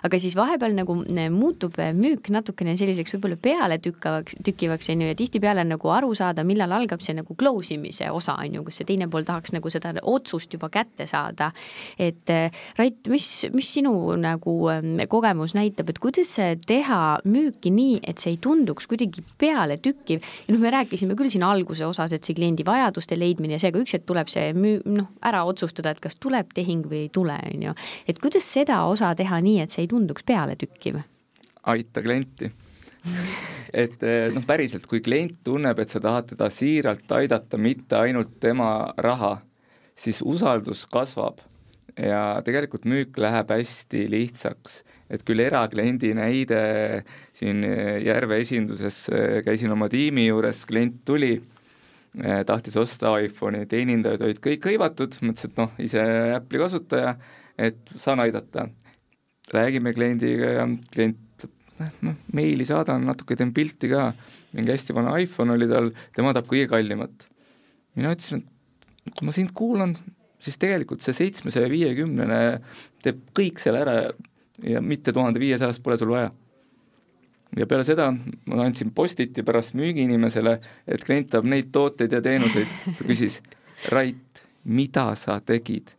aga 0.10 0.22
siis 0.24 0.38
vahepeal 0.40 0.74
nagu 0.80 0.98
eh, 1.06 1.28
muutub 1.34 1.78
müük 1.98 2.32
natukene 2.34 2.74
selliseks 2.80 3.14
võib-olla 3.14 3.38
pealetükkavaks, 3.42 4.40
tükivaks, 4.48 4.90
on 4.96 5.06
ju, 5.06 5.12
ja 5.12 5.20
tihtipeale 5.20 5.62
on 5.62 5.76
nagu 5.76 5.94
aru 5.94 6.14
saada, 6.18 6.46
millal 6.48 6.74
algab 6.80 7.06
see 7.06 7.18
nagu 7.20 7.38
close 7.38 7.76
imise 7.78 8.10
osa, 8.10 8.40
on 8.42 8.58
ju, 8.58 8.66
kus 8.66 8.82
see 8.82 8.90
teine 8.90 9.10
pool 9.14 9.28
tahaks 9.30 9.54
nagu 9.54 9.70
seda 9.74 9.94
otsust 10.02 10.58
juba 10.58 10.72
kätte 10.74 11.06
saada. 11.06 11.52
et 12.00 12.34
eh, 12.34 12.50
Rait, 12.78 12.98
mis, 13.14 13.30
mis 13.54 13.70
sinu 13.78 13.94
nagu 14.18 14.58
kogemus 15.10 15.54
näitab, 15.54 15.94
et 15.94 16.02
kuidas 16.02 16.34
see 16.38 16.47
teha 16.68 17.00
müüki 17.28 17.72
nii, 17.74 18.00
et 18.08 18.22
see 18.22 18.36
ei 18.36 18.40
tunduks 18.42 18.88
kuidagi 18.90 19.24
pealetükkiv 19.42 20.22
ja 20.22 20.54
noh, 20.54 20.62
me 20.62 20.72
rääkisime 20.74 21.18
küll 21.20 21.32
siin 21.34 21.46
alguse 21.48 21.86
osas, 21.88 22.14
et 22.16 22.28
see 22.28 22.38
kliendi 22.38 22.66
vajaduste 22.68 23.18
leidmine 23.20 23.58
ja 23.58 23.62
see, 23.62 23.74
aga 23.74 23.82
üks 23.84 23.98
hetk 23.98 24.08
tuleb 24.10 24.32
see 24.32 24.52
müü-, 24.58 24.82
noh, 24.98 25.10
ära 25.26 25.44
otsustada, 25.50 25.94
et 25.94 26.04
kas 26.04 26.20
tuleb 26.22 26.54
tehing 26.56 26.88
või 26.88 27.06
ei 27.08 27.12
tule, 27.14 27.38
on 27.52 27.68
ju. 27.70 27.76
et 28.08 28.22
kuidas 28.24 28.48
seda 28.58 28.84
osa 28.90 29.14
teha 29.18 29.42
nii, 29.44 29.60
et 29.66 29.76
see 29.76 29.86
ei 29.86 29.92
tunduks 29.92 30.26
pealetükkiv? 30.28 31.02
aita 31.68 32.04
klienti 32.06 32.52
et 33.84 34.04
eh, 34.04 34.30
noh, 34.34 34.46
päriselt, 34.48 34.88
kui 34.90 35.02
klient 35.04 35.40
tunneb, 35.46 35.80
et 35.80 35.92
sa 35.92 36.02
tahad 36.04 36.32
teda 36.32 36.50
siiralt 36.54 37.12
aidata, 37.20 37.60
mitte 37.60 38.00
ainult 38.00 38.38
tema 38.44 38.94
raha, 38.98 39.38
siis 39.98 40.22
usaldus 40.26 40.86
kasvab 40.92 41.42
ja 41.98 42.42
tegelikult 42.46 42.86
müük 42.86 43.18
läheb 43.18 43.52
hästi 43.52 44.06
lihtsaks 44.12 44.84
et 45.10 45.24
küll 45.28 45.40
erakliendi 45.44 46.14
näide 46.18 46.62
siin 47.36 47.64
Järve 48.04 48.42
esinduses, 48.44 49.06
käisin 49.46 49.72
oma 49.72 49.88
tiimi 49.92 50.28
juures, 50.28 50.66
klient 50.68 51.00
tuli, 51.08 51.38
tahtis 52.48 52.78
osta 52.80 53.14
iPhone'i, 53.24 53.68
teenindajad 53.70 54.26
olid 54.26 54.42
kõik 54.44 54.66
hõivatud, 54.72 55.16
mõtlesin, 55.22 55.54
et 55.54 55.62
noh, 55.62 55.78
ise 55.84 56.04
Apple'i 56.36 56.62
kasutaja, 56.62 57.16
et 57.58 57.96
saan 57.98 58.24
aidata. 58.24 58.70
räägime 59.54 59.94
kliendiga 59.96 60.48
ja 60.58 60.68
klient 60.92 61.46
noh, 62.04 62.16
meili 62.34 62.66
saadan, 62.68 63.06
natuke 63.08 63.38
teen 63.38 63.54
pilti 63.54 63.90
ka, 63.92 64.12
mingi 64.58 64.74
hästi 64.74 64.96
vana 64.98 65.18
iPhone 65.22 65.54
oli 65.54 65.68
tal, 65.70 65.92
tema 66.16 66.34
tahab 66.34 66.50
kõige 66.50 66.68
kallimat. 66.72 67.28
mina 67.96 68.12
ütlesin, 68.14 68.44
et 69.06 69.14
kui 69.14 69.26
ma 69.26 69.34
sind 69.34 69.54
kuulan, 69.58 69.96
siis 70.40 70.58
tegelikult 70.62 71.02
see 71.02 71.16
seitsmesaja 71.18 71.70
viiekümnene 71.70 72.42
teeb 73.04 73.22
kõik 73.38 73.62
selle 73.62 73.82
ära 73.86 73.96
ja 74.02 74.12
mitte 74.82 75.14
tuhande 75.14 75.40
viiesajast 75.40 75.84
pole 75.84 75.98
sul 75.98 76.12
vaja. 76.12 76.30
ja 77.58 77.66
peale 77.68 77.84
seda 77.88 78.10
ma 78.12 78.64
andsin 78.66 78.92
postiti 78.92 79.44
pärast 79.44 79.76
müügiinimesele, 79.78 80.58
et 80.88 81.04
klient 81.06 81.30
tahab 81.32 81.46
neid 81.46 81.72
tooteid 81.72 82.12
ja 82.12 82.22
teenuseid, 82.22 82.68
ta 82.98 83.08
küsis, 83.08 83.42
Rait, 83.94 84.44
mida 84.64 85.14
sa 85.16 85.40
tegid? 85.40 85.94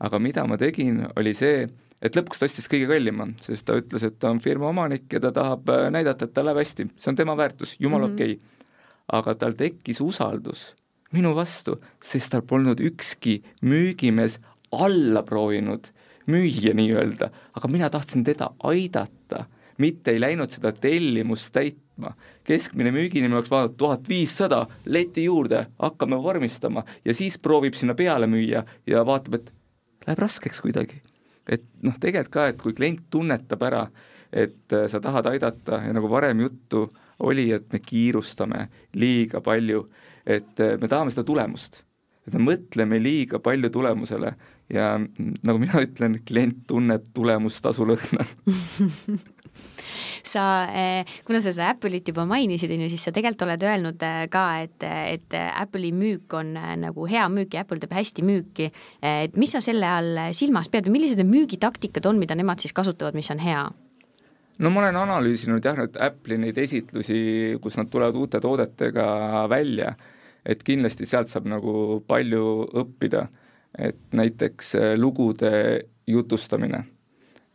aga 0.00 0.18
mida 0.18 0.46
ma 0.48 0.56
tegin, 0.56 1.02
oli 1.16 1.34
see, 1.36 1.66
et 2.00 2.16
lõpuks 2.16 2.40
ta 2.40 2.48
ostis 2.48 2.70
kõige 2.72 2.86
kallima, 2.88 3.26
sest 3.44 3.66
ta 3.68 3.76
ütles, 3.76 4.06
et 4.06 4.16
ta 4.18 4.30
on 4.32 4.40
firma 4.40 4.70
omanik 4.70 5.12
ja 5.12 5.20
ta 5.20 5.32
tahab 5.36 5.68
äh, 5.68 5.88
näidata, 5.92 6.24
et 6.24 6.32
tal 6.34 6.48
läheb 6.48 6.62
hästi, 6.62 6.88
see 6.96 7.12
on 7.12 7.18
tema 7.18 7.36
väärtus, 7.36 7.76
jumala 7.78 8.06
mm 8.08 8.12
-hmm. 8.12 8.14
okei 8.14 8.32
okay.. 8.32 8.68
aga 9.18 9.34
tal 9.34 9.52
tekkis 9.58 10.00
usaldus 10.00 10.70
minu 11.12 11.34
vastu, 11.34 11.78
sest 12.02 12.32
tal 12.32 12.42
polnud 12.42 12.80
ükski 12.80 13.40
müügimees 13.62 14.38
alla 14.72 15.22
proovinud 15.26 15.90
müüja 16.26 16.74
nii-öelda, 16.76 17.30
aga 17.56 17.68
mina 17.68 17.90
tahtsin 17.90 18.24
teda 18.24 18.50
aidata, 18.64 19.44
mitte 19.78 20.12
ei 20.12 20.20
läinud 20.20 20.50
seda 20.52 20.72
tellimust 20.72 21.52
täitma. 21.52 22.14
keskmine 22.44 22.90
müüginimi 22.90 23.34
oleks 23.36 23.50
vaadanud 23.50 23.76
tuhat 23.76 24.08
viissada, 24.08 24.66
leti 24.84 25.24
juurde, 25.24 25.66
hakkame 25.78 26.16
vormistama 26.22 26.84
ja 27.04 27.14
siis 27.14 27.38
proovib 27.38 27.74
sinna 27.74 27.94
peale 27.94 28.26
müüa 28.26 28.64
ja 28.86 29.06
vaatab, 29.06 29.34
et 29.34 29.52
läheb 30.06 30.18
raskeks 30.18 30.60
kuidagi. 30.60 31.02
et 31.48 31.64
noh, 31.82 31.94
tegelikult 32.00 32.32
ka, 32.32 32.46
et 32.48 32.62
kui 32.62 32.72
klient 32.72 33.02
tunnetab 33.10 33.62
ära, 33.62 33.86
et 34.32 34.72
äh, 34.72 34.86
sa 34.88 35.00
tahad 35.00 35.26
aidata 35.26 35.82
ja 35.86 35.92
nagu 35.92 36.10
varem 36.10 36.40
juttu 36.40 36.88
oli, 37.18 37.50
et 37.52 37.72
me 37.72 37.80
kiirustame 37.80 38.68
liiga 38.94 39.40
palju, 39.40 39.88
et 40.26 40.60
äh, 40.60 40.76
me 40.80 40.88
tahame 40.88 41.10
seda 41.10 41.24
tulemust 41.24 41.82
et 42.30 42.38
me 42.38 42.52
mõtleme 42.52 43.00
liiga 43.02 43.42
palju 43.42 43.72
tulemusele 43.74 44.34
ja 44.70 44.94
nagu 44.98 45.58
mina 45.58 45.82
ütlen, 45.82 46.20
klient 46.26 46.64
tunneb 46.70 47.10
tulemustasu 47.16 47.86
lõhna 47.90 48.26
sa, 50.22 50.44
eh, 50.70 51.04
kuna 51.26 51.40
sa 51.42 51.52
seda 51.52 51.70
Apple'it 51.74 52.06
juba 52.08 52.24
mainisid, 52.28 52.70
on 52.74 52.84
ju, 52.84 52.90
siis 52.92 53.04
sa 53.08 53.12
tegelikult 53.14 53.46
oled 53.48 53.66
öelnud 53.66 54.06
eh, 54.06 54.22
ka, 54.32 54.44
et, 54.64 54.86
et 54.86 55.36
Apple'i 55.50 55.92
müük 55.96 56.38
on 56.38 56.54
eh, 56.60 56.74
nagu 56.80 57.06
hea 57.10 57.26
müük 57.32 57.56
ja 57.56 57.64
Apple 57.64 57.80
teeb 57.82 57.94
hästi 57.96 58.24
müüki. 58.26 58.70
et 59.02 59.36
mis 59.40 59.52
sa 59.52 59.62
selle 59.64 59.88
all 59.88 60.24
silmas 60.36 60.70
pead 60.70 60.88
või 60.88 60.98
millised 60.98 61.20
need 61.20 61.30
müügitaktikad 61.32 62.06
on, 62.06 62.20
mida 62.20 62.36
nemad 62.38 62.62
siis 62.62 62.76
kasutavad, 62.76 63.18
mis 63.18 63.30
on 63.32 63.42
hea? 63.42 63.64
no 64.60 64.70
ma 64.70 64.84
olen 64.84 65.00
analüüsinud 65.00 65.64
jah, 65.64 65.76
nüüd 65.78 65.98
Apple'i 66.00 66.38
neid 66.40 66.58
esitlusi, 66.60 67.20
kus 67.62 67.78
nad 67.80 67.90
tulevad 67.90 68.16
uute 68.20 68.40
toodetega 68.40 69.46
välja 69.50 69.94
et 70.50 70.64
kindlasti 70.66 71.06
sealt 71.08 71.30
saab 71.30 71.46
nagu 71.50 72.00
palju 72.08 72.44
õppida, 72.82 73.26
et 73.78 74.00
näiteks 74.16 74.74
äh, 74.78 74.94
lugude 74.98 75.52
jutustamine, 76.10 76.82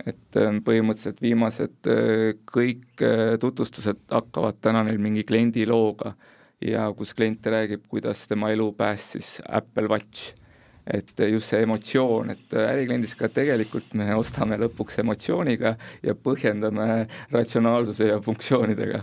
et 0.05 0.39
äh, 0.39 0.53
põhimõtteliselt 0.63 1.19
viimased 1.23 1.91
äh, 1.91 2.31
kõik 2.47 3.03
tutvustused 3.41 4.05
hakkavad 4.11 4.61
täna 4.63 4.85
neil 4.87 5.01
mingi 5.01 5.25
kliendi 5.27 5.67
looga. 5.67 6.15
Ja 6.63 6.87
kus 6.95 7.11
klient 7.13 7.45
räägib, 7.51 7.83
kuidas 7.91 8.21
tema 8.31 8.47
elu 8.53 8.69
päästis 8.73 9.41
Apple 9.43 9.89
Watch. 9.91 10.33
et 10.85 11.17
just 11.31 11.49
see 11.49 11.63
emotsioon, 11.65 12.29
et 12.29 12.53
ärikliendis 12.53 13.15
ka 13.17 13.25
tegelikult 13.33 13.95
me 13.97 14.05
ostame 14.13 14.53
lõpuks 14.61 14.99
emotsiooniga 15.01 15.71
ja 16.05 16.13
põhjendame 16.13 17.07
ratsionaalsuse 17.33 18.11
ja 18.11 18.19
funktsioonidega 18.21 18.99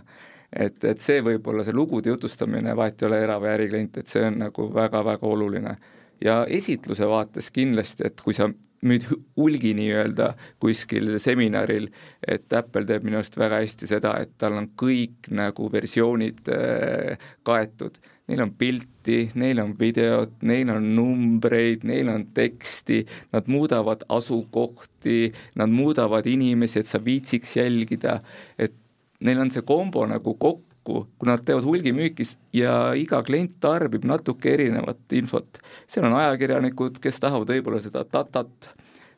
et, 0.52 0.84
et 0.84 1.00
see 1.00 1.22
võib-olla, 1.24 1.64
see 1.64 1.76
lugude 1.76 2.12
jutustamine, 2.12 2.76
vahet 2.76 3.02
ei 3.02 3.08
ole 3.08 3.22
era- 3.24 3.40
või 3.40 3.52
äriklient, 3.54 3.98
et 3.98 4.10
see 4.10 4.24
on 4.26 4.38
nagu 4.46 4.68
väga-väga 4.74 5.26
oluline. 5.26 5.76
ja 6.22 6.44
esitluse 6.46 7.06
vaates 7.08 7.50
kindlasti, 7.50 8.06
et 8.06 8.20
kui 8.22 8.34
sa 8.34 8.46
müüd 8.86 9.06
hulgi 9.38 9.72
nii-öelda 9.78 10.32
kuskil 10.62 11.16
seminaril, 11.22 11.88
et 12.26 12.52
Apple 12.54 12.86
teeb 12.86 13.06
minu 13.06 13.20
arust 13.20 13.38
väga 13.38 13.60
hästi 13.62 13.88
seda, 13.90 14.16
et 14.22 14.34
tal 14.38 14.56
on 14.58 14.68
kõik 14.78 15.30
nagu 15.34 15.68
versioonid 15.72 16.50
äh, 16.54 17.28
kaetud. 17.46 18.00
Neil 18.30 18.44
on 18.44 18.52
pilti, 18.54 19.18
neil 19.38 19.58
on 19.62 19.74
videot, 19.78 20.34
neil 20.46 20.70
on 20.70 20.84
numbreid, 20.96 21.82
neil 21.86 22.10
on 22.10 22.28
teksti, 22.34 23.02
nad 23.34 23.50
muudavad 23.50 24.06
asukohti, 24.14 25.32
nad 25.58 25.74
muudavad 25.74 26.26
inimesi, 26.30 26.80
et 26.80 26.90
sa 26.90 27.02
viitsiks 27.02 27.56
jälgida, 27.58 28.20
et 28.58 28.74
neil 29.22 29.40
on 29.42 29.50
see 29.54 29.64
kombo 29.66 30.04
nagu 30.10 30.34
kokku 30.34 30.72
kui 30.82 31.28
nad 31.28 31.42
teevad 31.46 31.66
hulgimüüki 31.66 32.26
ja 32.58 32.92
iga 32.98 33.22
klient 33.26 33.54
tarbib 33.62 34.04
natuke 34.08 34.50
erinevat 34.56 35.14
infot. 35.14 35.60
seal 35.86 36.08
on 36.08 36.16
ajakirjanikud, 36.18 36.98
kes 37.02 37.20
tahavad 37.22 37.52
võib-olla 37.54 37.78
seda 37.84 38.02
datat, 38.02 38.72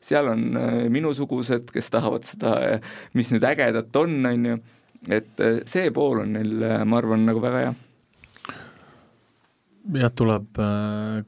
seal 0.05 0.29
on 0.29 0.45
äh, 0.59 0.77
minusugused, 0.93 1.71
kes 1.73 1.89
tahavad 1.93 2.27
seda, 2.27 2.53
äh, 2.75 2.93
mis 3.17 3.31
nüüd 3.33 3.45
ägedat 3.47 3.97
on, 3.97 4.19
on 4.29 4.45
ju, 4.51 4.59
et 5.09 5.41
äh, 5.41 5.59
see 5.69 5.89
pool 5.95 6.21
on 6.25 6.37
neil, 6.37 6.55
ma 6.85 7.01
arvan, 7.01 7.25
nagu 7.25 7.41
väga 7.43 7.65
hea. 7.65 7.73
Jah, 9.95 10.09
tuleb 10.17 10.57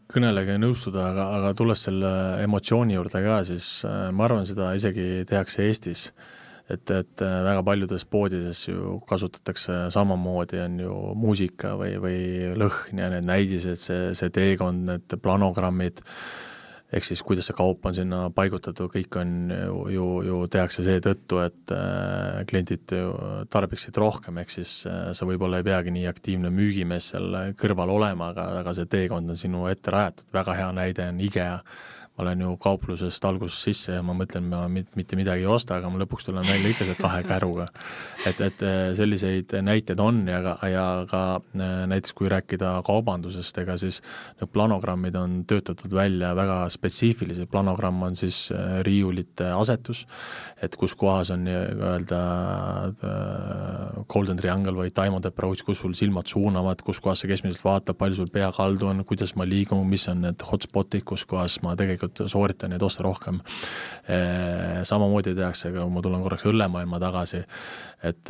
kõnelega 0.09 0.55
nõustuda, 0.57 1.11
aga, 1.11 1.27
aga 1.35 1.51
tulles 1.57 1.83
selle 1.85 2.09
emotsiooni 2.41 2.95
juurde 2.95 3.21
ka, 3.21 3.35
siis 3.45 3.67
ma 3.85 4.25
arvan, 4.25 4.47
seda 4.49 4.71
isegi 4.73 5.27
tehakse 5.29 5.67
Eestis 5.67 6.07
et, 6.69 6.91
et 6.91 7.23
äh, 7.23 7.37
väga 7.47 7.63
paljudes 7.63 8.05
poodides 8.11 8.65
ju 8.67 8.97
kasutatakse 9.07 9.87
samamoodi, 9.93 10.59
on 10.65 10.81
ju 10.83 10.97
muusika 11.15 11.75
või, 11.79 11.95
või 12.03 12.19
lõhn 12.59 12.99
ja 13.03 13.11
need 13.13 13.27
näidised, 13.27 13.79
see, 13.79 14.11
see 14.17 14.33
teekond, 14.35 14.83
need 14.89 15.17
planogrammid, 15.23 16.03
ehk 16.91 17.03
siis 17.07 17.23
kuidas 17.23 17.47
see 17.47 17.55
kaup 17.55 17.87
on 17.87 17.95
sinna 17.95 18.19
paigutatud, 18.35 18.91
kõik 18.91 19.15
on 19.19 19.33
ju, 19.51 19.79
ju, 19.95 20.07
ju 20.27 20.43
tehakse 20.51 20.83
seetõttu, 20.83 21.41
et 21.45 21.75
äh, 21.75 22.43
kliendid 22.51 22.95
ju 22.99 23.11
tarbiksid 23.51 23.99
rohkem, 23.99 24.39
ehk 24.43 24.51
siis 24.59 24.79
äh, 24.91 25.11
sa 25.15 25.27
võib-olla 25.27 25.61
ei 25.61 25.67
peagi 25.67 25.95
nii 25.95 26.07
aktiivne 26.11 26.51
müügimees 26.51 27.13
seal 27.13 27.55
kõrval 27.59 27.95
olema, 27.95 28.33
aga, 28.35 28.51
aga 28.63 28.75
see 28.75 28.91
teekond 28.91 29.31
on 29.31 29.39
sinu 29.39 29.69
ette 29.71 29.95
rajatud, 29.95 30.35
väga 30.35 30.59
hea 30.59 30.73
näide 30.83 31.13
on 31.13 31.23
IKEA 31.29 31.61
ma 32.17 32.23
olen 32.25 32.41
ju 32.41 32.55
kauplusest 32.57 33.25
algusest 33.29 33.67
sisse 33.67 33.93
ja 33.93 34.01
ma 34.01 34.15
mõtlen, 34.17 34.47
ma 34.49 34.63
mitte 34.71 35.17
midagi 35.19 35.43
ei 35.45 35.49
osta, 35.53 35.77
aga 35.77 35.89
ma 35.93 35.99
lõpuks 36.01 36.25
tulen 36.25 36.45
välja 36.47 36.71
ikka 36.71 36.87
seal 36.87 36.97
kahe 36.97 37.21
käruga. 37.27 37.67
et, 38.25 38.41
et 38.41 38.63
äh, 38.65 38.77
selliseid 38.97 39.53
näiteid 39.61 39.99
on 40.01 40.23
ja 40.27 40.39
ka, 40.41 40.55
ja 40.71 40.85
ka 41.09 41.21
äh, 41.37 41.85
näiteks 41.91 42.15
kui 42.17 42.29
rääkida 42.33 42.71
kaubandusest, 42.87 43.57
ega 43.61 43.77
siis 43.77 44.01
need 44.41 44.49
planogrammid 44.53 45.15
on 45.15 45.43
töötatud 45.45 45.93
välja 45.93 46.33
väga 46.35 46.63
spetsiifilised, 46.73 47.49
planogramm 47.53 48.01
on 48.09 48.17
siis 48.17 48.47
äh, 48.51 48.79
riiulite 48.87 49.51
asetus, 49.53 50.07
et 50.61 50.75
kus 50.75 50.97
kohas 50.97 51.29
on 51.35 51.45
nii-öelda 51.45 52.23
golden 54.09 54.39
triangle 54.39 54.73
või 54.73 54.89
diamond 54.89 55.25
approach, 55.29 55.61
kus 55.65 55.83
sul 55.83 55.93
silmad 55.97 56.27
suunavad, 56.31 56.81
kus 56.85 56.99
kohas 57.03 57.21
sa 57.21 57.29
keskmiselt 57.29 57.63
vaatad, 57.65 57.97
palju 57.99 58.23
sul 58.23 58.33
pea 58.33 58.49
kaldu 58.55 58.89
on, 58.89 59.05
kuidas 59.05 59.35
ma 59.37 59.45
liigun, 59.45 59.85
mis 59.89 60.07
on 60.09 60.23
need 60.25 60.43
hotspot'id, 60.49 61.05
kus 61.07 61.27
kohas 61.29 61.59
ma 61.61 61.75
tegelikult 61.77 62.06
tegelikult 62.07 62.31
sooritan 62.31 62.71
neid 62.71 62.83
osta 62.83 63.03
rohkem. 63.03 63.41
Samamoodi 64.83 65.35
tehakse 65.35 65.71
ka, 65.73 65.83
kui 65.83 65.93
ma 65.93 66.01
tulen 66.03 66.23
korraks 66.23 66.45
õllemaailma 66.47 66.99
tagasi, 67.01 67.41
et 68.07 68.29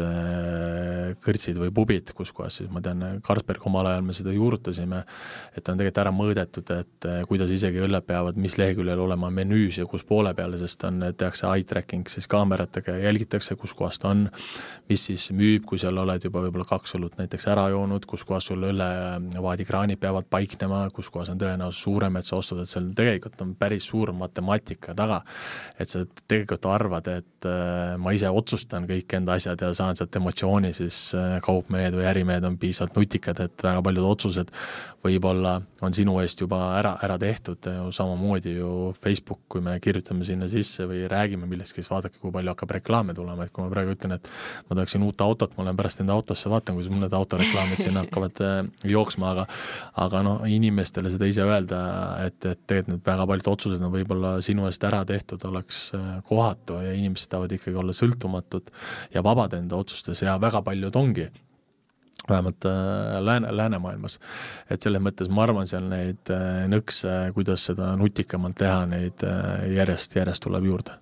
kõrtsid 1.22 1.60
või 1.60 1.72
pubid, 1.76 2.14
kus 2.16 2.32
kohas 2.32 2.62
siis 2.62 2.70
ma 2.72 2.82
tean, 2.82 3.20
Carlsberg 3.26 3.66
omal 3.68 3.90
ajal 3.92 4.06
me 4.08 4.16
seda 4.16 4.34
juurutasime, 4.34 5.04
et 5.54 5.70
on 5.70 5.78
tegelikult 5.78 6.02
ära 6.02 6.14
mõõdetud, 6.16 6.72
et 6.78 7.08
kuidas 7.28 7.52
isegi 7.54 7.82
õlled 7.84 8.06
peavad, 8.08 8.40
mis 8.40 8.58
leheküljel 8.58 9.00
olema 9.04 9.30
menüüs 9.34 9.78
ja 9.82 9.86
kus 9.90 10.06
poole 10.08 10.34
peal, 10.38 10.56
sest 10.58 10.88
on, 10.88 11.04
tehakse 11.18 11.48
eye 11.52 11.68
tracking 11.68 12.10
siis 12.10 12.30
kaameratega 12.32 12.98
ja 12.98 13.10
jälgitakse, 13.10 13.58
kus 13.60 13.76
kohas 13.78 14.00
ta 14.02 14.14
on, 14.14 14.28
mis 14.90 15.06
siis 15.10 15.30
müüb, 15.36 15.66
kui 15.68 15.78
seal 15.82 15.98
oled 16.00 16.24
juba 16.24 16.42
võib-olla 16.46 16.66
kaks 16.70 16.96
õlut 16.98 17.20
näiteks 17.20 17.50
ära 17.52 17.68
joonud, 17.74 18.08
kus 18.10 18.24
kohas 18.28 18.48
sul 18.50 18.64
õllevaadikraanid 18.72 20.00
peavad 20.02 20.26
paiknema, 20.32 20.86
kus 20.96 21.12
kohas 21.14 21.30
on 21.34 21.42
tõenäosus 21.42 21.84
suurem, 21.84 22.18
et 22.18 22.26
sa 22.26 22.40
ostad, 22.40 22.64
et 22.64 22.72
seal 22.72 22.88
tegelikult 22.96 23.44
on 23.44 23.54
päris 23.60 23.67
suur 23.84 24.14
matemaatika 24.16 24.96
taga. 24.98 25.22
et 25.80 25.90
sa 25.90 26.00
tegelikult 26.28 26.66
arvad, 26.66 27.08
et 27.08 27.46
äh, 27.46 27.96
ma 28.02 28.14
ise 28.16 28.30
otsustan 28.30 28.88
kõik 28.90 29.14
enda 29.14 29.36
asjad 29.38 29.62
ja 29.62 29.74
saan 29.78 29.96
sealt 29.96 30.16
emotsiooni, 30.16 30.74
siis 30.74 31.14
äh, 31.16 31.38
kaupmehed 31.46 31.94
või 31.94 32.08
ärimehed 32.10 32.48
on 32.48 32.58
piisavalt 32.58 32.96
nutikad, 32.98 33.40
et 33.44 33.64
väga 33.64 33.84
paljud 33.86 34.08
otsused 34.10 34.54
võib-olla 35.08 35.58
on 35.86 35.94
sinu 35.94 36.18
eest 36.24 36.42
juba 36.42 36.60
ära, 36.80 36.96
ära 37.04 37.18
tehtud, 37.22 37.68
samamoodi 37.94 38.56
ju 38.58 38.72
Facebook, 38.98 39.44
kui 39.52 39.62
me 39.64 39.78
kirjutame 39.84 40.26
sinna 40.28 40.48
sisse 40.52 40.88
või 40.90 41.04
räägime 41.10 41.48
millestki, 41.50 41.84
siis 41.84 41.92
vaadake, 41.92 42.20
kui 42.22 42.34
palju 42.34 42.54
hakkab 42.54 42.74
reklaame 42.80 43.16
tulema, 43.18 43.46
et 43.46 43.54
kui 43.54 43.64
ma 43.64 43.72
praegu 43.72 43.94
ütlen, 43.94 44.18
et 44.18 44.32
ma 44.70 44.80
tahaksin 44.80 45.06
uut 45.06 45.22
autot, 45.24 45.54
ma 45.58 45.68
lähen 45.68 45.80
pärast 45.80 46.02
enda 46.04 46.16
autosse, 46.18 46.50
vaatan, 46.52 46.78
kuidas 46.78 46.92
mul 46.94 47.06
need 47.06 47.16
autoreklaamid 47.18 47.84
sinna 47.84 48.04
hakkavad 48.06 48.44
äh, 48.44 48.58
jooksma, 48.90 49.34
aga 49.36 49.48
aga 50.08 50.24
noh, 50.26 50.44
inimestele 50.50 51.12
seda 51.14 51.30
ise 51.30 51.46
öelda, 51.46 51.82
et, 52.26 52.40
et 52.46 52.60
tegelikult 52.66 52.98
need 52.98 53.06
väga 53.08 53.28
paljud 53.30 53.52
otsused 53.58 53.82
on 53.82 53.94
võib-olla 53.94 54.38
sinu 54.46 54.68
eest 54.70 54.86
ära 54.88 55.02
tehtud, 55.08 55.44
oleks 55.50 55.88
äh, 55.98 56.06
kohatu 56.28 56.80
ja 56.86 56.94
inimesed 56.94 57.32
tahavad 57.32 57.58
ikkagi 57.58 57.82
olla 57.82 57.96
sõltumatud 57.98 58.72
ja 59.14 59.26
vabad 59.26 59.58
enda 59.58 59.80
otsustes 59.80 60.22
ja 60.24 60.38
väga 60.42 60.62
paljud 60.66 60.96
ongi 61.00 61.28
vähemalt 62.28 62.68
äh, 62.70 63.18
lääne, 63.24 63.52
läänemaailmas. 63.56 64.20
et 64.70 64.84
selles 64.84 65.02
mõttes 65.04 65.32
ma 65.32 65.46
arvan, 65.48 65.68
seal 65.70 65.90
neid 65.90 66.32
äh, 66.34 66.64
nõkse, 66.70 67.18
kuidas 67.36 67.68
seda 67.72 67.96
nutikamalt 68.00 68.58
teha, 68.62 68.86
neid 68.90 69.26
järjest, 69.74 70.16
järjest 70.22 70.46
tuleb 70.46 70.70
juurde 70.72 70.98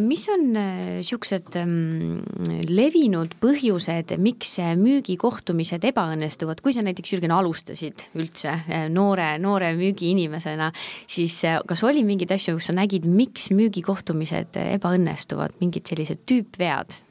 mis 0.00 0.24
on 0.32 0.56
eh, 0.56 1.02
mm, 1.04 2.60
levinud 2.70 3.36
põhjused, 3.42 4.14
miks 4.22 4.56
müügikohtumised 4.80 5.84
ebaõnnestuvad, 5.90 6.62
kui 6.64 6.72
sa 6.72 6.84
näiteks, 6.86 7.12
Jürgen, 7.12 7.34
alustasid 7.36 8.06
üldse 8.16 8.54
eh, 8.56 8.86
noore, 8.92 9.34
noore 9.42 9.74
müügiinimesena, 9.76 10.70
siis 11.06 11.42
kas 11.68 11.84
oli 11.84 12.04
mingeid 12.08 12.32
asju, 12.38 12.56
kus 12.56 12.70
sa 12.70 12.76
nägid, 12.76 13.04
miks 13.04 13.50
müügikohtumised 13.52 14.56
ebaõnnestuvad, 14.66 15.58
mingid 15.60 15.92
sellised 15.92 16.24
tüüpvead? 16.28 17.05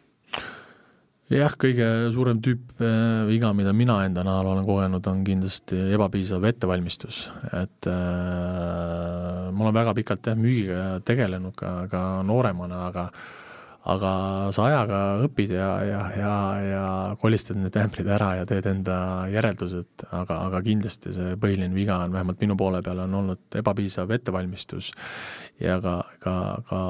Jah, 1.34 1.56
kõige 1.58 1.88
suurem 2.14 2.42
tüüp 2.44 2.76
viga, 3.30 3.54
mida 3.58 3.74
mina 3.74 4.02
enda 4.06 4.26
najal 4.26 4.52
olen 4.52 4.68
kogenud, 4.68 5.08
on 5.10 5.24
kindlasti 5.26 5.80
ebapiisav 5.96 6.46
ettevalmistus, 6.52 7.26
et 7.50 7.90
äh, 7.90 9.48
ma 9.50 9.66
olen 9.66 9.80
väga 9.80 9.96
pikalt 9.98 10.30
jah, 10.30 10.38
müügiga 10.38 11.00
tegelenud 11.06 11.56
ka, 11.58 11.80
ka 11.92 12.06
nooremana, 12.28 12.86
aga 12.92 13.10
aga 13.86 14.12
sa 14.56 14.64
ajaga 14.66 15.00
õpid 15.28 15.52
ja, 15.54 15.68
ja, 15.86 16.00
ja, 16.18 16.36
ja 16.66 16.86
kolistad 17.22 17.60
need 17.62 17.76
ämbrid 17.78 18.08
ära 18.10 18.32
ja 18.40 18.48
teed 18.50 18.66
enda 18.72 18.96
järeldused, 19.30 20.08
aga, 20.10 20.40
aga 20.48 20.62
kindlasti 20.66 21.14
see 21.14 21.36
põhiline 21.38 21.78
viga 21.78 22.00
on, 22.02 22.16
vähemalt 22.16 22.42
minu 22.42 22.58
poole 22.58 22.82
peal, 22.86 23.04
on 23.06 23.14
olnud 23.22 23.60
ebapiisav 23.62 24.10
ettevalmistus 24.18 24.90
ja 25.62 25.78
ka, 25.86 26.00
ka, 26.18 26.36
ka 26.66 26.82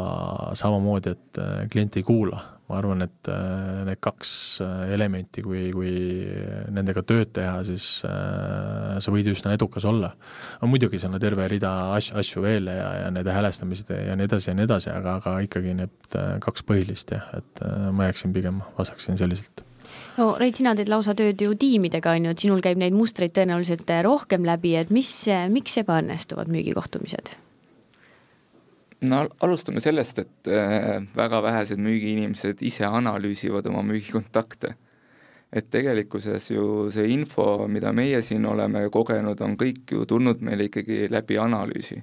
samamoodi, 0.56 1.18
et 1.18 1.44
klient 1.74 2.00
ei 2.00 2.08
kuula 2.08 2.40
ma 2.66 2.80
arvan, 2.80 3.06
et 3.06 3.30
äh, 3.30 3.84
need 3.86 4.00
kaks 4.02 4.32
äh, 4.66 4.94
elementi, 4.96 5.44
kui, 5.46 5.68
kui 5.76 5.92
nendega 6.74 7.04
tööd 7.06 7.30
teha, 7.36 7.60
siis 7.68 7.90
äh, 8.08 8.96
sa 9.04 9.14
võid 9.14 9.30
üsna 9.30 9.54
edukas 9.54 9.86
olla. 9.86 10.16
no 10.62 10.70
muidugi 10.72 11.00
seal 11.02 11.14
on 11.14 11.22
terve 11.22 11.46
rida 11.52 11.76
asju, 11.98 12.18
asju 12.22 12.44
veel 12.46 12.72
ja, 12.74 12.90
ja 13.04 13.14
nende 13.14 13.36
hälestamised 13.36 13.94
ja 13.94 14.18
nii 14.18 14.30
edasi 14.30 14.50
ja 14.50 14.58
nii 14.58 14.66
edasi, 14.66 14.92
aga, 14.96 15.20
aga 15.22 15.38
ikkagi 15.46 15.78
need 15.78 16.20
kaks 16.42 16.66
põhilist 16.66 17.14
jah, 17.14 17.30
et 17.38 17.64
ma 17.94 18.10
jääksin 18.10 18.34
pigem, 18.34 18.64
vastaksin 18.80 19.22
selliselt 19.22 19.62
no 20.18 20.34
Reit, 20.42 20.58
sina 20.58 20.74
teed 20.74 20.90
lausa 20.90 21.14
tööd 21.18 21.42
ju 21.42 21.54
tiimidega, 21.60 22.18
on 22.18 22.30
ju, 22.30 22.34
et 22.34 22.46
sinul 22.48 22.66
käib 22.66 22.82
neid 22.82 22.98
mustreid 22.98 23.36
tõenäoliselt 23.38 23.94
rohkem 24.08 24.48
läbi, 24.48 24.74
et 24.80 24.94
mis, 24.94 25.12
miks 25.54 25.78
ebaõnnestuvad 25.86 26.50
müügikohtumised? 26.50 27.36
No 29.10 29.22
alustame 29.44 29.82
sellest, 29.84 30.20
et 30.24 30.50
äh, 30.52 31.04
väga 31.16 31.42
vähesed 31.44 31.82
müügiinimesed 31.82 32.62
ise 32.66 32.88
analüüsivad 32.88 33.68
oma 33.72 33.84
müügikontakte. 33.86 34.76
et 35.56 35.70
tegelikkuses 35.72 36.50
ju 36.52 36.90
see 36.92 37.06
info, 37.14 37.68
mida 37.72 37.94
meie 37.96 38.20
siin 38.26 38.44
oleme 38.50 38.82
kogenud, 38.92 39.40
on 39.42 39.54
kõik 39.56 39.94
ju 39.94 40.04
tulnud 40.10 40.42
meile 40.44 40.68
ikkagi 40.68 41.06
läbi 41.12 41.38
analüüsi. 41.40 42.02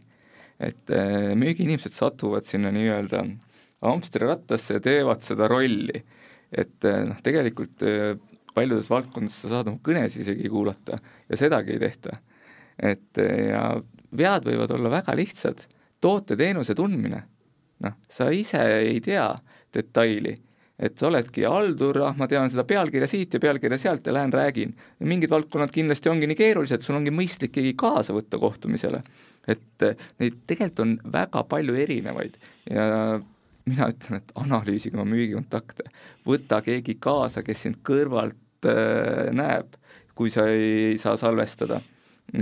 et 0.61 0.91
äh, 0.91 1.33
müügiinimesed 1.39 1.93
satuvad 1.93 2.47
sinna 2.49 2.73
nii-öelda 2.73 3.25
hamstrirattasse 3.83 4.79
ja 4.79 4.81
teevad 4.81 5.23
seda 5.23 5.49
rolli. 5.49 6.03
et 6.53 6.85
äh, 6.85 7.05
noh, 7.09 7.21
tegelikult 7.23 7.85
paljudes 8.55 8.91
valdkondades 8.91 9.39
sa 9.43 9.49
saad 9.49 9.69
oma 9.69 9.81
kõnes 9.85 10.19
isegi 10.21 10.49
kuulata 10.49 10.99
ja 11.29 11.37
sedagi 11.37 11.77
ei 11.77 11.79
tehta. 11.79 12.19
et 12.79 13.17
ja 13.17 13.81
vead 14.17 14.45
võivad 14.45 14.75
olla 14.77 14.91
väga 15.01 15.15
lihtsad 15.17 15.67
toote-teenuse 16.03 16.75
tundmine, 16.79 17.21
noh, 17.85 17.99
sa 18.11 18.31
ise 18.35 18.63
ei 18.81 19.01
tea 19.05 19.29
detaili, 19.75 20.35
et 20.83 20.99
sa 20.99 21.07
oledki 21.09 21.45
haldur, 21.47 22.01
ah 22.03 22.17
ma 22.19 22.27
tean 22.31 22.51
seda 22.51 22.65
pealkirja 22.67 23.07
siit 23.11 23.37
ja 23.37 23.41
pealkirja 23.43 23.79
sealt 23.79 24.07
ja 24.07 24.15
lähen 24.17 24.33
räägin. 24.35 24.73
mingid 24.99 25.31
valdkonnad 25.31 25.71
kindlasti 25.71 26.11
ongi 26.11 26.27
nii 26.27 26.39
keerulised, 26.39 26.83
sul 26.83 26.99
ongi 26.99 27.13
mõistlik 27.15 27.53
keegi 27.55 27.75
kaasa 27.79 28.17
võtta 28.17 28.41
kohtumisele. 28.43 29.03
et 29.47 29.83
eh, 29.83 29.97
neid 30.19 30.43
tegelikult 30.47 30.81
on 30.81 30.99
väga 31.13 31.45
palju 31.45 31.75
erinevaid 31.75 32.39
ja 32.71 33.21
mina 33.67 33.89
ütlen, 33.93 34.19
et 34.19 34.35
analüüsige 34.35 34.99
oma 34.99 35.07
müügikontakte, 35.13 35.87
võta 36.27 36.61
keegi 36.67 36.97
kaasa, 37.01 37.45
kes 37.47 37.63
sind 37.67 37.79
kõrvalt 37.87 38.67
äh, 38.67 39.31
näeb, 39.35 39.77
kui 40.19 40.31
sa 40.35 40.49
ei 40.51 40.99
saa 40.99 41.17
salvestada 41.17 41.81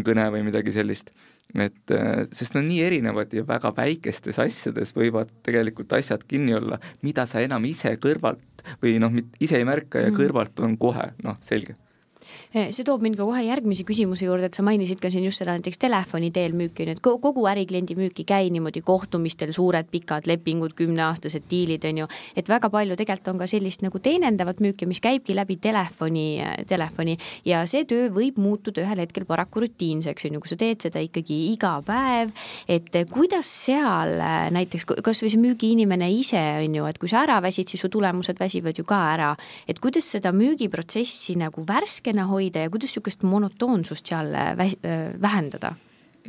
kõne 0.07 0.29
või 0.33 0.45
midagi 0.47 0.73
sellist 0.75 1.13
et 1.59 1.95
äh, 1.95 2.25
sest 2.33 2.55
nad 2.55 2.63
on 2.63 2.69
nii 2.71 2.81
erinevad 2.87 3.33
ja 3.35 3.45
väga 3.47 3.73
väikestes 3.77 4.39
asjades 4.43 4.95
võivad 4.97 5.33
tegelikult 5.47 5.93
asjad 5.99 6.23
kinni 6.29 6.55
olla, 6.55 6.79
mida 7.03 7.27
sa 7.27 7.43
enam 7.43 7.65
ise 7.67 7.97
kõrvalt 8.03 8.65
või 8.83 8.99
noh, 9.03 9.15
ise 9.41 9.59
ei 9.59 9.67
märka 9.67 10.05
ja 10.05 10.11
mhm. 10.11 10.19
kõrvalt 10.21 10.63
on 10.67 10.77
kohe 10.81 11.11
noh, 11.25 11.39
selge 11.47 11.77
see 12.53 12.85
toob 12.87 13.03
mind 13.05 13.19
ka 13.19 13.27
kohe 13.29 13.43
järgmise 13.47 13.85
küsimuse 13.87 14.27
juurde, 14.27 14.51
et 14.51 14.57
sa 14.57 14.65
mainisid 14.67 15.01
ka 15.03 15.11
siin 15.13 15.25
just 15.27 15.43
seda 15.43 15.55
näiteks 15.57 15.81
telefoni 15.81 16.31
teel 16.35 16.55
müüki, 16.59 16.87
ju, 16.87 16.97
et 16.97 17.03
kogu 17.03 17.45
ärikliendi 17.51 17.97
müük 17.99 18.23
ei 18.23 18.27
käi 18.29 18.51
niimoodi 18.55 18.83
kohtumistel, 18.87 19.53
suured 19.57 19.89
pikad 19.91 20.29
lepingud, 20.31 20.75
kümneaastased 20.79 21.47
diilid, 21.51 21.85
on 21.89 22.03
ju, 22.03 22.09
et 22.37 22.49
väga 22.51 22.71
palju 22.73 22.97
tegelikult 22.99 23.33
on 23.35 23.41
ka 23.43 23.49
sellist 23.51 23.85
nagu 23.85 24.01
teenindavat 24.03 24.63
müüki, 24.65 24.89
mis 24.91 25.01
käibki 25.03 25.37
läbi 25.37 25.59
telefoni, 25.63 26.27
telefoni. 26.69 27.17
Ja 27.49 27.63
see 27.71 27.87
töö 27.89 28.09
võib 28.15 28.39
muutuda 28.41 28.85
ühel 28.85 29.05
hetkel 29.05 29.27
paraku 29.29 29.65
rutiinseks, 29.65 30.27
on 30.29 30.39
ju, 30.39 30.43
kui 30.43 30.53
sa 30.53 30.59
teed 30.61 30.87
seda 30.87 31.03
ikkagi 31.05 31.39
iga 31.53 31.77
päev, 31.87 32.35
et 32.71 32.91
kuidas 33.13 33.49
seal 33.67 34.17
näiteks, 34.55 34.87
kas 35.05 35.23
või 35.25 35.33
see 35.33 35.43
müügiinimene 35.43 36.11
ise, 36.15 36.43
on 36.65 36.77
ju, 36.81 36.89
et 36.91 37.01
kui 37.01 37.11
sa 37.11 37.25
ära 37.25 37.41
väsid, 37.45 37.71
siis 37.71 37.83
su 37.85 37.91
tulemused 37.93 38.39
väsivad 38.41 38.79
ju 38.79 38.87
ka 38.89 39.01
ära, 39.15 39.31
et 39.69 39.81
kuidas 39.83 40.09
seda 40.11 40.33
müügiprotsessi 40.37 41.37
nagu 41.41 41.65
värskena 41.67 42.20
hoida, 42.25 42.41
hoida 42.41 42.67
ja 42.67 42.73
kuidas 42.73 42.91
niisugust 42.91 43.23
monotoonsust 43.23 44.11
seal 44.11 44.35
äh, 44.35 44.59
äh, 44.85 45.07
vähendada? 45.21 45.77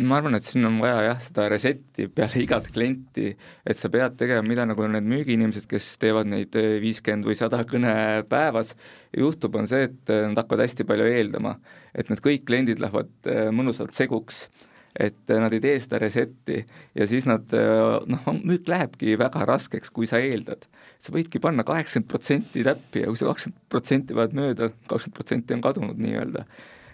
ma 0.01 0.15
arvan, 0.17 0.37
et 0.37 0.45
siin 0.47 0.63
on 0.65 0.77
vaja 0.81 1.01
jah, 1.03 1.17
seda 1.19 1.49
reset'i 1.51 2.07
peale 2.15 2.39
igat 2.45 2.69
klienti, 2.73 3.33
et 3.67 3.77
sa 3.77 3.89
pead 3.91 4.15
tegema, 4.17 4.41
mida 4.47 4.63
nagu 4.65 4.87
need 4.87 5.05
müügiinimesed, 5.11 5.67
kes 5.69 5.97
teevad 6.01 6.29
neid 6.31 6.55
äh, 6.57 6.77
viiskümmend 6.81 7.27
või 7.27 7.35
sada 7.37 7.59
kõne 7.67 7.93
päevas, 8.31 8.73
juhtub, 9.17 9.59
on 9.59 9.67
see, 9.69 9.89
et 9.89 10.13
nad 10.31 10.39
hakkavad 10.39 10.63
hästi 10.63 10.87
palju 10.87 11.09
eeldama, 11.11 11.57
et 11.93 12.09
need 12.09 12.23
kõik 12.23 12.47
kliendid 12.47 12.81
lähevad 12.81 13.31
mõnusalt 13.51 13.93
seguks 13.97 14.45
et 14.99 15.31
nad 15.31 15.53
ei 15.53 15.61
tee 15.63 15.77
seda 15.79 16.01
reset'i 16.01 16.57
ja 16.97 17.07
siis 17.07 17.27
nad 17.29 17.53
noh, 17.53 18.27
müük 18.41 18.67
lähebki 18.71 19.15
väga 19.19 19.45
raskeks, 19.47 19.93
kui 19.93 20.09
sa 20.09 20.19
eeldad. 20.19 20.67
sa 20.99 21.13
võidki 21.15 21.39
panna 21.41 21.63
kaheksakümmend 21.67 22.09
protsenti 22.11 22.65
täppi 22.67 23.05
ja 23.05 23.07
kui 23.07 23.17
see 23.17 23.29
kakskümmend 23.29 23.63
protsenti 23.69 24.17
paned 24.17 24.35
mööda, 24.37 24.69
kakskümmend 24.91 25.17
protsenti 25.17 25.55
on 25.55 25.63
kadunud 25.63 26.03
nii-öelda. 26.03 26.45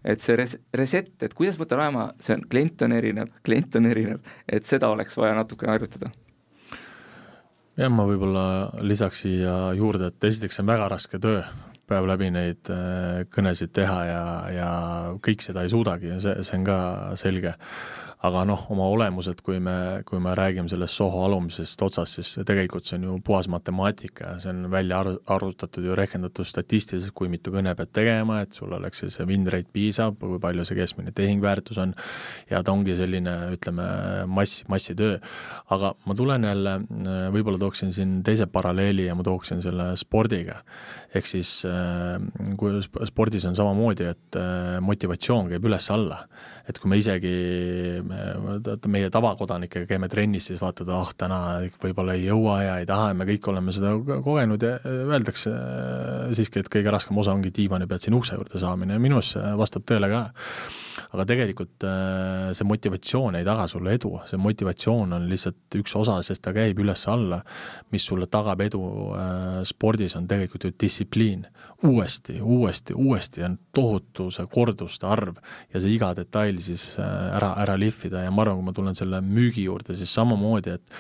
et 0.04 0.22
see 0.22 0.38
res-, 0.38 0.60
reset, 0.78 1.12
et 1.22 1.34
kuidas 1.34 1.58
võtta 1.60 1.80
laema, 1.80 2.12
see 2.22 2.38
on, 2.38 2.46
klient 2.50 2.86
on 2.86 2.94
erinev, 2.96 3.34
klient 3.44 3.76
on 3.76 3.90
erinev, 3.90 4.22
et 4.48 4.66
seda 4.66 4.94
oleks 4.94 5.18
vaja 5.18 5.36
natukene 5.36 5.74
harjutada 5.74 6.14
jah, 7.78 7.92
ma 7.94 8.06
võib-olla 8.10 8.46
lisaks 8.86 9.26
siia 9.26 9.58
juurde, 9.78 10.12
et 10.12 10.30
esiteks 10.30 10.58
see 10.58 10.66
on 10.66 10.72
väga 10.72 10.88
raske 10.94 11.20
töö, 11.22 11.42
päev 11.88 12.08
läbi 12.10 12.32
neid 12.34 12.72
äh, 12.74 13.24
kõnesid 13.34 13.72
teha 13.76 14.00
ja, 14.08 14.24
ja 14.54 14.72
kõik 15.24 15.46
seda 15.46 15.64
ei 15.64 15.72
suudagi 15.72 16.14
ja 16.16 16.20
see, 16.24 16.44
see 16.48 16.60
on 16.60 16.68
ka 16.68 16.80
selge 17.20 17.56
aga 18.26 18.42
noh, 18.50 18.64
oma 18.74 18.88
olemuselt, 18.90 19.44
kui 19.46 19.60
me, 19.62 20.02
kui 20.08 20.18
me 20.24 20.32
räägime 20.38 20.70
sellest 20.72 20.98
soho 20.98 21.22
alumisest 21.28 21.82
otsast, 21.86 22.18
siis 22.18 22.48
tegelikult 22.50 22.90
see 22.90 22.98
on 22.98 23.06
ju 23.06 23.18
puhas 23.26 23.46
matemaatika 23.54 24.32
ja 24.32 24.40
see 24.42 24.54
on 24.56 24.72
välja 24.74 25.04
ar-, 25.04 25.20
arvutatud 25.36 25.86
ju 25.86 25.98
rehkendatud 25.98 26.50
statistiliselt, 26.50 27.14
kui 27.18 27.30
mitu 27.30 27.54
kõne 27.54 27.76
pead 27.78 27.94
tegema, 27.94 28.40
et 28.42 28.58
sul 28.58 28.74
oleks 28.74 29.04
see, 29.04 29.14
see 29.14 29.28
win 29.30 29.46
rate 29.54 29.70
piisav, 29.74 30.18
kui 30.18 30.42
palju 30.42 30.66
see 30.66 30.80
keskmine 30.80 31.14
tehingväärtus 31.18 31.78
on, 31.84 31.94
ja 32.50 32.64
ta 32.66 32.74
ongi 32.74 32.98
selline, 32.98 33.38
ütleme, 33.54 33.88
mass, 34.34 34.66
massitöö. 34.72 35.22
aga 35.78 35.94
ma 36.10 36.18
tulen 36.18 36.50
jälle, 36.50 36.78
võib-olla 37.38 37.62
tooksin 37.62 37.94
siin 37.94 38.22
teise 38.26 38.50
paralleeli 38.50 39.06
ja 39.06 39.16
ma 39.16 39.26
tooksin 39.28 39.62
selle 39.62 39.92
spordiga. 39.98 40.64
ehk 41.16 41.26
siis 41.26 41.62
kui 42.58 42.82
spordis 43.06 43.46
on 43.46 43.56
samamoodi, 43.56 44.10
et 44.10 44.38
motivatsioon 44.82 45.54
käib 45.54 45.70
üles-alla 45.70 46.26
et 46.68 46.80
kui 46.82 46.92
me 46.92 47.00
isegi, 47.00 47.34
meie 48.92 49.10
tavakodanikega 49.14 49.88
käime 49.90 50.10
trennis, 50.12 50.50
siis 50.50 50.62
vaatad, 50.62 50.90
ah, 50.94 51.12
täna 51.18 51.40
võib-olla 51.82 52.16
ei 52.18 52.26
jõua 52.28 52.58
ja 52.64 52.74
ei 52.82 52.88
taha 52.90 53.12
ja 53.12 53.18
me 53.18 53.28
kõik 53.30 53.48
oleme 53.52 53.76
seda 53.76 53.94
kogenud 54.26 54.64
ja 54.64 54.78
öeldakse 54.84 55.54
siiski, 56.38 56.64
et 56.64 56.72
kõige 56.74 56.94
raskem 56.94 57.18
osa 57.20 57.36
ongi 57.36 57.52
diivani 57.56 57.88
pealt 57.90 58.06
siin 58.06 58.18
ukse 58.18 58.38
juurde 58.38 58.62
saamine 58.62 58.98
ja 58.98 59.04
minu 59.04 59.20
arust 59.20 59.38
see 59.38 59.54
vastab 59.60 59.88
tõele 59.88 60.10
ka. 60.12 60.24
aga 61.14 61.26
tegelikult 61.30 61.86
äh, 61.88 62.50
see 62.58 62.68
motivatsioon 62.68 63.38
ei 63.40 63.46
taga 63.46 63.68
sulle 63.70 63.94
edu, 63.96 64.16
see 64.28 64.40
motivatsioon 64.42 65.14
on 65.18 65.28
lihtsalt 65.30 65.78
üks 65.80 65.94
osa, 66.00 66.18
sest 66.26 66.42
ta 66.44 66.54
käib 66.56 66.82
üles-alla, 66.82 67.44
mis 67.94 68.08
sulle 68.10 68.28
tagab 68.32 68.62
edu 68.66 68.82
äh, 69.14 69.62
spordis, 69.68 70.18
on 70.18 70.28
tegelikult 70.28 70.68
ju 70.68 70.74
distsipliin. 70.74 71.46
Uuesti, 71.84 72.42
uuesti, 72.42 72.94
uuesti 72.94 73.44
on 73.44 73.58
tohutu 73.74 74.32
see 74.34 74.48
korduste 74.50 75.06
arv 75.08 75.38
ja 75.74 75.82
see 75.82 75.94
iga 75.94 76.10
detail 76.18 76.58
siis 76.64 76.96
äh, 76.98 77.36
ära, 77.38 77.52
ära 77.62 77.76
lihvida 77.78 78.24
ja 78.26 78.32
ma 78.34 78.42
arvan, 78.42 78.58
kui 78.62 78.66
ma 78.66 78.74
tulen 78.74 78.98
selle 78.98 79.22
müügi 79.22 79.68
juurde, 79.68 79.94
siis 79.98 80.14
samamoodi, 80.18 80.74
et 80.74 80.96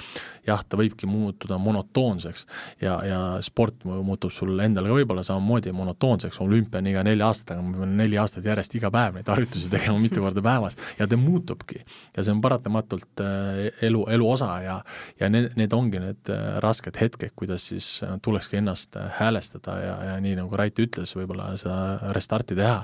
jah, 0.47 0.61
ta 0.61 0.77
võibki 0.79 1.09
muutuda 1.09 1.57
monotoonseks 1.61 2.45
ja, 2.81 2.97
ja 3.05 3.19
sport 3.43 3.83
muutub 3.87 4.31
sul 4.33 4.53
endale 4.63 4.91
ka 4.91 4.99
võib-olla 4.99 5.23
samamoodi 5.25 5.73
monotoonseks, 5.75 6.37
olümpia 6.45 6.83
on 6.83 6.91
iga 6.93 7.03
nelja 7.07 7.31
aasta 7.31 7.53
tagant, 7.53 7.73
ma 7.73 7.83
pean 7.83 7.97
neli 7.97 8.21
aastat 8.21 8.45
järjest 8.45 8.77
iga 8.77 8.93
päev 8.93 9.17
neid 9.17 9.33
harjutusi 9.33 9.71
tegema 9.73 9.97
mitu 10.01 10.21
korda 10.21 10.45
päevas 10.45 10.77
ja 10.99 11.07
ta 11.09 11.17
muutubki. 11.17 11.81
ja 12.15 12.23
see 12.23 12.35
on 12.35 12.41
paratamatult 12.45 13.25
äh, 13.25 13.63
elu, 13.89 14.05
elu 14.13 14.29
osa 14.31 14.51
ja, 14.61 14.77
ja 15.19 15.31
need, 15.33 15.49
need 15.57 15.73
ongi 15.73 16.05
need 16.05 16.33
äh, 16.33 16.61
rasked 16.63 17.01
hetked, 17.01 17.33
kuidas 17.35 17.67
siis 17.73 17.89
tulekski 18.21 18.61
ennast 18.61 18.95
häälestada 19.17 19.79
ja, 19.81 19.97
ja 20.11 20.15
nii 20.21 20.37
nagu 20.37 20.53
Rait 20.67 20.81
ütles, 20.83 21.13
võib-olla 21.15 21.53
seda 21.59 22.13
restarti 22.15 22.57
teha. 22.57 22.81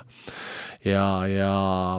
Ja, 0.84 1.24
ja 1.32 1.52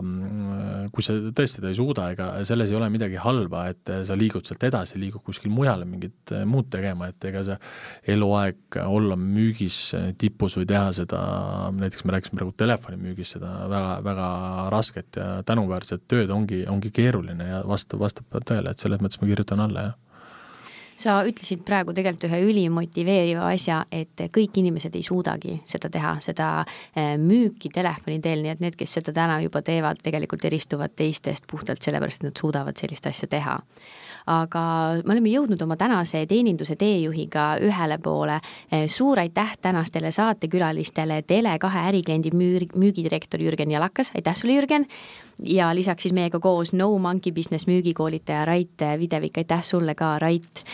mm, 0.03 0.91
kui 0.93 1.05
sa 1.05 1.15
tõesti 1.17 1.59
seda 1.59 1.71
ei 1.71 1.77
suuda, 1.79 2.11
ega 2.13 2.27
selles 2.45 2.69
ei 2.69 2.77
ole 2.77 2.91
midagi 2.93 3.17
halba, 3.21 3.63
et 3.73 3.93
sa 4.05 4.17
liigud 4.19 4.45
sealt 4.45 4.67
edasi, 4.69 4.99
liigud 5.01 5.25
kuskil 5.25 5.53
mujale 5.53 5.87
mingit 5.89 6.35
muud 6.49 6.69
tegema, 6.73 7.09
et 7.09 7.29
ega 7.31 7.41
see 7.49 7.57
eluaeg 8.13 8.79
olla 8.85 9.17
müügis 9.17 9.79
tipus 10.21 10.59
või 10.61 10.69
teha 10.69 10.93
seda, 11.01 11.23
näiteks 11.79 12.05
me 12.05 12.17
rääkisime 12.17 12.43
praegu 12.43 12.57
telefonimüügist, 12.61 13.39
seda 13.39 13.55
väga, 13.73 13.97
väga 14.05 14.31
rasket 14.77 15.21
ja 15.21 15.31
tänuväärset 15.49 16.05
tööd 16.11 16.33
ongi, 16.37 16.67
ongi 16.69 16.93
keeruline 16.93 17.49
ja 17.55 17.65
vastab, 17.65 18.05
vastab 18.05 18.37
tõele, 18.37 18.73
et 18.73 18.85
selles 18.85 19.01
mõttes 19.01 19.23
ma 19.23 19.33
kirjutan 19.33 19.65
alla, 19.65 19.89
jah 19.89 20.04
sa 20.97 21.19
ütlesid 21.27 21.65
praegu 21.67 21.95
tegelikult 21.97 22.29
ühe 22.29 22.41
ülimotiveeriva 22.49 23.49
asja, 23.51 23.83
et 23.93 24.27
kõik 24.35 24.61
inimesed 24.63 24.95
ei 24.95 25.03
suudagi 25.07 25.59
seda 25.69 25.91
teha, 25.93 26.15
seda 26.25 26.49
eh, 26.95 27.15
müüki 27.21 27.73
telefoni 27.75 28.21
teel, 28.25 28.45
nii 28.45 28.55
et 28.55 28.65
need, 28.65 28.79
kes 28.79 28.99
seda 29.01 29.15
täna 29.15 29.41
juba 29.45 29.63
teevad, 29.67 30.03
tegelikult 30.05 30.45
eristuvad 30.45 30.95
teistest 30.97 31.49
puhtalt 31.51 31.83
sellepärast, 31.83 32.23
et 32.23 32.31
nad 32.31 32.41
suudavad 32.41 32.79
sellist 32.81 33.07
asja 33.11 33.31
teha 33.31 33.61
aga 34.31 34.63
me 35.05 35.13
oleme 35.15 35.33
jõudnud 35.33 35.61
oma 35.65 35.77
tänase 35.81 36.25
teeninduse 36.29 36.77
teejuhiga 36.81 37.55
ühele 37.65 37.99
poole. 38.03 38.39
Eh, 38.73 38.87
suur 38.89 39.21
aitäh 39.21 39.57
tänastele 39.61 40.13
saatekülalistele, 40.13 41.23
Tele2 41.29 41.85
ärikliendi 41.89 42.33
müür, 42.33 42.67
müügidirektor 42.75 43.41
Jürgen 43.41 43.71
Jalakas, 43.71 44.13
aitäh 44.15 44.37
sulle, 44.37 44.57
Jürgen! 44.57 44.89
Ja 45.43 45.75
lisaks 45.75 46.03
siis 46.03 46.15
meiega 46.15 46.41
koos 46.41 46.73
No 46.73 46.99
Monkey 46.99 47.33
Business 47.33 47.67
müügikoolitaja 47.67 48.45
Rait 48.45 48.85
Videvik, 48.99 49.39
aitäh 49.39 49.63
sulle 49.63 49.95
ka, 49.95 50.19
Rait! 50.19 50.65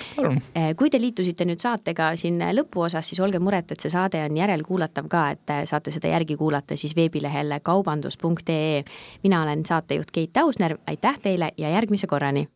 Eh, 0.55 0.75
kui 0.77 0.91
te 0.91 1.01
liitusite 1.01 1.45
nüüd 1.45 1.63
saatega 1.63 2.13
siin 2.17 2.41
lõpuosas, 2.57 3.09
siis 3.13 3.21
olge 3.21 3.39
muret, 3.39 3.73
et 3.73 3.81
see 3.81 3.91
saade 3.91 4.23
on 4.25 4.37
järelkuulatav 4.37 5.09
ka, 5.09 5.27
et 5.31 5.57
saate 5.65 5.91
seda 5.95 6.13
järgi 6.13 6.37
kuulata 6.37 6.77
siis 6.77 6.97
veebilehel 6.97 7.61
kaubandus.ee. 7.63 8.85
mina 9.23 9.43
olen 9.43 9.67
saatejuht 9.67 10.11
Keit 10.11 10.37
Ausner, 10.37 10.79
aitäh 10.87 11.19
teile 11.19 11.53
ja 11.57 11.71
järgmise 11.71 12.07
korrani! 12.07 12.49